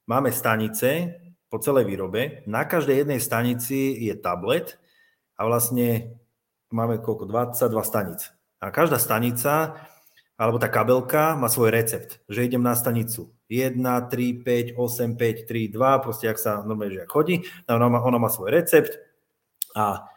máme 0.04 0.36
stanice 0.36 1.16
po 1.48 1.64
celej 1.64 1.88
výrobe, 1.88 2.44
na 2.44 2.68
každej 2.68 3.08
jednej 3.08 3.24
stanici 3.24 3.96
je 3.96 4.12
tablet 4.20 4.76
a 5.40 5.48
vlastne 5.48 6.20
máme 6.76 7.00
koľko, 7.00 7.24
22 7.32 7.72
stanic. 7.88 8.20
A 8.60 8.76
každá 8.76 9.00
stanica, 9.00 9.80
alebo 10.36 10.60
tá 10.60 10.68
kabelka 10.68 11.40
má 11.40 11.48
svoj 11.48 11.72
recept, 11.72 12.20
že 12.28 12.44
idem 12.44 12.60
na 12.60 12.76
stanicu 12.76 13.32
1, 13.48 13.80
3, 13.80 14.44
5, 14.44 14.76
8, 14.76 15.16
5, 15.16 15.48
3, 15.48 15.72
2, 15.72 16.04
proste 16.04 16.28
ak 16.28 16.36
sa 16.36 16.60
normálne, 16.68 17.00
že 17.00 17.08
chodí, 17.08 17.48
ona 17.72 17.88
má, 17.88 18.04
ona 18.04 18.20
má 18.20 18.28
svoj 18.28 18.52
recept 18.52 19.00
a 19.72 20.12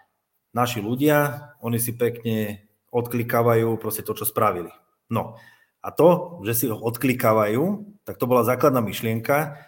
naši 0.50 0.82
ľudia, 0.82 1.52
oni 1.62 1.78
si 1.78 1.94
pekne 1.94 2.66
odklikávajú 2.90 3.78
proste 3.78 4.02
to, 4.02 4.16
čo 4.16 4.24
spravili. 4.24 4.72
No 5.12 5.38
a 5.84 5.88
to, 5.94 6.40
že 6.42 6.52
si 6.56 6.64
ho 6.66 6.76
odklikávajú, 6.80 7.64
tak 8.02 8.16
to 8.16 8.26
bola 8.26 8.42
základná 8.42 8.80
myšlienka, 8.80 9.60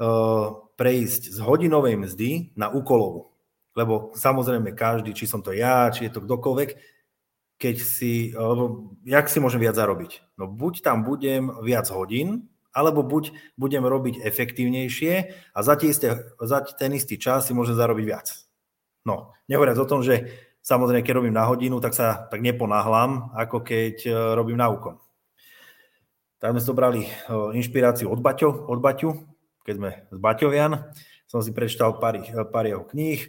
uh, 0.00 0.64
prejsť 0.74 1.22
z 1.30 1.38
hodinovej 1.38 1.94
mzdy 2.00 2.30
na 2.58 2.72
úkolovú. 2.72 3.33
Lebo 3.74 4.14
samozrejme 4.14 4.74
každý, 4.78 5.12
či 5.14 5.26
som 5.26 5.42
to 5.42 5.50
ja, 5.50 5.90
či 5.90 6.06
je 6.06 6.14
to 6.14 6.22
kdokoľvek, 6.22 6.94
keď 7.58 7.76
si, 7.78 8.34
lebo 8.34 8.94
jak 9.06 9.26
si 9.30 9.38
môžem 9.38 9.62
viac 9.62 9.78
zarobiť? 9.78 10.38
No 10.38 10.50
buď 10.50 10.82
tam 10.82 11.02
budem 11.06 11.50
viac 11.62 11.90
hodín, 11.90 12.50
alebo 12.74 13.06
buď 13.06 13.30
budem 13.54 13.86
robiť 13.86 14.26
efektívnejšie 14.26 15.12
a 15.54 15.58
za, 15.62 15.78
isté, 15.78 16.34
za 16.42 16.58
ten 16.74 16.90
istý 16.98 17.14
čas 17.14 17.46
si 17.46 17.54
môžem 17.54 17.78
zarobiť 17.78 18.04
viac. 18.04 18.34
No, 19.06 19.30
nehovoriac 19.46 19.78
o 19.78 19.86
tom, 19.86 20.02
že 20.02 20.34
samozrejme, 20.64 21.06
keď 21.06 21.14
robím 21.14 21.38
na 21.38 21.46
hodinu, 21.46 21.78
tak 21.78 21.94
sa 21.94 22.26
tak 22.26 22.42
neponáhlam, 22.42 23.30
ako 23.38 23.62
keď 23.62 23.96
e, 24.02 24.10
robím 24.34 24.58
na 24.58 24.72
úkon. 24.72 24.98
Tak 26.42 26.50
sme 26.50 26.60
zobrali 26.60 27.02
e, 27.06 27.10
inšpiráciu 27.54 28.10
od, 28.10 28.18
Baťo, 28.18 28.66
od 28.66 28.80
Baťu, 28.82 29.22
keď 29.62 29.74
sme 29.78 29.90
z 30.10 30.18
Baťovian. 30.18 30.72
Som 31.30 31.44
si 31.44 31.54
prečítal 31.54 32.00
pár, 32.00 32.18
pár 32.50 32.64
jeho 32.66 32.82
kníh, 32.82 33.22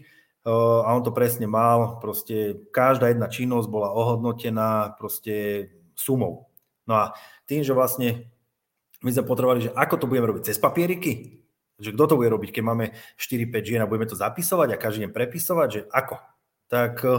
a 0.45 0.93
on 0.93 1.01
to 1.01 1.09
presne 1.09 1.49
mal, 1.49 1.97
proste 1.97 2.69
každá 2.69 3.09
jedna 3.09 3.25
činnosť 3.25 3.65
bola 3.65 3.89
ohodnotená 3.89 4.93
proste 4.93 5.67
sumou. 5.97 6.53
No 6.85 6.93
a 6.93 7.05
tým, 7.49 7.65
že 7.65 7.73
vlastne 7.73 8.29
my 9.01 9.09
sme 9.09 9.25
potrebovali, 9.25 9.69
že 9.69 9.73
ako 9.73 10.05
to 10.05 10.09
budeme 10.09 10.29
robiť, 10.29 10.53
cez 10.53 10.61
papieriky? 10.61 11.41
Že 11.81 11.97
kto 11.97 12.03
to 12.05 12.17
bude 12.21 12.29
robiť, 12.29 12.49
keď 12.53 12.63
máme 12.63 12.85
4-5 13.17 13.67
žien 13.67 13.81
a 13.81 13.89
budeme 13.89 14.05
to 14.05 14.13
zapisovať 14.13 14.77
a 14.77 14.81
každý 14.81 15.09
deň 15.09 15.11
prepisovať, 15.17 15.67
že 15.73 15.81
ako? 15.89 16.15
Tak 16.69 16.93
e, 17.01 17.09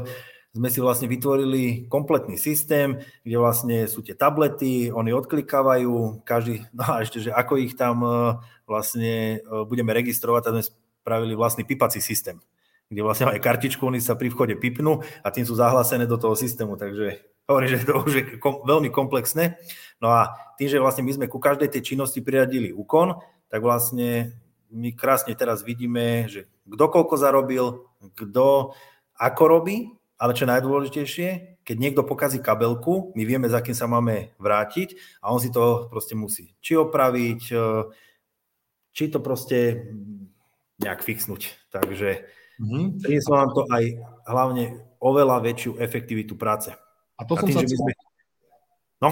sme 0.54 0.68
si 0.70 0.78
vlastne 0.78 1.10
vytvorili 1.10 1.90
kompletný 1.90 2.38
systém, 2.38 3.02
kde 3.26 3.36
vlastne 3.42 3.76
sú 3.90 4.06
tie 4.06 4.14
tablety, 4.14 4.94
oni 4.94 5.10
odklikávajú, 5.12 6.22
každý, 6.22 6.62
no 6.78 6.86
a 6.86 7.02
ešte, 7.02 7.26
že 7.26 7.34
ako 7.34 7.58
ich 7.58 7.74
tam 7.74 8.06
e, 8.06 8.38
vlastne 8.70 9.42
budeme 9.66 9.90
registrovať, 9.90 10.40
tak 10.46 10.54
sme 10.54 10.64
spravili 11.02 11.34
vlastný 11.34 11.66
pipací 11.66 11.98
systém 11.98 12.38
kde 12.87 13.01
vlastne 13.03 13.26
aj 13.30 13.43
kartičku, 13.43 13.82
oni 13.82 13.99
sa 13.99 14.14
pri 14.14 14.30
vchode 14.30 14.55
pipnú 14.59 15.03
a 15.22 15.28
tým 15.34 15.43
sú 15.43 15.59
zahlásené 15.59 16.07
do 16.07 16.14
toho 16.18 16.39
systému, 16.39 16.78
takže 16.78 17.18
hovorím, 17.51 17.70
že 17.74 17.87
to 17.87 17.95
už 17.99 18.12
je 18.14 18.24
kom, 18.39 18.62
veľmi 18.62 18.91
komplexné. 18.95 19.59
No 19.99 20.14
a 20.14 20.34
tým, 20.59 20.70
že 20.70 20.82
vlastne 20.82 21.03
my 21.03 21.12
sme 21.14 21.26
ku 21.26 21.43
každej 21.43 21.70
tej 21.70 21.95
činnosti 21.95 22.22
priradili 22.22 22.70
úkon, 22.70 23.18
tak 23.51 23.62
vlastne 23.62 24.39
my 24.70 24.95
krásne 24.95 25.34
teraz 25.39 25.62
vidíme, 25.62 26.26
že 26.26 26.51
kto 26.66 26.84
koľko 26.91 27.14
zarobil, 27.18 27.87
kto 28.18 28.74
ako 29.18 29.45
robí, 29.47 29.95
ale 30.18 30.34
čo 30.34 30.49
najdôležitejšie, 30.49 31.59
keď 31.62 31.76
niekto 31.76 32.03
pokazí 32.07 32.39
kabelku, 32.39 33.12
my 33.14 33.22
vieme, 33.26 33.51
za 33.51 33.62
kým 33.62 33.74
sa 33.74 33.91
máme 33.91 34.34
vrátiť 34.39 34.95
a 35.22 35.34
on 35.34 35.43
si 35.43 35.51
to 35.51 35.91
proste 35.91 36.14
musí 36.14 36.55
či 36.62 36.78
opraviť, 36.78 37.41
či 38.95 39.05
to 39.11 39.18
proste 39.20 39.91
nejak 40.82 41.05
fixnúť. 41.05 41.70
Takže 41.70 42.26
mm-hmm. 42.61 43.02
prinieslo 43.02 43.34
nám 43.36 43.50
to 43.52 43.62
aj 43.68 43.84
hlavne 44.26 44.64
oveľa 45.00 45.44
väčšiu 45.44 45.78
efektivitu 45.78 46.34
práce. 46.34 46.72
A 47.16 47.22
to 47.24 47.36
a 47.36 47.40
som 47.40 47.48
tým, 47.48 47.57
sa... 47.57 47.64
Sme... 47.64 47.92
No? 49.00 49.11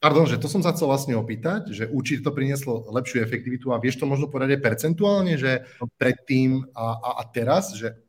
Pardon, 0.00 0.24
že 0.24 0.40
to 0.40 0.48
som 0.48 0.64
sa 0.64 0.72
chcel 0.72 0.88
vlastne 0.88 1.12
opýtať, 1.12 1.76
že 1.76 1.84
určite 1.84 2.24
to 2.24 2.32
prinieslo 2.32 2.88
lepšiu 2.88 3.20
efektivitu 3.20 3.68
a 3.68 3.76
vieš 3.76 4.00
to 4.00 4.08
možno 4.08 4.32
povedať 4.32 4.56
aj 4.56 4.64
percentuálne, 4.64 5.36
že 5.36 5.68
predtým 6.00 6.64
a, 6.72 6.84
a, 6.96 7.10
a 7.20 7.22
teraz, 7.28 7.76
že 7.76 8.00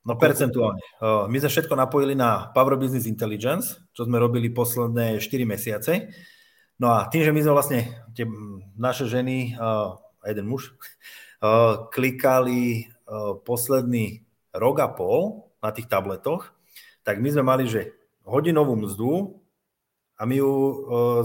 No 0.00 0.16
percentuálne. 0.16 0.80
My 1.28 1.36
sme 1.44 1.52
všetko 1.52 1.76
napojili 1.76 2.16
na 2.16 2.48
Power 2.56 2.80
Business 2.80 3.04
Intelligence, 3.04 3.84
čo 3.92 4.08
sme 4.08 4.16
robili 4.16 4.48
posledné 4.48 5.20
4 5.20 5.44
mesiace. 5.44 6.08
No 6.80 6.88
a 6.88 7.04
tým, 7.12 7.20
že 7.20 7.32
my 7.36 7.40
sme 7.44 7.52
vlastne, 7.52 7.80
tie 8.16 8.24
naše 8.80 9.04
ženy, 9.04 9.60
a 9.60 10.00
jeden 10.24 10.48
muž, 10.48 10.72
klikali 11.92 12.88
posledný 13.42 14.22
rok 14.54 14.76
a 14.78 14.88
pol 14.88 15.50
na 15.58 15.74
tých 15.74 15.90
tabletoch, 15.90 16.54
tak 17.02 17.18
my 17.18 17.28
sme 17.34 17.42
mali, 17.42 17.64
že 17.66 17.92
hodinovú 18.22 18.78
mzdu 18.78 19.42
a 20.20 20.28
my 20.28 20.34
ju 20.38 20.52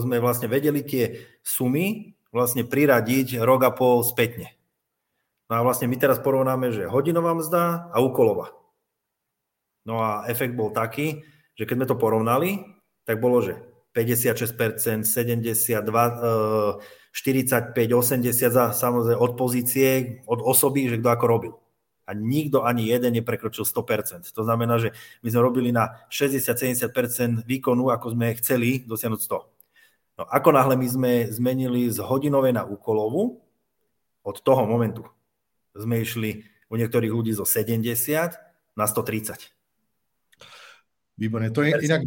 sme 0.02 0.18
vlastne 0.18 0.50
vedeli 0.50 0.82
tie 0.82 1.22
sumy 1.46 2.18
vlastne 2.34 2.68
priradiť 2.68 3.40
rok 3.40 3.64
a 3.64 3.72
pol 3.72 4.04
spätne. 4.04 4.52
No 5.46 5.62
a 5.62 5.64
vlastne 5.64 5.86
my 5.86 5.96
teraz 5.96 6.18
porovnáme, 6.20 6.74
že 6.74 6.90
hodinová 6.90 7.38
mzda 7.38 7.94
a 7.94 7.98
úkolová. 8.02 8.52
No 9.86 10.02
a 10.02 10.26
efekt 10.26 10.58
bol 10.58 10.74
taký, 10.74 11.22
že 11.54 11.70
keď 11.70 11.76
sme 11.78 11.90
to 11.94 12.02
porovnali, 12.02 12.66
tak 13.06 13.22
bolo, 13.22 13.40
že 13.40 13.62
56%, 13.94 15.06
72, 15.06 15.86
45, 15.86 17.72
80 17.72 18.52
za 18.52 18.76
samozrejme 18.76 19.16
od 19.16 19.32
pozície, 19.40 20.20
od 20.28 20.44
osoby, 20.44 20.92
že 20.92 21.00
kto 21.00 21.10
ako 21.14 21.26
robil. 21.30 21.54
A 22.06 22.14
nikto 22.14 22.62
ani 22.62 22.86
jeden 22.90 23.18
neprekročil 23.18 23.66
100%. 23.66 24.30
To 24.30 24.42
znamená, 24.46 24.78
že 24.78 24.94
my 25.26 25.28
sme 25.34 25.42
robili 25.42 25.70
na 25.74 26.06
60-70% 26.14 27.44
výkonu, 27.50 27.90
ako 27.90 28.14
sme 28.14 28.38
chceli 28.38 28.86
dosiahnuť 28.86 29.22
100. 29.26 30.22
No 30.22 30.24
ako 30.30 30.50
náhle 30.54 30.80
my 30.80 30.88
sme 30.88 31.12
zmenili 31.28 31.90
z 31.90 32.00
hodinovej 32.00 32.56
na 32.56 32.64
úkolovú, 32.64 33.42
od 34.26 34.38
toho 34.42 34.66
momentu 34.66 35.06
sme 35.76 36.02
išli 36.02 36.42
u 36.72 36.76
niektorých 36.80 37.14
ľudí 37.14 37.34
zo 37.36 37.46
70 37.46 37.86
na 38.74 38.86
130. 38.88 39.54
Výborne, 41.16 41.52
to 41.54 41.64
je 41.64 41.72
inak 41.80 42.02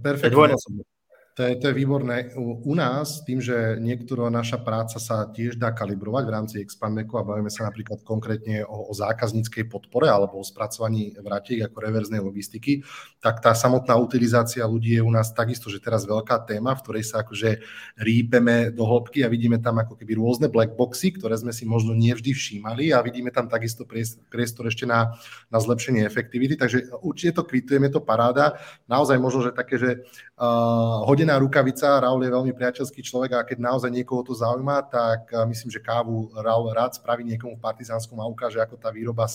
perfektné. 0.00 0.95
To 1.36 1.44
je, 1.44 1.52
to 1.60 1.68
je 1.68 1.74
výborné. 1.76 2.32
U, 2.40 2.64
u 2.64 2.72
nás, 2.72 3.20
tým, 3.20 3.44
že 3.44 3.76
niektorá 3.76 4.32
naša 4.32 4.56
práca 4.56 4.96
sa 4.96 5.28
tiež 5.28 5.60
dá 5.60 5.68
kalibrovať 5.68 6.24
v 6.24 6.32
rámci 6.32 6.54
Expandeku 6.64 7.20
a 7.20 7.28
bavíme 7.28 7.52
sa 7.52 7.68
napríklad 7.68 8.00
konkrétne 8.08 8.64
o, 8.64 8.88
o 8.88 8.92
zákazníckej 8.96 9.68
podpore 9.68 10.08
alebo 10.08 10.40
o 10.40 10.44
spracovaní 10.48 11.12
vratiek 11.12 11.68
ako 11.68 11.76
reverznej 11.76 12.24
logistiky, 12.24 12.80
tak 13.20 13.44
tá 13.44 13.52
samotná 13.52 14.00
utilizácia 14.00 14.64
ľudí 14.64 14.96
je 14.96 15.04
u 15.04 15.12
nás 15.12 15.28
takisto, 15.36 15.68
že 15.68 15.76
teraz 15.76 16.08
veľká 16.08 16.48
téma, 16.48 16.72
v 16.72 16.80
ktorej 16.88 17.04
sa 17.04 17.20
akože 17.20 17.60
rýpeme 18.00 18.72
do 18.72 18.88
hĺbky 18.88 19.20
a 19.20 19.28
vidíme 19.28 19.60
tam 19.60 19.76
ako 19.76 19.92
keby 19.92 20.16
rôzne 20.16 20.48
blackboxy, 20.48 21.20
ktoré 21.20 21.36
sme 21.36 21.52
si 21.52 21.68
možno 21.68 21.92
nevždy 21.92 22.32
všímali 22.32 22.96
a 22.96 23.04
vidíme 23.04 23.28
tam 23.28 23.44
takisto 23.44 23.84
priestor 24.32 24.72
ešte 24.72 24.88
na, 24.88 25.12
na 25.52 25.60
zlepšenie 25.60 26.00
efektivity. 26.00 26.56
Takže 26.56 26.96
určite 27.04 27.36
to 27.36 27.44
kvitujeme, 27.44 27.92
to 27.92 28.00
paráda. 28.00 28.56
Naozaj 28.88 29.20
možno, 29.20 29.44
že 29.44 29.52
také, 29.52 29.76
že 29.76 30.00
uh, 30.40 31.04
hodina 31.04 31.25
hodená 31.26 31.42
rukavica. 31.42 31.98
Raul 31.98 32.22
je 32.22 32.30
veľmi 32.30 32.54
priateľský 32.54 33.02
človek 33.02 33.34
a 33.34 33.42
keď 33.42 33.58
naozaj 33.58 33.90
niekoho 33.90 34.22
to 34.22 34.30
zaujíma, 34.30 34.86
tak 34.86 35.34
myslím, 35.50 35.74
že 35.74 35.82
kávu 35.82 36.30
Raul 36.38 36.70
rád 36.70 36.94
spraví 36.94 37.26
niekomu 37.26 37.58
v 37.58 37.64
Partizánskom 37.66 38.14
a 38.22 38.30
ukáže, 38.30 38.62
ako 38.62 38.78
tá 38.78 38.94
výroba 38.94 39.26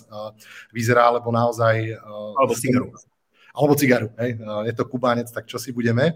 vyzerá, 0.71 1.11
alebo 1.11 1.27
naozaj... 1.35 1.99
Alebo 2.39 2.55
cigaru. 2.55 2.95
Alebo 3.51 3.75
cigaru, 3.75 4.07
hej. 4.23 4.39
Je 4.39 4.73
to 4.79 4.87
kubánec, 4.87 5.27
tak 5.27 5.51
čo 5.51 5.59
si 5.59 5.75
budeme. 5.75 6.15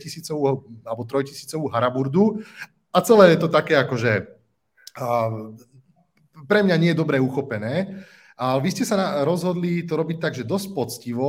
Tisícovú 0.00 0.64
alebo 0.88 1.04
trojtisícovú 1.04 1.68
haraburdu 1.68 2.40
a 2.88 2.98
celé 3.04 3.36
je 3.36 3.44
to 3.44 3.52
také 3.52 3.76
akože 3.76 4.32
pre 6.48 6.60
mňa 6.64 6.76
nie 6.80 6.96
je 6.96 7.00
dobre 7.00 7.20
uchopené. 7.20 8.00
A 8.36 8.60
vy 8.60 8.68
ste 8.68 8.84
sa 8.84 9.24
rozhodli 9.24 9.80
to 9.88 9.96
robiť 9.96 10.18
tak, 10.20 10.36
že 10.36 10.44
dosť 10.44 10.76
poctivo, 10.76 11.28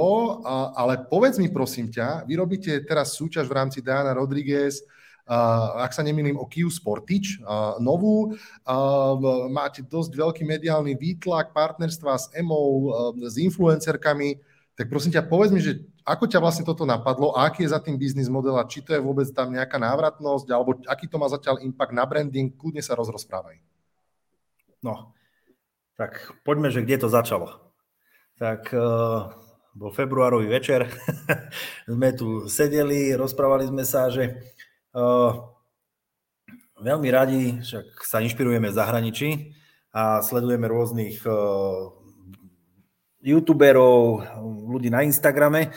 ale 0.76 1.08
povedz 1.08 1.40
mi 1.40 1.48
prosím 1.48 1.88
ťa, 1.88 2.28
vy 2.28 2.34
robíte 2.36 2.84
teraz 2.84 3.16
súťaž 3.16 3.48
v 3.48 3.56
rámci 3.56 3.80
Diana 3.80 4.12
Rodriguez, 4.12 4.84
ak 5.28 5.96
sa 5.96 6.04
nemýlim, 6.04 6.36
o 6.36 6.44
Kiu 6.48 6.68
Sportič, 6.68 7.40
novú. 7.80 8.36
Máte 9.52 9.88
dosť 9.88 10.20
veľký 10.20 10.44
mediálny 10.44 11.00
výtlak, 11.00 11.56
partnerstva 11.56 12.12
s 12.16 12.28
EMO, 12.36 12.92
s 13.24 13.36
influencerkami. 13.40 14.40
Tak 14.76 14.92
prosím 14.92 15.16
ťa, 15.16 15.26
povedz 15.26 15.52
mi, 15.56 15.64
že 15.64 15.84
ako 16.04 16.28
ťa 16.28 16.40
vlastne 16.40 16.64
toto 16.64 16.88
napadlo 16.88 17.36
a 17.36 17.50
aký 17.50 17.68
je 17.68 17.74
za 17.74 17.80
tým 17.84 18.00
biznis 18.00 18.32
model 18.32 18.56
a 18.56 18.68
či 18.68 18.80
to 18.80 18.96
je 18.96 19.02
vôbec 19.04 19.28
tam 19.36 19.52
nejaká 19.52 19.76
návratnosť 19.76 20.48
alebo 20.54 20.80
aký 20.88 21.10
to 21.12 21.20
má 21.20 21.28
zatiaľ 21.28 21.60
impact 21.66 21.92
na 21.92 22.08
branding, 22.08 22.54
kľudne 22.56 22.80
sa 22.80 22.96
rozrozprávaj. 22.96 23.60
No, 24.80 25.17
tak 25.98 26.38
poďme, 26.46 26.70
že 26.70 26.86
kde 26.86 27.02
to 27.02 27.10
začalo. 27.10 27.74
Tak 28.38 28.70
uh, 28.70 29.34
bol 29.74 29.90
februárový 29.90 30.46
večer, 30.46 30.86
sme 31.90 32.14
tu 32.14 32.46
sedeli, 32.46 33.18
rozprávali 33.18 33.66
sme 33.66 33.82
sa, 33.82 34.14
že 34.14 34.38
uh, 34.94 35.34
veľmi 36.78 37.10
radi, 37.10 37.44
však 37.66 38.06
sa 38.06 38.22
inšpirujeme 38.22 38.70
v 38.70 38.78
zahraničí 38.78 39.30
a 39.90 40.22
sledujeme 40.22 40.70
rôznych 40.70 41.26
uh, 41.26 41.90
youtuberov, 43.26 44.22
ľudí 44.70 44.94
na 44.94 45.02
Instagrame. 45.02 45.74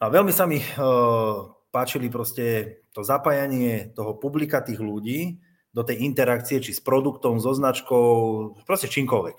A 0.00 0.08
veľmi 0.08 0.32
sa 0.32 0.48
mi 0.48 0.58
uh, 0.58 1.52
páčili 1.68 2.08
proste 2.08 2.80
to 2.96 3.04
zapájanie 3.04 3.92
toho 3.92 4.16
publika 4.16 4.64
tých 4.64 4.80
ľudí, 4.80 5.40
do 5.72 5.82
tej 5.82 6.04
interakcie, 6.04 6.60
či 6.60 6.76
s 6.76 6.84
produktom, 6.84 7.40
so 7.40 7.56
značkou, 7.56 8.04
proste 8.68 8.92
čímkoľvek. 8.92 9.38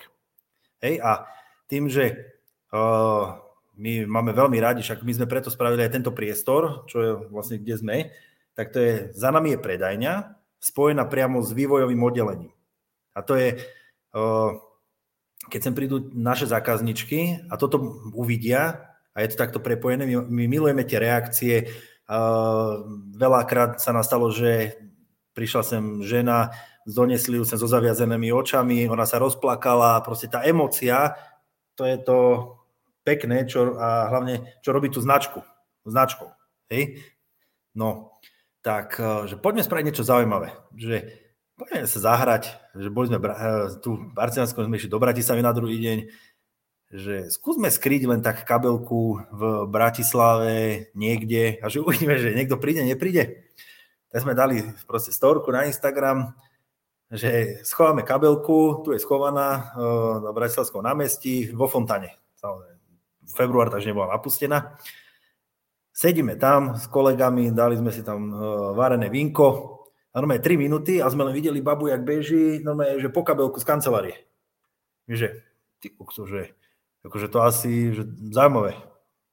Hej, 0.82 0.94
a 1.00 1.30
tým, 1.70 1.86
že 1.86 2.34
uh, 2.74 3.38
my 3.78 4.06
máme 4.06 4.34
veľmi 4.34 4.58
radi, 4.58 4.82
však 4.82 5.06
my 5.06 5.12
sme 5.14 5.30
preto 5.30 5.48
spravili 5.48 5.86
aj 5.86 5.94
tento 5.94 6.10
priestor, 6.10 6.84
čo 6.90 6.96
je 7.00 7.10
vlastne 7.30 7.62
kde 7.62 7.74
sme, 7.78 7.96
tak 8.54 8.74
to 8.74 8.78
je, 8.82 8.92
za 9.14 9.30
nami 9.30 9.54
je 9.54 9.62
predajňa, 9.62 10.12
spojená 10.58 11.06
priamo 11.06 11.42
s 11.42 11.54
vývojovým 11.54 12.02
oddelením. 12.02 12.52
A 13.14 13.22
to 13.22 13.38
je, 13.38 13.62
uh, 14.18 14.58
keď 15.46 15.60
sem 15.70 15.74
prídu 15.74 16.10
naše 16.14 16.50
zákazničky 16.50 17.46
a 17.46 17.54
toto 17.54 17.78
uvidia, 18.10 18.90
a 19.14 19.22
je 19.22 19.30
to 19.30 19.38
takto 19.38 19.62
prepojené, 19.62 20.02
my, 20.10 20.26
my 20.26 20.44
milujeme 20.50 20.82
tie 20.82 20.98
reakcie, 20.98 21.54
uh, 22.10 22.82
veľakrát 23.14 23.78
sa 23.78 23.94
nastalo, 23.94 24.34
že 24.34 24.74
prišla 25.34 25.62
sem 25.66 25.84
žena, 26.06 26.54
donesli 26.86 27.36
ju 27.36 27.44
sem 27.44 27.58
so 27.58 27.66
zaviazenými 27.66 28.30
očami, 28.30 28.86
ona 28.86 29.04
sa 29.04 29.18
rozplakala, 29.18 30.00
proste 30.06 30.30
tá 30.30 30.46
emocia, 30.46 31.18
to 31.74 31.82
je 31.84 31.96
to 31.98 32.18
pekné, 33.02 33.44
čo, 33.44 33.76
a 33.76 34.08
hlavne, 34.08 34.56
čo 34.64 34.70
robí 34.72 34.88
tú 34.88 35.02
značku, 35.02 35.42
značkou. 35.84 36.30
Hej? 36.72 37.02
No, 37.74 38.16
tak, 38.64 38.96
e, 38.96 39.28
že 39.28 39.36
poďme 39.36 39.66
spraviť 39.66 39.84
niečo 39.84 40.06
zaujímavé, 40.06 40.54
že 40.78 41.20
poďme 41.58 41.84
sa 41.84 42.00
zahrať, 42.00 42.48
že 42.78 42.88
boli 42.88 43.10
sme 43.10 43.18
e, 43.20 43.26
tu 43.82 43.98
v 43.98 44.14
Barcelánskom, 44.14 44.64
sme 44.64 44.78
išli 44.78 44.88
do 44.88 45.02
Bratislavy 45.02 45.42
na 45.44 45.52
druhý 45.52 45.76
deň, 45.82 45.98
že 46.94 47.14
skúsme 47.28 47.68
skryť 47.74 48.06
len 48.06 48.22
tak 48.22 48.46
kabelku 48.46 49.18
v 49.34 49.42
Bratislave 49.66 50.88
niekde 50.94 51.58
a 51.58 51.66
že 51.66 51.82
uvidíme, 51.82 52.14
že 52.22 52.36
niekto 52.38 52.56
príde, 52.56 52.86
nepríde 52.86 53.50
tak 54.14 54.22
sme 54.22 54.38
dali 54.38 54.62
proste 54.86 55.10
storku 55.10 55.50
na 55.50 55.66
Instagram, 55.66 56.30
že 57.10 57.58
schováme 57.66 58.06
kabelku, 58.06 58.86
tu 58.86 58.94
je 58.94 59.02
schovaná 59.02 59.74
uh, 59.74 60.22
na 60.22 60.30
Bratislavskom 60.30 60.86
námestí 60.86 61.50
vo 61.50 61.66
Fontane. 61.66 62.14
Samozrejme, 62.38 62.78
február, 63.34 63.74
takže 63.74 63.90
nebola 63.90 64.14
napustená. 64.14 64.78
Sedíme 65.90 66.38
tam 66.38 66.78
s 66.78 66.86
kolegami, 66.86 67.50
dali 67.50 67.74
sme 67.74 67.90
si 67.90 68.06
tam 68.06 68.30
uh, 68.30 68.38
varené 68.78 69.10
vínko 69.10 69.82
a 70.14 70.22
normálne 70.22 70.46
3 70.46 70.62
minúty 70.62 71.02
a 71.02 71.10
sme 71.10 71.26
len 71.26 71.34
videli 71.34 71.58
babu, 71.58 71.90
jak 71.90 72.06
beží, 72.06 72.62
normálne, 72.62 73.02
že 73.02 73.10
po 73.10 73.26
kabelku 73.26 73.58
z 73.58 73.66
kancelárie. 73.66 74.30
Že, 75.10 75.42
ty 75.82 75.90
kukso, 75.90 76.22
že 76.22 76.54
akože 77.02 77.26
to 77.34 77.42
asi 77.42 77.90
že 77.90 78.06
zaujímavé. 78.30 78.78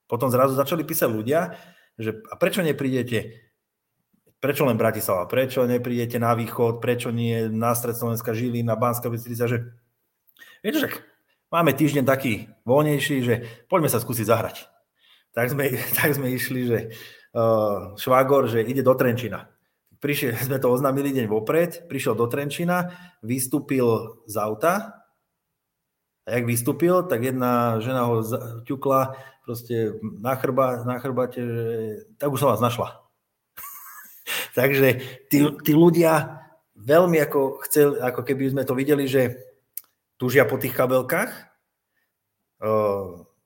Potom 0.09 0.33
zrazu 0.33 0.57
začali 0.57 0.81
písať 0.81 1.05
ľudia, 1.05 1.53
že 2.01 2.17
a 2.33 2.33
prečo 2.33 2.65
neprídete? 2.65 3.50
Prečo 4.41 4.65
len 4.65 4.75
Bratislava, 4.75 5.29
prečo 5.29 5.69
neprídete 5.69 6.17
na 6.17 6.33
východ, 6.33 6.81
prečo 6.81 7.13
nie 7.13 7.45
na 7.47 7.77
stred 7.77 7.93
Slovenska, 7.93 8.33
Žilín, 8.33 8.65
na 8.65 8.75
Banská 8.75 9.07
Bystrica, 9.07 9.45
že 9.45 9.69
viete, 10.65 10.81
že 10.81 10.89
máme 11.53 11.77
týždeň 11.77 12.03
taký 12.03 12.49
voľnejší, 12.65 13.15
že 13.21 13.35
poďme 13.69 13.93
sa 13.93 14.01
skúsiť 14.01 14.25
zahrať. 14.25 14.65
Tak 15.37 15.53
sme, 15.53 15.69
tak 16.01 16.17
sme 16.17 16.33
išli, 16.33 16.61
že 16.65 16.79
uh, 17.37 17.93
švagor, 17.95 18.49
že 18.49 18.65
ide 18.65 18.81
do 18.81 18.97
Trenčina. 18.97 19.45
Prišiel, 20.01 20.33
sme 20.49 20.57
to 20.57 20.73
oznámili 20.73 21.13
deň 21.13 21.29
vopred, 21.29 21.85
prišiel 21.85 22.17
do 22.17 22.25
Trenčina, 22.25 22.89
vystúpil 23.21 23.85
z 24.25 24.35
auta, 24.41 25.01
a 26.21 26.37
jak 26.37 26.45
vystúpil, 26.45 27.01
tak 27.09 27.25
jedna 27.25 27.81
žena 27.81 28.05
ho 28.05 28.21
ťukla 28.61 29.17
proste 29.41 29.97
na, 30.21 30.37
chrba, 30.37 30.85
na 30.85 31.01
chrbate, 31.01 31.41
že 31.41 31.65
tak 32.21 32.29
už 32.29 32.45
som 32.45 32.53
vás 32.53 32.61
našla. 32.61 33.01
Takže 34.59 34.87
tí, 35.29 35.37
tí 35.63 35.71
ľudia 35.71 36.41
veľmi 36.77 37.17
ako 37.21 37.61
chceli, 37.69 38.01
ako 38.01 38.21
keby 38.25 38.43
sme 38.51 38.63
to 38.65 38.73
videli, 38.73 39.05
že 39.05 39.37
tužia 40.17 40.45
po 40.45 40.57
tých 40.57 40.73
kabelkách. 40.73 41.29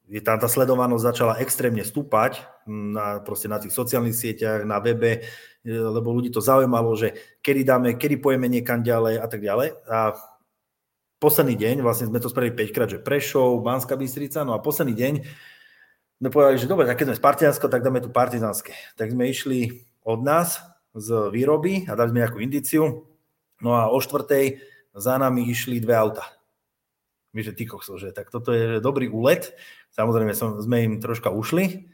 Je 0.05 0.21
tam 0.21 0.37
tá 0.37 0.45
sledovanosť 0.45 1.03
začala 1.03 1.39
extrémne 1.41 1.81
stúpať 1.81 2.43
na, 2.67 3.23
proste 3.23 3.49
na 3.49 3.57
tých 3.57 3.73
sociálnych 3.73 4.13
sieťach, 4.13 4.67
na 4.67 4.77
webe, 4.77 5.25
lebo 5.65 6.13
ľudí 6.13 6.29
to 6.29 6.43
zaujímalo, 6.43 6.93
že 6.93 7.39
kedy 7.41 7.61
dáme, 7.65 7.89
kedy 7.97 8.21
pojeme 8.21 8.45
niekam 8.45 8.85
ďalej 8.85 9.17
a 9.17 9.27
tak 9.27 9.41
ďalej. 9.41 9.73
A 9.89 10.13
posledný 11.17 11.57
deň, 11.57 11.81
vlastne 11.81 12.11
sme 12.11 12.21
to 12.21 12.29
spravili 12.29 12.53
5 12.53 12.75
krát, 12.75 12.89
že 12.91 13.01
Prešov, 13.01 13.65
Banská 13.65 13.97
Bystrica, 13.97 14.45
no 14.45 14.53
a 14.53 14.61
posledný 14.61 14.93
deň 14.93 15.13
sme 16.21 16.29
povedali, 16.31 16.61
že 16.61 16.69
dobre, 16.69 16.85
tak 16.87 17.01
keď 17.01 17.11
sme 17.11 17.19
z 17.19 17.25
Partizánsko, 17.25 17.65
tak 17.67 17.83
dáme 17.83 17.99
tu 17.99 18.07
partizánske. 18.07 18.71
Tak 18.95 19.11
sme 19.11 19.27
išli 19.27 19.83
od 20.05 20.21
nás 20.21 20.61
z 20.93 21.33
výroby 21.33 21.89
a 21.89 21.97
dali 21.97 22.13
sme 22.13 22.21
nejakú 22.23 22.39
indiciu, 22.39 23.09
no 23.59 23.75
a 23.75 23.89
o 23.89 23.97
štvrtej 23.99 24.61
za 24.95 25.17
nami 25.19 25.49
išli 25.49 25.81
dve 25.81 25.97
auta. 25.97 26.23
My, 27.35 27.43
že 27.43 27.51
ty 27.51 27.67
kokso, 27.67 27.99
že 27.99 28.15
tak 28.15 28.31
toto 28.31 28.55
je 28.55 28.79
dobrý 28.79 29.11
úlet. 29.11 29.51
Samozrejme 29.91 30.31
som, 30.31 30.55
sme 30.63 30.87
im 30.87 30.93
troška 31.03 31.27
ušli, 31.35 31.91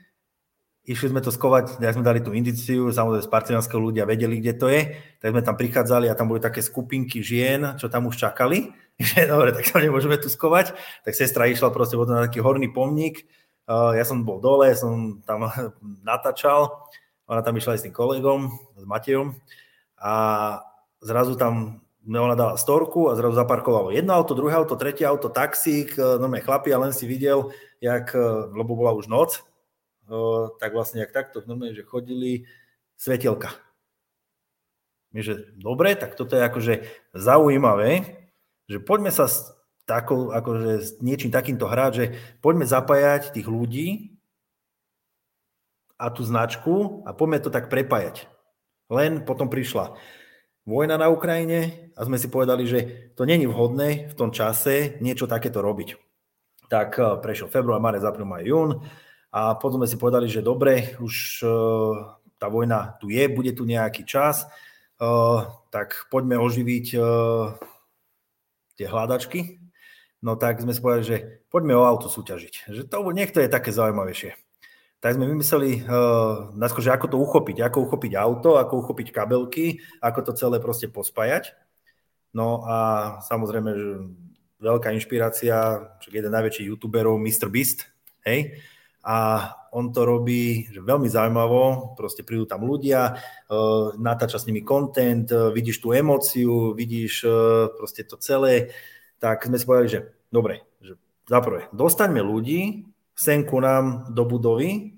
Išli 0.82 1.14
sme 1.14 1.22
to 1.22 1.30
skovať, 1.30 1.78
ja 1.78 1.94
sme 1.94 2.02
dali 2.02 2.26
tú 2.26 2.34
indiciu, 2.34 2.90
samozrejme 2.90 3.22
z 3.22 3.30
partizánskeho 3.30 3.78
ľudia 3.78 4.02
vedeli, 4.10 4.42
kde 4.42 4.54
to 4.58 4.66
je, 4.66 4.98
tak 5.22 5.30
sme 5.30 5.46
tam 5.46 5.54
prichádzali 5.54 6.10
a 6.10 6.18
tam 6.18 6.26
boli 6.26 6.42
také 6.42 6.66
skupinky 6.66 7.22
žien, 7.22 7.78
čo 7.78 7.86
tam 7.86 8.10
už 8.10 8.18
čakali, 8.18 8.74
že 8.98 9.30
dobre, 9.30 9.54
tak 9.54 9.70
sa 9.70 9.78
nemôžeme 9.78 10.18
tu 10.18 10.26
skovať. 10.26 10.74
Tak 11.06 11.14
sestra 11.14 11.46
išla 11.46 11.70
proste 11.70 12.02
na 12.02 12.26
taký 12.26 12.42
horný 12.42 12.74
pomník, 12.74 13.30
ja 13.70 14.02
som 14.02 14.26
bol 14.26 14.42
dole, 14.42 14.74
som 14.74 15.22
tam 15.22 15.46
natáčal, 16.10 16.74
ona 17.32 17.40
tam 17.40 17.56
išla 17.56 17.80
aj 17.80 17.80
s 17.80 17.86
tým 17.88 17.96
kolegom, 17.96 18.52
s 18.76 18.84
Matejom 18.84 19.40
a 19.96 20.14
zrazu 21.00 21.40
tam 21.40 21.80
ona 22.04 22.36
dala 22.36 22.60
storku 22.60 23.08
a 23.08 23.16
zrazu 23.16 23.40
zaparkovalo 23.40 23.96
jedno 23.96 24.12
auto, 24.18 24.36
druhé 24.36 24.60
auto, 24.60 24.76
tretie 24.76 25.08
auto, 25.08 25.32
taxík, 25.32 25.96
no 25.96 26.28
chlapi 26.28 26.76
a 26.76 26.82
len 26.82 26.92
si 26.92 27.08
videl, 27.08 27.56
jak, 27.80 28.12
lebo 28.52 28.76
bola 28.76 28.92
už 28.92 29.08
noc, 29.08 29.40
tak 30.60 30.76
vlastne 30.76 31.06
jak 31.06 31.16
takto, 31.16 31.40
normálne, 31.48 31.78
že 31.78 31.88
chodili 31.88 32.50
svetelka. 33.00 33.56
My, 35.16 35.24
že 35.24 35.56
dobre, 35.56 35.96
tak 35.96 36.20
toto 36.20 36.36
je 36.36 36.44
akože 36.44 36.74
zaujímavé, 37.16 38.20
že 38.68 38.80
poďme 38.80 39.12
sa 39.12 39.28
s, 39.28 39.52
takou, 39.84 40.32
akože 40.32 40.72
s 40.80 40.90
niečím 41.04 41.32
takýmto 41.36 41.68
hrať, 41.68 41.92
že 41.92 42.06
poďme 42.40 42.64
zapájať 42.64 43.36
tých 43.36 43.48
ľudí 43.48 44.18
a 46.02 46.10
tú 46.10 46.26
značku 46.26 47.06
a 47.06 47.14
poďme 47.14 47.38
to 47.46 47.54
tak 47.54 47.70
prepájať. 47.70 48.26
Len 48.90 49.22
potom 49.22 49.46
prišla 49.46 49.94
vojna 50.66 50.98
na 50.98 51.14
Ukrajine 51.14 51.94
a 51.94 52.02
sme 52.02 52.18
si 52.18 52.26
povedali, 52.26 52.66
že 52.66 52.80
to 53.14 53.30
není 53.30 53.46
vhodné 53.46 54.10
v 54.10 54.18
tom 54.18 54.34
čase 54.34 54.98
niečo 54.98 55.30
takéto 55.30 55.62
robiť. 55.62 55.94
Tak 56.66 56.90
eh, 56.98 57.06
prešiel 57.22 57.54
február, 57.54 57.78
marec, 57.78 58.02
apríl, 58.02 58.26
maj, 58.26 58.42
jún 58.42 58.82
a 59.30 59.54
potom 59.56 59.86
sme 59.86 59.88
si 59.88 60.02
povedali, 60.02 60.28
že 60.28 60.44
dobre, 60.44 61.00
už 61.00 61.48
uh, 61.48 62.20
tá 62.36 62.52
vojna 62.52 63.00
tu 63.00 63.08
je, 63.08 63.32
bude 63.32 63.56
tu 63.56 63.64
nejaký 63.64 64.04
čas, 64.04 64.44
uh, 65.00 65.48
tak 65.72 66.12
poďme 66.12 66.36
oživiť 66.36 67.00
tie 68.76 68.88
hľadačky. 68.92 69.62
No 70.20 70.36
tak 70.36 70.60
sme 70.60 70.76
si 70.76 70.84
povedali, 70.84 71.06
že 71.06 71.18
poďme 71.48 71.80
o 71.80 71.88
auto 71.88 72.12
súťažiť. 72.12 72.70
Že 72.70 72.82
to 72.92 72.98
niekto 73.16 73.40
je 73.40 73.48
také 73.48 73.72
zaujímavejšie. 73.72 74.36
Tak 75.02 75.18
sme 75.18 75.26
vymysleli 75.34 75.82
uh, 75.82 76.54
že 76.78 76.94
ako 76.94 77.08
to 77.10 77.18
uchopiť, 77.18 77.66
ako 77.66 77.90
uchopiť 77.90 78.14
auto, 78.22 78.62
ako 78.62 78.86
uchopiť 78.86 79.10
kabelky, 79.10 79.82
ako 79.98 80.30
to 80.30 80.32
celé 80.38 80.62
proste 80.62 80.94
pospájať. 80.94 81.58
No 82.38 82.62
a 82.70 82.78
samozrejme, 83.26 83.70
že 83.74 83.90
veľká 84.62 84.94
inšpirácia, 84.94 85.58
jeden 86.06 86.30
najväčší 86.32 86.70
youtuberov, 86.70 87.18
Mr. 87.18 87.50
Beast, 87.50 87.90
hej, 88.30 88.62
a 89.02 89.50
on 89.74 89.90
to 89.90 90.06
robí 90.06 90.70
že 90.70 90.86
veľmi 90.86 91.10
zaujímavo, 91.10 91.98
proste 91.98 92.22
prídu 92.22 92.46
tam 92.46 92.70
ľudia, 92.70 93.18
uh, 93.18 93.98
natáča 93.98 94.38
s 94.38 94.46
nimi 94.46 94.62
content, 94.62 95.26
uh, 95.34 95.50
vidíš 95.50 95.82
tú 95.82 95.98
emóciu, 95.98 96.78
vidíš 96.78 97.26
proste 97.74 98.06
to 98.06 98.22
celé, 98.22 98.70
tak 99.18 99.50
sme 99.50 99.58
si 99.58 99.66
povedali, 99.66 99.90
že 99.90 100.00
dobre, 100.30 100.62
že 100.78 100.94
zaprvé, 101.26 101.74
dostaňme 101.74 102.22
ľudí 102.22 102.86
sem 103.22 103.46
ku 103.46 103.62
nám 103.62 104.10
do 104.10 104.26
budovy, 104.26 104.98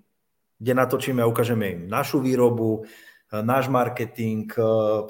kde 0.56 0.72
natočíme 0.72 1.20
a 1.20 1.28
ukážeme 1.28 1.76
im 1.76 1.82
našu 1.92 2.24
výrobu, 2.24 2.88
náš 3.34 3.68
marketing, 3.68 4.48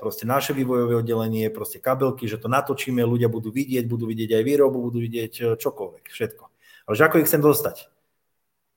proste 0.02 0.26
naše 0.26 0.58
vývojové 0.58 1.06
oddelenie, 1.06 1.54
proste 1.54 1.78
kabelky, 1.78 2.26
že 2.26 2.42
to 2.42 2.50
natočíme, 2.50 3.06
ľudia 3.06 3.30
budú 3.30 3.54
vidieť, 3.54 3.86
budú 3.86 4.10
vidieť 4.10 4.42
aj 4.42 4.44
výrobu, 4.48 4.82
budú 4.82 4.98
vidieť 4.98 5.60
čokoľvek, 5.62 6.10
všetko. 6.10 6.44
Ale 6.90 6.94
že 6.98 7.06
ako 7.06 7.22
ich 7.22 7.28
chcem 7.30 7.44
dostať? 7.44 7.94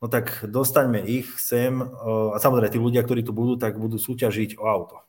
no 0.02 0.06
tak 0.08 0.44
dostaňme 0.44 1.00
ich 1.02 1.26
sem 1.40 1.80
a 1.80 2.36
samozrejme 2.36 2.72
tí 2.72 2.80
ľudia, 2.80 3.02
ktorí 3.04 3.24
tu 3.24 3.32
budú, 3.32 3.56
tak 3.56 3.80
budú 3.80 3.96
súťažiť 3.96 4.60
o 4.60 4.64
auto. 4.68 5.00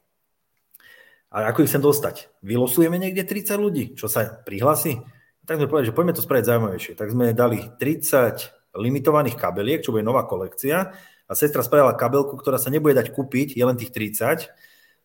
A 1.27 1.51
ako 1.51 1.67
ich 1.67 1.71
sem 1.71 1.83
dostať? 1.83 2.31
Vylosujeme 2.39 2.95
niekde 2.95 3.27
30 3.27 3.59
ľudí, 3.59 3.85
čo 3.99 4.07
sa 4.07 4.41
prihlási? 4.47 5.03
Tak 5.43 5.59
sme 5.59 5.67
povedali, 5.67 5.91
že 5.91 5.95
poďme 5.95 6.15
to 6.15 6.23
spraviť 6.23 6.45
zaujímavejšie. 6.47 6.93
Tak 6.95 7.07
sme 7.11 7.35
dali 7.35 7.59
30 7.75 8.56
limitovaných 8.77 9.35
kabeliek, 9.35 9.81
čo 9.81 9.91
bude 9.91 10.05
nová 10.05 10.23
kolekcia 10.23 10.93
a 11.27 11.31
sestra 11.35 11.65
spravila 11.65 11.97
kabelku, 11.97 12.37
ktorá 12.39 12.55
sa 12.61 12.71
nebude 12.71 12.95
dať 12.95 13.11
kúpiť, 13.11 13.57
je 13.57 13.63
len 13.65 13.75
tých 13.75 13.91
30. 13.91 14.47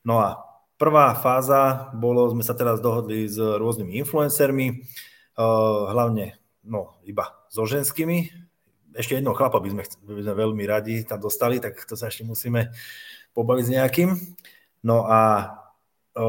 No 0.07 0.23
a 0.23 0.39
prvá 0.79 1.17
fáza 1.19 1.91
bolo, 1.97 2.31
sme 2.31 2.47
sa 2.47 2.55
teraz 2.55 2.79
dohodli 2.79 3.27
s 3.27 3.39
rôznymi 3.39 3.99
influencermi, 4.07 4.87
hlavne 5.91 6.39
no, 6.63 6.95
iba 7.03 7.35
so 7.51 7.67
ženskými, 7.67 8.31
ešte 8.93 9.17
jedného 9.17 9.37
chlapa 9.37 9.57
by 9.59 9.73
sme, 9.73 9.83
by 10.05 10.23
sme 10.23 10.35
veľmi 10.37 10.65
radi 10.69 10.95
tam 11.09 11.21
dostali, 11.21 11.59
tak 11.59 11.81
to 11.89 11.97
sa 11.97 12.13
ešte 12.13 12.29
musíme 12.29 12.73
pobaviť 13.33 13.65
s 13.65 13.73
nejakým. 13.73 14.11
No 14.85 15.09
a 15.09 15.49
o, 16.13 16.29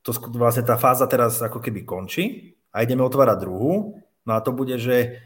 to, 0.00 0.10
vlastne 0.32 0.64
tá 0.64 0.80
fáza 0.80 1.04
teraz 1.04 1.36
ako 1.44 1.60
keby 1.60 1.84
končí 1.84 2.56
a 2.72 2.80
ideme 2.80 3.04
otvárať 3.04 3.44
druhú. 3.44 4.00
No 4.24 4.32
a 4.36 4.40
to 4.40 4.56
bude, 4.56 4.80
že 4.80 5.20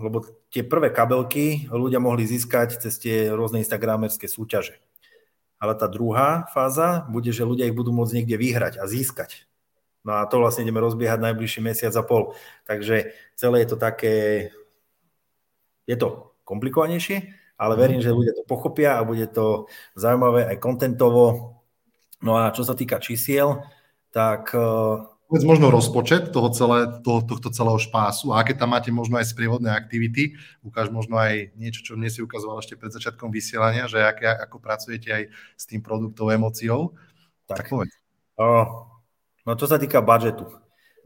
lebo 0.00 0.24
tie 0.48 0.64
prvé 0.64 0.88
kabelky 0.88 1.68
ľudia 1.68 2.00
mohli 2.00 2.24
získať 2.24 2.80
cez 2.80 2.96
tie 2.96 3.28
rôzne 3.28 3.60
instagramerské 3.60 4.24
súťaže. 4.24 4.80
Ale 5.60 5.76
tá 5.76 5.84
druhá 5.88 6.48
fáza 6.52 7.04
bude, 7.12 7.28
že 7.32 7.44
ľudia 7.44 7.68
ich 7.68 7.76
budú 7.76 7.92
môcť 7.92 8.16
niekde 8.16 8.36
vyhrať 8.40 8.74
a 8.80 8.88
získať. 8.88 9.44
No 10.08 10.16
a 10.16 10.24
to 10.24 10.40
vlastne 10.40 10.64
ideme 10.64 10.80
rozbiehať 10.80 11.20
najbližší 11.20 11.60
mesiac 11.60 11.92
a 11.92 12.02
pol. 12.04 12.32
Takže 12.64 13.12
celé 13.36 13.56
je 13.64 13.68
to 13.68 13.76
také 13.76 14.14
je 15.84 15.96
to 16.00 16.32
komplikovanejšie, 16.48 17.30
ale 17.60 17.74
mhm. 17.76 17.80
verím, 17.80 18.00
že 18.00 18.16
ľudia 18.16 18.32
to 18.32 18.44
pochopia 18.48 18.96
a 18.96 19.06
bude 19.06 19.28
to 19.28 19.68
zaujímavé 20.00 20.48
aj 20.48 20.56
kontentovo. 20.64 21.60
No 22.24 22.40
a 22.40 22.48
čo 22.56 22.64
sa 22.64 22.72
týka 22.72 22.96
čísiel, 23.04 23.60
tak... 24.16 24.56
Povedz 25.26 25.42
možno 25.42 25.74
rozpočet 25.74 26.30
toho 26.30 26.54
celé, 26.54 27.02
toho, 27.02 27.18
tohto 27.26 27.50
celého 27.50 27.82
špásu 27.82 28.30
a 28.30 28.46
aké 28.46 28.54
tam 28.54 28.70
máte 28.70 28.94
možno 28.94 29.18
aj 29.18 29.26
sprievodné 29.26 29.74
aktivity. 29.74 30.38
Ukáž 30.62 30.94
možno 30.94 31.18
aj 31.18 31.50
niečo, 31.58 31.82
čo 31.82 31.98
mne 31.98 32.06
si 32.06 32.22
ukazoval 32.22 32.62
ešte 32.62 32.78
pred 32.78 32.94
začiatkom 32.94 33.34
vysielania, 33.34 33.90
že 33.90 33.98
aké, 34.06 34.30
ako 34.30 34.62
pracujete 34.62 35.10
aj 35.10 35.22
s 35.58 35.64
tým 35.66 35.82
produktom 35.82 36.30
emóciou. 36.30 36.94
Tak, 37.50 37.66
tak 37.66 37.74
povedz. 37.74 37.90
Uh, 38.38 38.86
no 39.42 39.58
čo 39.58 39.66
sa 39.66 39.82
týka 39.82 39.98
budžetu, 39.98 40.46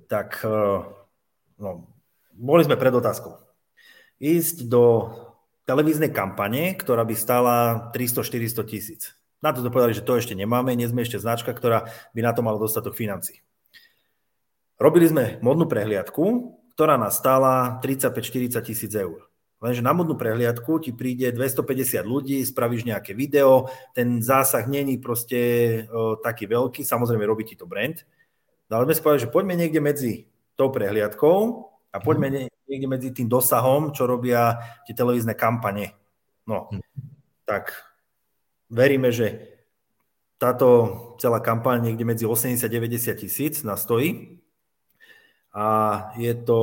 tak 0.04 0.44
uh, 0.44 0.84
no, 1.56 1.88
boli 2.36 2.60
sme 2.68 2.76
pred 2.76 2.92
otázkou 2.92 3.40
ísť 4.20 4.68
do 4.68 5.08
televíznej 5.64 6.12
kampane, 6.12 6.76
ktorá 6.76 7.08
by 7.08 7.16
stala 7.16 7.56
300-400 7.96 8.68
tisíc. 8.68 9.02
Na 9.40 9.56
to 9.56 9.64
povedali, 9.72 9.96
že 9.96 10.04
to 10.04 10.20
ešte 10.20 10.36
nemáme, 10.36 10.76
nie 10.76 10.84
sme 10.84 11.00
ešte 11.00 11.16
značka, 11.16 11.56
ktorá 11.56 11.88
by 12.12 12.20
na 12.20 12.32
to 12.36 12.44
mala 12.44 12.60
dostatok 12.60 12.92
financí. 12.92 13.40
Robili 14.80 15.12
sme 15.12 15.36
modnú 15.44 15.68
prehliadku, 15.68 16.56
ktorá 16.72 16.96
nás 16.96 17.20
stála 17.20 17.76
35-40 17.84 18.64
tisíc 18.64 18.88
eur. 18.96 19.28
Lenže 19.60 19.84
na 19.84 19.92
modnú 19.92 20.16
prehliadku 20.16 20.80
ti 20.80 20.96
príde 20.96 21.28
250 21.36 22.00
ľudí, 22.00 22.40
spravíš 22.40 22.88
nejaké 22.88 23.12
video, 23.12 23.68
ten 23.92 24.24
zásah 24.24 24.64
není 24.64 24.96
proste 24.96 25.36
o, 25.92 26.16
taký 26.16 26.48
veľký, 26.48 26.80
samozrejme 26.80 27.28
robí 27.28 27.44
ti 27.44 27.60
to 27.60 27.68
brand, 27.68 28.00
no 28.72 28.80
ale 28.80 28.88
sme 28.88 28.96
si 28.96 29.04
povedali, 29.04 29.24
že 29.28 29.34
poďme 29.36 29.54
niekde 29.60 29.80
medzi 29.84 30.12
tou 30.56 30.72
prehliadkou 30.72 31.38
a 31.92 31.96
poďme 32.00 32.48
mm. 32.48 32.72
niekde 32.72 32.88
medzi 32.88 33.08
tým 33.12 33.28
dosahom, 33.28 33.92
čo 33.92 34.08
robia 34.08 34.64
tie 34.88 34.96
televízne 34.96 35.36
kampane. 35.36 35.92
No, 36.48 36.72
mm. 36.72 36.80
tak 37.44 37.76
veríme, 38.72 39.12
že 39.12 39.60
táto 40.40 40.88
celá 41.20 41.44
kampaň 41.44 41.92
niekde 41.92 42.08
medzi 42.08 42.24
80 42.24 42.64
a 42.64 42.72
90 42.72 43.12
tisíc 43.12 43.60
nás 43.60 43.84
stojí 43.84 44.39
a 45.50 45.66
je 46.14 46.30
to 46.46 46.58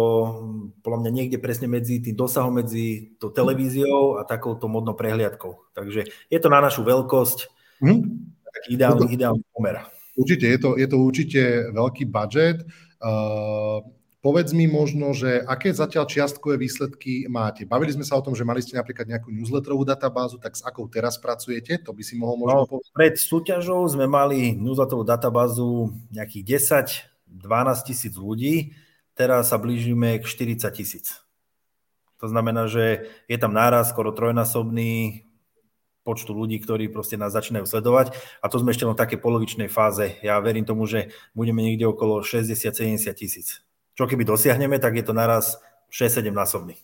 podľa 0.80 1.00
mňa 1.04 1.12
niekde 1.12 1.38
presne 1.44 1.68
medzi 1.68 2.00
tým 2.00 2.16
dosahom 2.16 2.56
medzi 2.64 3.20
tou 3.20 3.28
televíziou 3.28 4.16
a 4.16 4.24
takouto 4.24 4.72
modnou 4.72 4.96
prehliadkou. 4.96 5.76
Takže 5.76 6.08
je 6.08 6.40
to 6.40 6.48
na 6.48 6.64
našu 6.64 6.88
veľkosť 6.88 7.38
mm. 7.84 8.00
taký 8.48 8.70
ideálny, 8.80 9.04
to, 9.04 9.12
ideálny 9.12 9.44
pomer. 9.52 9.84
Určite, 10.16 10.48
je 10.48 10.60
to, 10.64 10.70
je 10.80 10.88
to 10.88 10.98
určite 11.04 11.42
veľký 11.76 12.08
budget. 12.08 12.64
Uh, 13.04 13.84
povedz 14.24 14.56
mi 14.56 14.72
možno, 14.72 15.12
že 15.12 15.44
aké 15.44 15.76
zatiaľ 15.76 16.08
čiastkové 16.08 16.56
výsledky 16.56 17.28
máte? 17.28 17.68
Bavili 17.68 17.92
sme 17.92 18.08
sa 18.08 18.16
o 18.16 18.24
tom, 18.24 18.40
že 18.40 18.48
mali 18.48 18.64
ste 18.64 18.80
napríklad 18.80 19.04
nejakú 19.04 19.36
newsletterovú 19.36 19.84
databázu, 19.84 20.40
tak 20.40 20.56
s 20.56 20.64
akou 20.64 20.88
teraz 20.88 21.20
pracujete? 21.20 21.76
To 21.84 21.92
by 21.92 22.08
si 22.08 22.16
mohol 22.16 22.40
možno 22.40 22.64
no, 22.64 22.72
povedať. 22.72 22.96
Pred 22.96 23.16
súťažou 23.20 23.84
sme 23.92 24.08
mali 24.08 24.56
newsletterovú 24.56 25.04
databázu 25.04 25.92
nejakých 26.16 26.64
10 27.04 27.17
12 27.30 27.88
tisíc 27.88 28.14
ľudí, 28.16 28.74
teraz 29.14 29.52
sa 29.52 29.58
blížime 29.62 30.20
k 30.20 30.26
40 30.26 30.72
tisíc. 30.72 31.22
To 32.18 32.26
znamená, 32.26 32.66
že 32.66 33.10
je 33.30 33.38
tam 33.38 33.54
náraz 33.54 33.94
skoro 33.94 34.10
trojnásobný 34.10 35.28
počtu 36.02 36.32
ľudí, 36.32 36.64
ktorí 36.64 36.88
proste 36.88 37.20
nás 37.20 37.36
začínajú 37.36 37.68
sledovať 37.68 38.16
a 38.40 38.48
to 38.48 38.64
sme 38.64 38.72
ešte 38.72 38.88
len 38.88 38.96
v 38.96 39.02
takej 39.04 39.20
polovičnej 39.20 39.68
fáze. 39.68 40.16
Ja 40.24 40.40
verím 40.40 40.64
tomu, 40.64 40.88
že 40.88 41.12
budeme 41.36 41.60
niekde 41.60 41.84
okolo 41.84 42.24
60-70 42.24 43.12
tisíc. 43.12 43.60
Čo 44.00 44.08
keby 44.08 44.24
dosiahneme, 44.24 44.80
tak 44.80 44.96
je 44.96 45.04
to 45.04 45.12
naraz 45.12 45.60
6-7 45.92 46.32
násobný. 46.32 46.80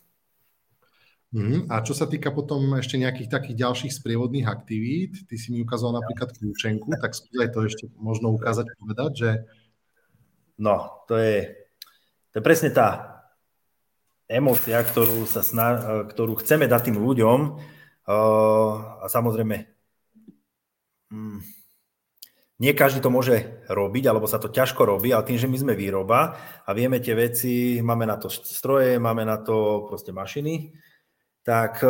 Mm, 1.34 1.66
a 1.66 1.82
čo 1.82 1.98
sa 1.98 2.06
týka 2.06 2.30
potom 2.30 2.62
ešte 2.78 2.94
nejakých 3.00 3.26
takých 3.32 3.58
ďalších 3.58 3.94
sprievodných 3.98 4.46
aktivít, 4.46 5.26
ty 5.26 5.34
si 5.34 5.50
mi 5.50 5.66
ukázal 5.66 5.98
napríklad 5.98 6.30
kľúčenku, 6.30 6.94
tak 6.94 7.18
skúsaj 7.18 7.50
to 7.50 7.60
ešte 7.66 7.86
možno 7.98 8.38
ukázať, 8.38 8.70
povedať, 8.78 9.12
že 9.18 9.30
No, 10.58 11.06
to 11.10 11.18
je, 11.18 11.66
to 12.30 12.40
je 12.40 12.44
presne 12.46 12.70
tá 12.70 13.14
emócia, 14.30 14.78
ktorú, 14.82 15.26
sa 15.26 15.42
sna- 15.42 16.06
ktorú 16.10 16.40
chceme 16.42 16.70
dať 16.70 16.92
tým 16.92 16.98
ľuďom. 16.98 17.40
A 18.04 19.06
samozrejme 19.08 19.66
mm, 21.14 21.40
nie 22.60 22.72
každý 22.76 23.00
to 23.04 23.12
môže 23.12 23.64
robiť, 23.68 24.04
alebo 24.08 24.30
sa 24.30 24.40
to 24.40 24.52
ťažko 24.52 24.86
robí, 24.86 25.12
ale 25.12 25.28
tým, 25.28 25.40
že 25.40 25.50
my 25.50 25.58
sme 25.58 25.74
výroba 25.74 26.38
a 26.64 26.70
vieme 26.72 27.02
tie 27.02 27.16
veci, 27.18 27.80
máme 27.80 28.06
na 28.08 28.16
to 28.20 28.30
stroje, 28.30 29.00
máme 29.00 29.26
na 29.26 29.42
to 29.42 29.88
proste 29.88 30.14
mašiny, 30.14 30.76
tak 31.44 31.84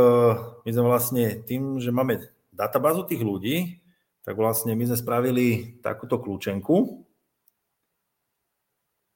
my 0.65 0.69
sme 0.69 0.85
vlastne 0.85 1.45
tým, 1.45 1.77
že 1.77 1.93
máme 1.93 2.25
databázu 2.49 3.05
tých 3.05 3.21
ľudí, 3.21 3.85
tak 4.25 4.39
vlastne 4.39 4.73
my 4.73 4.87
sme 4.87 4.97
spravili 4.97 5.77
takúto 5.83 6.17
kľúčenku, 6.17 7.05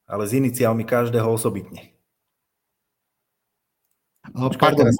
ale 0.08 0.24
s 0.26 0.32
iniciálmi 0.34 0.88
každého 0.88 1.28
osobitne. 1.28 1.92
Pardon, 4.34 4.92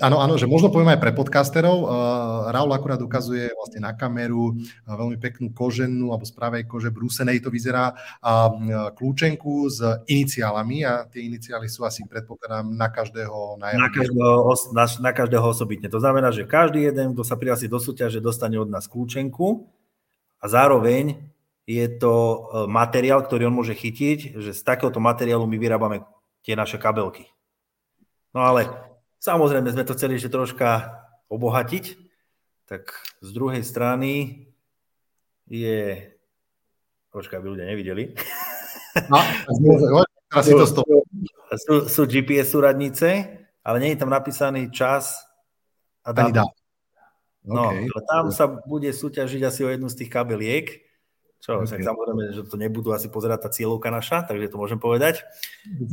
Áno, 0.00 0.16
áno, 0.16 0.40
že 0.40 0.48
možno 0.48 0.72
poviem 0.72 0.96
aj 0.96 1.02
pre 1.02 1.12
podcasterov. 1.12 1.84
Uh, 1.84 2.48
Raul 2.48 2.72
akurát 2.72 3.02
ukazuje 3.04 3.52
vlastne 3.52 3.84
na 3.84 3.92
kameru 3.92 4.56
uh, 4.56 4.94
veľmi 4.96 5.20
peknú 5.20 5.52
koženú 5.52 6.14
alebo 6.14 6.24
z 6.24 6.32
pravej 6.32 6.62
kože 6.64 6.88
brúsenej 6.88 7.44
to 7.44 7.52
vyzerá 7.52 7.92
a 8.22 8.48
uh, 8.48 8.94
kľúčenku 8.96 9.68
s 9.68 9.84
iniciálami 10.08 10.88
a 10.88 11.04
tie 11.04 11.28
iniciály 11.28 11.68
sú 11.68 11.84
asi 11.84 12.08
predpokladám 12.08 12.70
na 12.70 12.88
každého 12.88 13.60
na, 13.60 13.76
na, 13.76 13.90
každého, 13.92 14.32
na, 14.72 14.84
na 14.88 15.12
každého 15.12 15.46
osobitne. 15.50 15.92
To 15.92 16.00
znamená, 16.00 16.32
že 16.32 16.48
každý 16.48 16.86
jeden, 16.86 17.12
kto 17.12 17.20
sa 17.20 17.36
prihlási 17.36 17.68
do 17.68 17.76
súťaže, 17.76 18.24
dostane 18.24 18.56
od 18.56 18.72
nás 18.72 18.88
kľúčenku 18.88 19.68
a 20.40 20.46
zároveň 20.48 21.18
je 21.70 21.86
to 22.02 22.14
e, 22.14 22.38
materiál, 22.66 23.22
ktorý 23.22 23.46
on 23.46 23.62
môže 23.62 23.78
chytiť, 23.78 24.42
že 24.42 24.50
z 24.50 24.60
takéhoto 24.66 24.98
materiálu 24.98 25.46
my 25.46 25.54
vyrábame 25.54 26.02
tie 26.42 26.58
naše 26.58 26.82
kabelky. 26.82 27.30
No 28.34 28.42
ale 28.42 28.66
samozrejme 29.22 29.70
sme 29.70 29.86
to 29.86 29.94
chceli 29.94 30.18
ešte 30.18 30.34
troška 30.34 30.98
obohatiť, 31.30 31.94
tak 32.66 32.90
z 33.22 33.30
druhej 33.30 33.62
strany 33.62 34.46
je... 35.46 36.10
Počkaj, 37.14 37.38
aby 37.38 37.48
ľudia 37.54 37.70
nevideli. 37.70 38.18
No, 39.06 39.18
si 40.46 40.54
to 40.54 40.66
sú, 40.66 40.82
sú, 41.54 41.74
sú 41.86 42.02
GPS 42.06 42.54
súradnice, 42.54 43.30
ale 43.62 43.76
nie 43.78 43.94
je 43.94 44.00
tam 44.02 44.10
napísaný 44.10 44.74
čas 44.74 45.22
a 46.02 46.10
dátum. 46.10 46.50
No, 47.40 47.72
okay. 47.72 47.88
tam 48.04 48.28
sa 48.34 48.46
bude 48.46 48.90
súťažiť 48.92 49.42
asi 49.42 49.60
o 49.64 49.72
jednu 49.72 49.88
z 49.88 50.04
tých 50.04 50.10
kabeliek 50.12 50.89
čo, 51.40 51.64
okay. 51.64 51.80
samozrejme, 51.80 52.36
že 52.36 52.42
to 52.44 52.60
nebudú 52.60 52.92
asi 52.92 53.08
pozerať 53.08 53.48
tá 53.48 53.50
cieľovka 53.50 53.88
naša, 53.88 54.28
takže 54.28 54.52
to 54.52 54.60
môžem 54.60 54.76
povedať. 54.76 55.24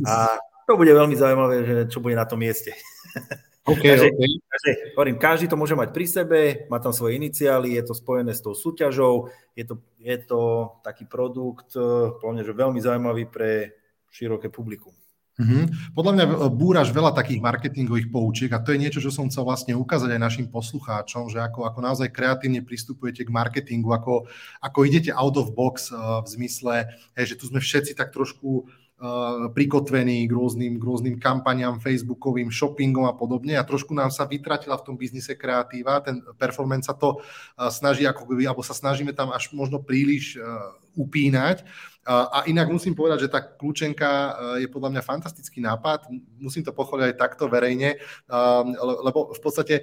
A 0.04 0.36
to 0.68 0.76
bude 0.76 0.92
veľmi 0.92 1.16
zaujímavé, 1.16 1.56
že 1.64 1.76
čo 1.88 2.04
bude 2.04 2.12
na 2.14 2.28
tom 2.28 2.40
mieste. 2.44 2.76
Okay, 3.68 4.00
takže, 4.00 4.08
okay. 4.16 4.32
takže, 4.48 4.70
hovorím, 4.96 5.16
každý 5.20 5.44
to 5.44 5.60
môže 5.60 5.76
mať 5.76 5.92
pri 5.92 6.06
sebe, 6.08 6.40
má 6.72 6.80
tam 6.80 6.96
svoje 6.96 7.20
iniciály, 7.20 7.76
je 7.76 7.84
to 7.84 7.92
spojené 7.92 8.32
s 8.32 8.40
tou 8.40 8.56
súťažou, 8.56 9.28
je 9.52 9.64
to, 9.68 9.84
je 10.00 10.16
to 10.24 10.72
taký 10.80 11.04
produkt, 11.04 11.76
plne, 12.16 12.40
že 12.48 12.56
veľmi 12.56 12.80
zaujímavý 12.80 13.28
pre 13.28 13.76
široké 14.08 14.48
publikum. 14.48 14.96
Mm-hmm. 15.38 15.94
Podľa 15.94 16.12
mňa 16.18 16.24
búraš 16.50 16.90
veľa 16.90 17.14
takých 17.14 17.38
marketingových 17.38 18.10
poučiek 18.10 18.50
a 18.50 18.58
to 18.58 18.74
je 18.74 18.82
niečo, 18.82 18.98
čo 18.98 19.14
som 19.14 19.30
chcel 19.30 19.46
vlastne 19.46 19.78
ukázať 19.78 20.10
aj 20.18 20.20
našim 20.20 20.46
poslucháčom, 20.50 21.30
že 21.30 21.38
ako, 21.38 21.62
ako 21.62 21.78
naozaj 21.78 22.10
kreatívne 22.10 22.66
pristupujete 22.66 23.22
k 23.22 23.30
marketingu, 23.30 23.94
ako, 23.94 24.26
ako 24.58 24.78
idete 24.82 25.14
out 25.14 25.38
of 25.38 25.54
box 25.54 25.94
uh, 25.94 26.26
v 26.26 26.28
zmysle, 26.34 26.90
hej, 27.14 27.24
že 27.30 27.38
tu 27.38 27.46
sme 27.46 27.62
všetci 27.62 27.94
tak 27.94 28.10
trošku 28.10 28.66
uh, 28.66 29.46
prikotvení 29.54 30.26
k 30.26 30.32
rôznym, 30.34 30.74
k 30.74 30.82
rôznym 30.82 31.22
kampaniám, 31.22 31.78
facebookovým, 31.78 32.50
shoppingom 32.50 33.06
a 33.06 33.14
podobne 33.14 33.54
a 33.54 33.62
trošku 33.62 33.94
nám 33.94 34.10
sa 34.10 34.26
vytratila 34.26 34.74
v 34.74 34.90
tom 34.90 34.98
biznise 34.98 35.38
kreatíva, 35.38 36.02
ten 36.02 36.18
performance 36.34 36.90
sa 36.90 36.98
to 36.98 37.22
uh, 37.22 37.70
snaží 37.70 38.02
ako 38.10 38.26
alebo 38.26 38.66
sa 38.66 38.74
snažíme 38.74 39.14
tam 39.14 39.30
až 39.30 39.54
možno 39.54 39.78
príliš 39.78 40.34
upínať 40.98 41.62
a 42.08 42.48
inak 42.48 42.72
musím 42.72 42.96
povedať, 42.96 43.28
že 43.28 43.32
tá 43.32 43.44
kľúčenka 43.44 44.08
e, 44.08 44.30
je 44.64 44.68
podľa 44.72 44.96
mňa 44.96 45.02
fantastický 45.04 45.60
nápad. 45.60 46.08
Musím 46.40 46.64
to 46.64 46.72
pochváliť 46.72 47.12
aj 47.12 47.20
takto 47.20 47.52
verejne, 47.52 48.00
lebo 49.04 49.36
v 49.36 49.40
podstate 49.44 49.74
e, 49.76 49.82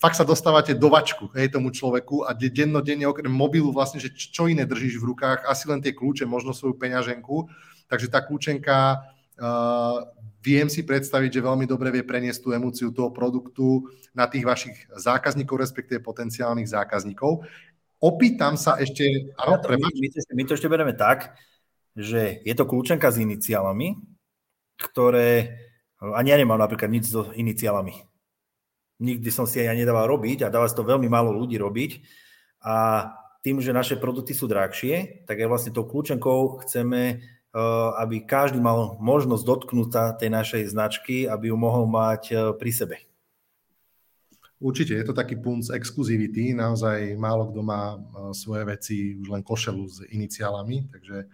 fakt 0.00 0.16
sa 0.16 0.24
dostávate 0.24 0.72
do 0.72 0.88
vačku 0.88 1.28
hej, 1.36 1.52
tomu 1.52 1.68
človeku 1.68 2.24
a 2.24 2.32
dennodenne 2.32 3.04
okrem 3.04 3.28
mobilu 3.28 3.68
vlastne, 3.68 4.00
že 4.00 4.08
čo 4.16 4.48
iné 4.48 4.64
držíš 4.64 4.96
v 4.96 5.12
rukách, 5.12 5.44
asi 5.44 5.68
len 5.68 5.84
tie 5.84 5.92
kľúče, 5.92 6.24
možno 6.24 6.56
svoju 6.56 6.80
peňaženku. 6.80 7.52
Takže 7.88 8.08
tá 8.08 8.24
kľúčenka 8.24 9.00
uh, 9.40 10.04
viem 10.44 10.68
si 10.68 10.84
predstaviť, 10.84 11.40
že 11.40 11.44
veľmi 11.44 11.64
dobre 11.64 11.88
vie 11.88 12.04
preniesť 12.04 12.40
tú 12.44 12.48
emóciu 12.52 12.92
toho 12.92 13.12
produktu 13.12 13.88
na 14.12 14.28
tých 14.28 14.44
vašich 14.44 14.76
zákazníkov, 14.92 15.56
respektíve 15.56 16.04
potenciálnych 16.04 16.68
zákazníkov. 16.68 17.44
Opýtam 17.98 18.54
sa 18.54 18.78
ešte... 18.78 19.34
Áno, 19.40 19.58
my, 19.58 19.76
my, 19.76 20.08
my 20.08 20.42
to 20.46 20.54
ešte 20.54 20.70
bereme 20.70 20.94
tak, 20.94 21.34
že 21.98 22.46
je 22.46 22.54
to 22.54 22.62
kľúčenka 22.62 23.10
s 23.10 23.18
iniciálami, 23.18 23.98
ktoré... 24.78 25.58
Ani 25.98 26.30
ja 26.30 26.38
nemám 26.38 26.62
napríklad 26.62 26.86
nič 26.86 27.10
so 27.10 27.34
iniciálami. 27.34 28.06
Nikdy 29.02 29.30
som 29.34 29.50
si 29.50 29.58
aj 29.58 29.74
nedával 29.74 30.06
robiť 30.06 30.46
a 30.46 30.52
dáva 30.54 30.70
to 30.70 30.86
veľmi 30.86 31.10
málo 31.10 31.34
ľudí 31.34 31.58
robiť. 31.58 32.06
A 32.62 33.06
tým, 33.42 33.58
že 33.58 33.74
naše 33.74 33.98
produkty 33.98 34.30
sú 34.30 34.46
drahšie, 34.46 35.26
tak 35.26 35.42
aj 35.42 35.50
vlastne 35.50 35.74
tou 35.74 35.86
kľúčenkou 35.86 36.62
chceme, 36.62 37.02
eh, 37.18 37.90
aby 37.98 38.22
každý 38.22 38.62
mal 38.62 38.94
možnosť 39.02 39.42
dotknúť 39.42 39.88
sa 39.90 40.14
tej 40.14 40.30
našej 40.30 40.62
značky, 40.70 41.26
aby 41.26 41.50
ju 41.50 41.56
mohol 41.58 41.90
mať 41.90 42.22
eh, 42.30 42.38
pri 42.54 42.70
sebe. 42.70 42.96
Určite, 44.58 44.98
je 44.98 45.06
to 45.06 45.14
taký 45.14 45.38
punc 45.38 45.70
exkluzivity, 45.70 46.50
naozaj 46.50 47.14
málo 47.14 47.50
kto 47.50 47.60
má 47.62 47.94
eh, 47.94 47.98
svoje 48.34 48.62
veci 48.66 48.96
už 49.18 49.34
len 49.34 49.42
košelu 49.42 49.82
s 49.86 49.96
iniciálami, 50.10 50.90
takže 50.94 51.26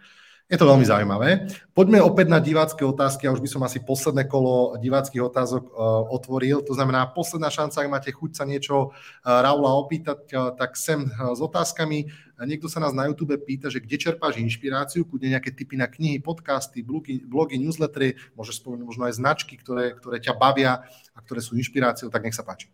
Je 0.45 0.61
to 0.61 0.69
veľmi 0.69 0.85
zaujímavé. 0.85 1.49
Poďme 1.73 2.05
opäť 2.05 2.29
na 2.29 2.37
divácké 2.37 2.85
otázky. 2.85 3.25
Ja 3.25 3.33
už 3.33 3.41
by 3.41 3.49
som 3.49 3.65
asi 3.65 3.81
posledné 3.81 4.29
kolo 4.29 4.77
diváckých 4.77 5.25
otázok 5.25 5.73
uh, 5.73 6.05
otvoril. 6.13 6.61
To 6.69 6.77
znamená, 6.77 7.09
posledná 7.17 7.49
šanca, 7.49 7.81
ak 7.81 7.89
máte 7.89 8.13
chuť 8.13 8.31
sa 8.37 8.45
niečo 8.45 8.93
uh, 8.93 9.41
Raula 9.41 9.73
opýtať, 9.81 10.21
uh, 10.37 10.53
tak 10.53 10.77
sem 10.77 11.09
s 11.09 11.41
otázkami. 11.41 12.13
Niekto 12.45 12.69
sa 12.69 12.77
nás 12.77 12.93
na 12.93 13.09
YouTube 13.09 13.33
pýta, 13.41 13.73
že 13.73 13.81
kde 13.81 13.97
čerpáš 13.97 14.37
inšpiráciu, 14.37 15.09
kľudne 15.09 15.33
nejaké 15.33 15.49
typy 15.49 15.81
na 15.81 15.89
knihy, 15.89 16.21
podcasty, 16.21 16.85
blogy, 16.85 17.25
blogy 17.25 17.57
newslettery, 17.57 18.21
môžeš 18.37 18.61
spomenúť 18.61 18.85
možno 18.85 19.09
aj 19.09 19.17
značky, 19.17 19.57
ktoré, 19.57 19.97
ktoré 19.97 20.21
ťa 20.21 20.37
bavia 20.37 20.85
a 21.17 21.19
ktoré 21.25 21.41
sú 21.41 21.57
inšpiráciou, 21.57 22.13
tak 22.13 22.21
nech 22.21 22.37
sa 22.37 22.45
páči. 22.45 22.69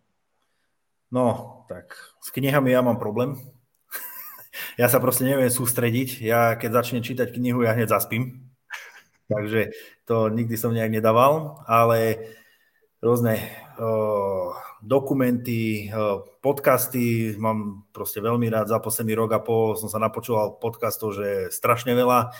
No, 1.07 1.63
tak 1.71 1.95
s 2.19 2.35
knihami 2.35 2.75
ja 2.75 2.83
mám 2.83 2.99
problém 2.99 3.39
ja 4.75 4.87
sa 4.91 4.99
proste 4.99 5.27
neviem 5.27 5.51
sústrediť. 5.51 6.23
Ja 6.23 6.55
keď 6.59 6.83
začnem 6.83 7.03
čítať 7.03 7.31
knihu, 7.31 7.63
ja 7.63 7.75
hneď 7.75 7.91
zaspím. 7.91 8.51
Takže 9.31 9.71
to 10.03 10.27
nikdy 10.27 10.59
som 10.59 10.75
nejak 10.75 10.91
nedával, 10.91 11.63
ale 11.63 12.19
rôzne 12.99 13.39
dokumenty, 14.83 15.87
podcasty 16.43 17.37
mám 17.39 17.87
proste 17.95 18.19
veľmi 18.19 18.51
rád. 18.51 18.69
Za 18.69 18.83
posledný 18.83 19.15
rok 19.15 19.31
a 19.33 19.39
pol 19.39 19.79
som 19.79 19.87
sa 19.87 20.03
napočúval 20.03 20.59
podcastov, 20.59 21.15
že 21.15 21.47
strašne 21.53 21.95
veľa. 21.95 22.35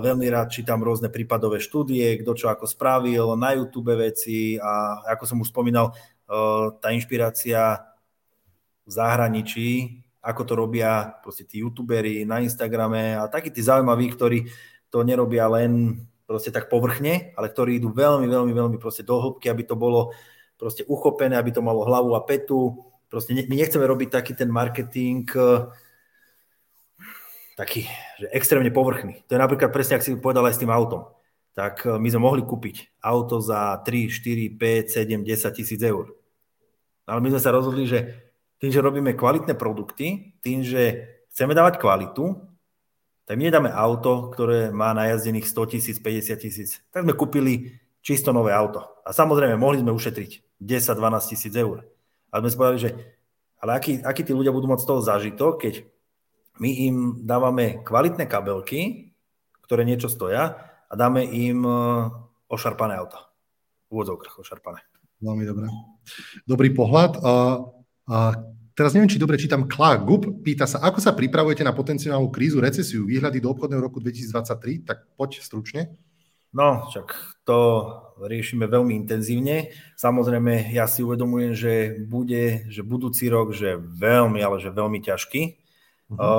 Veľmi 0.00 0.24
rád 0.32 0.48
čítam 0.56 0.80
rôzne 0.80 1.12
prípadové 1.12 1.60
štúdie, 1.60 2.16
kto 2.24 2.32
čo 2.32 2.46
ako 2.48 2.64
spravil, 2.64 3.36
na 3.36 3.52
YouTube 3.52 3.92
veci 3.92 4.56
a 4.56 5.04
ako 5.04 5.24
som 5.28 5.38
už 5.44 5.52
spomínal, 5.52 5.92
tá 6.80 6.88
inšpirácia 6.96 7.92
v 8.88 8.90
zahraničí 8.90 10.00
ako 10.24 10.42
to 10.48 10.54
robia 10.56 11.20
proste 11.20 11.44
tí 11.44 11.60
youtuberi 11.60 12.24
na 12.24 12.40
Instagrame 12.40 13.20
a 13.20 13.28
takí 13.28 13.52
tí 13.52 13.60
zaujímaví, 13.60 14.08
ktorí 14.16 14.48
to 14.88 15.04
nerobia 15.04 15.44
len 15.52 16.00
proste 16.24 16.48
tak 16.48 16.72
povrchne, 16.72 17.36
ale 17.36 17.52
ktorí 17.52 17.76
idú 17.76 17.92
veľmi, 17.92 18.24
veľmi, 18.24 18.52
veľmi 18.56 18.78
proste 18.80 19.04
do 19.04 19.20
hĺbky, 19.20 19.52
aby 19.52 19.62
to 19.68 19.76
bolo 19.76 20.16
proste 20.56 20.88
uchopené, 20.88 21.36
aby 21.36 21.52
to 21.52 21.60
malo 21.60 21.84
hlavu 21.84 22.16
a 22.16 22.24
petu. 22.24 22.88
Proste 23.12 23.36
my 23.36 23.54
nechceme 23.54 23.84
robiť 23.84 24.08
taký 24.08 24.32
ten 24.32 24.48
marketing 24.48 25.28
eh, 25.36 25.68
taký, 27.54 27.86
že 28.18 28.26
extrémne 28.32 28.72
povrchný. 28.72 29.22
To 29.28 29.36
je 29.36 29.40
napríklad 29.44 29.70
presne, 29.70 30.00
ak 30.00 30.06
si 30.06 30.16
povedal 30.16 30.48
aj 30.48 30.56
s 30.56 30.62
tým 30.64 30.72
autom. 30.72 31.12
Tak 31.52 31.84
eh, 31.84 32.00
my 32.00 32.08
sme 32.08 32.24
mohli 32.24 32.42
kúpiť 32.42 33.04
auto 33.04 33.44
za 33.44 33.76
3, 33.84 34.08
4, 34.08 34.56
5, 34.56 34.88
7, 34.88 35.20
10 35.20 35.58
tisíc 35.58 35.80
eur. 35.84 36.16
Ale 37.04 37.20
my 37.20 37.36
sme 37.36 37.42
sa 37.44 37.52
rozhodli, 37.52 37.84
že 37.84 38.32
tým, 38.58 38.70
že 38.70 38.84
robíme 38.84 39.16
kvalitné 39.16 39.54
produkty, 39.58 40.36
tým, 40.40 40.62
že 40.62 41.10
chceme 41.34 41.54
dávať 41.54 41.82
kvalitu, 41.82 42.38
tak 43.24 43.40
nedáme 43.40 43.72
auto, 43.72 44.28
ktoré 44.28 44.68
má 44.68 44.92
najazdených 44.92 45.48
100 45.48 45.72
tisíc, 45.72 45.96
50 45.96 46.44
tisíc. 46.44 46.70
Tak 46.92 47.08
sme 47.08 47.16
kúpili 47.16 47.80
čisto 48.04 48.36
nové 48.36 48.52
auto. 48.52 48.84
A 49.02 49.16
samozrejme, 49.16 49.56
mohli 49.56 49.80
sme 49.80 49.96
ušetriť 49.96 50.60
10-12 50.60 51.32
tisíc 51.32 51.52
eur. 51.56 51.88
Ale 52.28 52.38
sme 52.44 52.50
si 52.52 52.58
povedali, 52.60 52.84
že 52.84 52.90
ale 53.64 53.80
aký, 53.80 54.04
aký 54.04 54.28
tí 54.28 54.36
ľudia 54.36 54.52
budú 54.52 54.68
mať 54.68 54.84
z 54.84 54.88
toho 54.92 55.00
zážitok, 55.00 55.52
keď 55.56 55.74
my 56.60 56.70
im 56.84 56.96
dávame 57.24 57.80
kvalitné 57.80 58.28
kabelky, 58.28 59.10
ktoré 59.64 59.88
niečo 59.88 60.12
stoja 60.12 60.60
a 60.84 60.92
dáme 60.92 61.24
im 61.24 61.64
e, 61.64 61.72
ošarpané 62.52 63.00
auto. 63.00 63.16
V 63.88 63.96
úvodzovkách 63.96 64.36
ošarpané. 64.36 64.84
Veľmi 65.24 65.44
dobré. 65.48 65.66
Dobrý 66.44 66.68
pohľad. 66.76 67.16
A 67.24 67.32
teraz 68.74 68.90
neviem, 68.92 69.08
či 69.08 69.22
dobre 69.22 69.40
čítam, 69.40 69.70
Clark 69.70 70.02
Gup 70.04 70.22
pýta 70.44 70.68
sa, 70.68 70.82
ako 70.84 71.00
sa 71.00 71.16
pripravujete 71.16 71.64
na 71.64 71.72
potenciálnu 71.72 72.28
krízu, 72.28 72.60
recesiu, 72.60 73.08
výhľady 73.08 73.40
do 73.40 73.52
obchodného 73.52 73.80
roku 73.80 74.02
2023, 74.02 74.84
tak 74.84 75.08
poď 75.16 75.40
stručne. 75.40 75.94
No, 76.54 76.86
však 76.86 77.42
to 77.42 77.58
riešime 78.22 78.70
veľmi 78.70 78.94
intenzívne. 78.94 79.74
Samozrejme, 79.98 80.70
ja 80.70 80.86
si 80.86 81.02
uvedomujem, 81.02 81.50
že 81.50 81.74
bude, 82.06 82.70
že 82.70 82.86
budúci 82.86 83.26
rok, 83.26 83.50
že 83.50 83.74
veľmi, 83.74 84.38
ale 84.38 84.62
že 84.62 84.70
veľmi 84.70 85.02
ťažký. 85.02 85.42
Uh-huh. 86.14 86.18
O, 86.22 86.30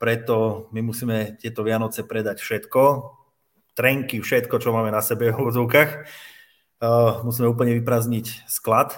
preto 0.00 0.68
my 0.72 0.80
musíme 0.80 1.36
tieto 1.36 1.60
Vianoce 1.60 2.08
predať 2.08 2.40
všetko, 2.40 2.82
trenky, 3.76 4.24
všetko, 4.24 4.56
čo 4.56 4.72
máme 4.72 4.88
na 4.88 5.04
sebe 5.04 5.28
v 5.28 5.36
úvodzovkách. 5.36 5.90
musíme 7.28 7.52
úplne 7.52 7.76
vyprazniť 7.76 8.48
sklad 8.48 8.96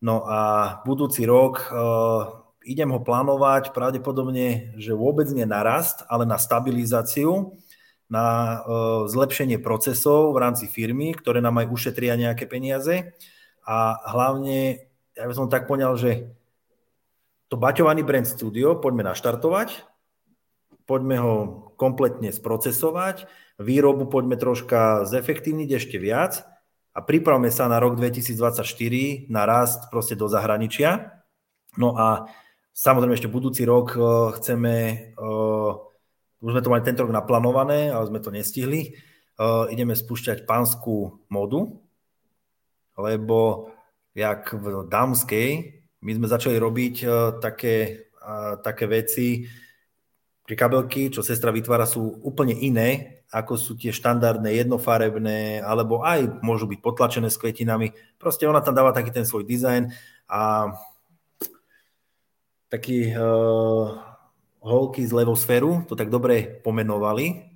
No 0.00 0.24
a 0.24 0.40
budúci 0.88 1.28
rok 1.28 1.68
uh, 1.68 2.40
idem 2.64 2.88
ho 2.88 3.04
plánovať 3.04 3.76
pravdepodobne, 3.76 4.72
že 4.80 4.96
vôbec 4.96 5.28
nie 5.28 5.44
na 5.44 5.60
rast, 5.60 6.08
ale 6.08 6.24
na 6.24 6.40
stabilizáciu, 6.40 7.52
na 8.08 8.24
uh, 8.24 9.04
zlepšenie 9.04 9.60
procesov 9.60 10.32
v 10.32 10.40
rámci 10.40 10.66
firmy, 10.72 11.12
ktoré 11.12 11.44
nám 11.44 11.60
aj 11.60 11.68
ušetria 11.68 12.16
nejaké 12.16 12.48
peniaze. 12.48 13.12
A 13.68 14.00
hlavne, 14.16 14.88
ja 15.12 15.24
by 15.28 15.34
som 15.36 15.52
tak 15.52 15.68
poňal, 15.68 16.00
že 16.00 16.32
to 17.52 17.60
Baťovaný 17.60 18.00
Brand 18.00 18.24
Studio 18.24 18.80
poďme 18.80 19.04
naštartovať, 19.04 19.84
poďme 20.88 21.16
ho 21.20 21.34
kompletne 21.76 22.32
sprocesovať, 22.32 23.28
výrobu 23.60 24.08
poďme 24.08 24.40
troška 24.40 25.04
zefektívniť 25.04 25.70
ešte 25.76 26.00
viac 26.00 26.48
a 26.90 26.98
pripravme 26.98 27.48
sa 27.54 27.70
na 27.70 27.78
rok 27.78 27.94
2024 27.94 29.30
na 29.30 29.42
rast 29.46 29.86
proste 29.94 30.18
do 30.18 30.26
zahraničia. 30.26 31.22
No 31.78 31.94
a 31.94 32.26
samozrejme 32.74 33.14
ešte 33.14 33.30
budúci 33.30 33.62
rok 33.62 33.94
eh, 33.94 34.02
chceme, 34.40 34.74
uh, 35.14 35.72
už 36.40 36.50
sme 36.56 36.62
to 36.64 36.72
mali 36.72 36.82
tento 36.82 37.06
rok 37.06 37.14
naplánované, 37.14 37.94
ale 37.94 38.10
sme 38.10 38.18
to 38.18 38.34
nestihli, 38.34 38.98
uh, 39.38 39.70
ideme 39.70 39.94
spúšťať 39.94 40.48
pánsku 40.48 41.26
modu, 41.30 41.70
lebo 42.98 43.70
jak 44.16 44.50
v 44.50 44.90
dámskej, 44.90 45.48
my 46.00 46.10
sme 46.16 46.26
začali 46.26 46.56
robiť 46.56 46.94
také, 47.44 48.08
také 48.64 48.84
veci, 48.88 49.44
Tie 50.50 50.58
kabelky, 50.58 51.14
čo 51.14 51.22
sestra 51.22 51.54
vytvára, 51.54 51.86
sú 51.86 52.18
úplne 52.26 52.58
iné, 52.58 53.22
ako 53.30 53.54
sú 53.54 53.78
tie 53.78 53.94
štandardné 53.94 54.58
jednofarebné, 54.58 55.62
alebo 55.62 56.02
aj 56.02 56.42
môžu 56.42 56.66
byť 56.66 56.82
potlačené 56.82 57.30
s 57.30 57.38
kvetinami. 57.38 57.94
Proste 58.18 58.50
ona 58.50 58.58
tam 58.58 58.74
dáva 58.74 58.90
taký 58.90 59.14
ten 59.14 59.22
svoj 59.22 59.46
dizajn 59.46 59.94
a 60.26 60.74
takí 62.66 63.14
uh, 63.14 63.94
holky 64.58 65.06
z 65.06 65.14
levosféru 65.14 65.86
to 65.86 65.94
tak 65.94 66.10
dobre 66.10 66.58
pomenovali, 66.66 67.46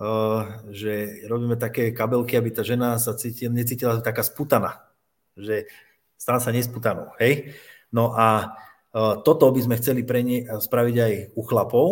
uh, 0.00 0.64
že 0.72 1.28
robíme 1.28 1.60
také 1.60 1.92
kabelky, 1.92 2.40
aby 2.40 2.48
tá 2.48 2.64
žena 2.64 2.96
sa 2.96 3.12
cítila, 3.12 3.52
necítila 3.52 4.00
taká 4.00 4.24
sputaná, 4.24 4.88
že 5.36 5.68
stále 6.16 6.40
sa 6.40 6.48
nesputanú, 6.48 7.12
hej? 7.20 7.52
No 7.92 8.16
a 8.16 8.56
uh, 8.96 9.20
toto 9.20 9.52
by 9.52 9.60
sme 9.60 9.76
chceli 9.76 10.00
pre 10.00 10.24
ne, 10.24 10.48
spraviť 10.48 10.96
aj 10.96 11.12
u 11.36 11.42
chlapov, 11.44 11.88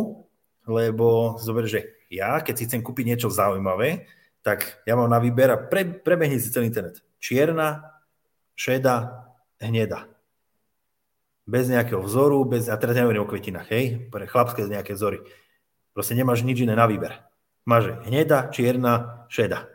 lebo 0.71 1.37
zober, 1.43 1.67
že 1.67 2.07
ja, 2.07 2.39
keď 2.39 2.55
si 2.55 2.67
chcem 2.71 2.81
kúpiť 2.81 3.05
niečo 3.11 3.29
zaujímavé, 3.31 4.07
tak 4.41 4.81
ja 4.87 4.97
mám 4.97 5.11
na 5.11 5.21
výber 5.21 5.51
a 5.53 5.59
pre, 5.59 5.85
prebehne 5.85 6.41
si 6.41 6.49
celý 6.49 6.71
internet. 6.71 7.03
Čierna, 7.21 8.01
šeda, 8.57 9.27
hneda. 9.61 10.09
Bez 11.45 11.69
nejakého 11.69 12.01
vzoru, 12.01 12.47
bez, 12.47 12.71
a 12.71 12.79
teraz 12.79 12.97
neviem 12.97 13.21
o 13.21 13.29
kvetinách, 13.29 13.69
hej, 13.69 14.09
pre 14.09 14.25
chlapské 14.25 14.65
nejaké 14.65 14.97
vzory. 14.97 15.21
Proste 15.93 16.15
nemáš 16.15 16.47
nič 16.47 16.63
iné 16.63 16.79
na 16.79 16.87
výber. 16.87 17.21
Máš 17.67 17.93
hneda, 18.09 18.49
čierna, 18.55 19.27
šeda. 19.29 19.69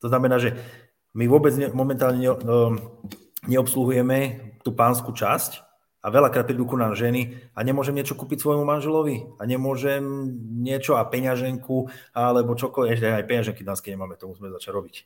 To 0.00 0.08
znamená, 0.08 0.40
že 0.40 0.56
my 1.12 1.28
vôbec 1.28 1.52
ne, 1.58 1.68
momentálne 1.74 2.22
ne, 2.22 2.30
um, 2.32 2.78
neobsluhujeme 3.44 4.50
tú 4.64 4.72
pánsku 4.72 5.12
časť, 5.12 5.69
a 6.00 6.06
veľakrát 6.08 6.48
prídu 6.48 6.64
ku 6.64 6.80
nám 6.80 6.96
ženy 6.96 7.36
a 7.52 7.60
nemôžem 7.60 7.92
niečo 7.92 8.16
kúpiť 8.16 8.40
svojmu 8.40 8.64
manželovi 8.64 9.36
a 9.36 9.42
nemôžem 9.44 10.00
niečo 10.64 10.96
a 10.96 11.04
peňaženku 11.04 11.92
alebo 12.16 12.56
čokoľvek, 12.56 12.92
ešte 12.96 13.06
aj 13.12 13.28
peňaženky 13.28 13.60
dánske 13.60 13.92
nemáme, 13.92 14.16
to 14.16 14.32
musíme 14.32 14.48
začať 14.48 14.72
robiť. 14.72 14.96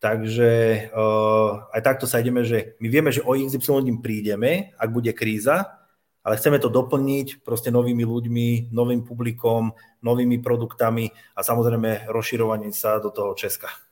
Takže 0.00 0.50
uh, 0.90 1.70
aj 1.70 1.80
takto 1.84 2.08
sa 2.08 2.24
ideme, 2.24 2.40
že 2.42 2.74
my 2.80 2.88
vieme, 2.88 3.12
že 3.12 3.20
o 3.20 3.36
XY 3.36 3.84
dním 3.84 4.00
prídeme, 4.00 4.72
ak 4.80 4.90
bude 4.90 5.12
kríza, 5.12 5.76
ale 6.24 6.36
chceme 6.36 6.56
to 6.58 6.72
doplniť 6.72 7.44
proste 7.44 7.68
novými 7.68 8.04
ľuďmi, 8.04 8.72
novým 8.72 9.04
publikom, 9.04 9.72
novými 10.00 10.40
produktami 10.40 11.12
a 11.36 11.40
samozrejme 11.44 12.08
rozširovaním 12.08 12.72
sa 12.72 12.96
do 12.98 13.12
toho 13.12 13.36
Česka. 13.36 13.89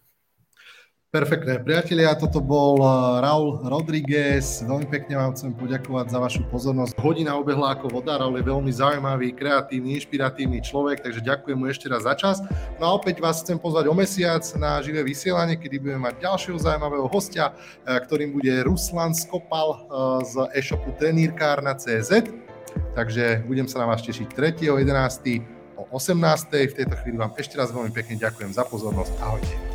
Perfektné. 1.08 1.64
Priatelia, 1.64 2.12
toto 2.12 2.36
bol 2.36 2.84
eh, 2.84 3.24
Raul 3.24 3.64
Rodriguez. 3.64 4.60
Veľmi 4.60 4.92
pekne 4.92 5.16
vám 5.16 5.32
chcem 5.32 5.56
poďakovať 5.56 6.12
za 6.12 6.20
vašu 6.20 6.44
pozornosť. 6.52 7.00
Hodina 7.00 7.32
obehla 7.32 7.72
ako 7.72 7.88
voda. 7.88 8.20
Raul 8.20 8.36
je 8.36 8.44
veľmi 8.44 8.68
zaujímavý, 8.68 9.32
kreatívny, 9.32 9.96
inšpiratívny 9.96 10.60
človek, 10.60 11.00
takže 11.00 11.24
ďakujem 11.24 11.56
mu 11.56 11.64
ešte 11.72 11.88
raz 11.88 12.04
za 12.04 12.12
čas. 12.12 12.44
No 12.76 12.92
a 12.92 13.00
opäť 13.00 13.24
vás 13.24 13.40
chcem 13.40 13.56
pozvať 13.56 13.88
o 13.88 13.96
mesiac 13.96 14.44
na 14.60 14.84
živé 14.84 15.00
vysielanie, 15.00 15.56
kedy 15.56 15.80
budeme 15.80 16.12
mať 16.12 16.28
ďalšieho 16.28 16.60
zaujímavého 16.60 17.08
hostia, 17.08 17.56
eh, 17.56 17.96
ktorým 18.04 18.36
bude 18.36 18.52
Ruslan 18.68 19.16
Skopal 19.16 19.68
eh, 19.72 19.80
z 20.28 20.34
e-shopu 20.60 20.92
trenírkárna.cz. 21.00 22.12
Takže 22.92 23.48
budem 23.48 23.64
sa 23.64 23.80
na 23.80 23.96
vás 23.96 24.04
tešiť 24.04 24.28
3.11. 24.36 24.76
o 25.72 25.88
18. 25.88 26.68
V 26.68 26.76
tejto 26.76 27.00
chvíli 27.00 27.16
vám 27.16 27.32
ešte 27.32 27.56
raz 27.56 27.72
veľmi 27.72 27.96
pekne 27.96 28.20
ďakujem 28.20 28.52
za 28.52 28.68
pozornosť. 28.68 29.16
Ahojte. 29.24 29.67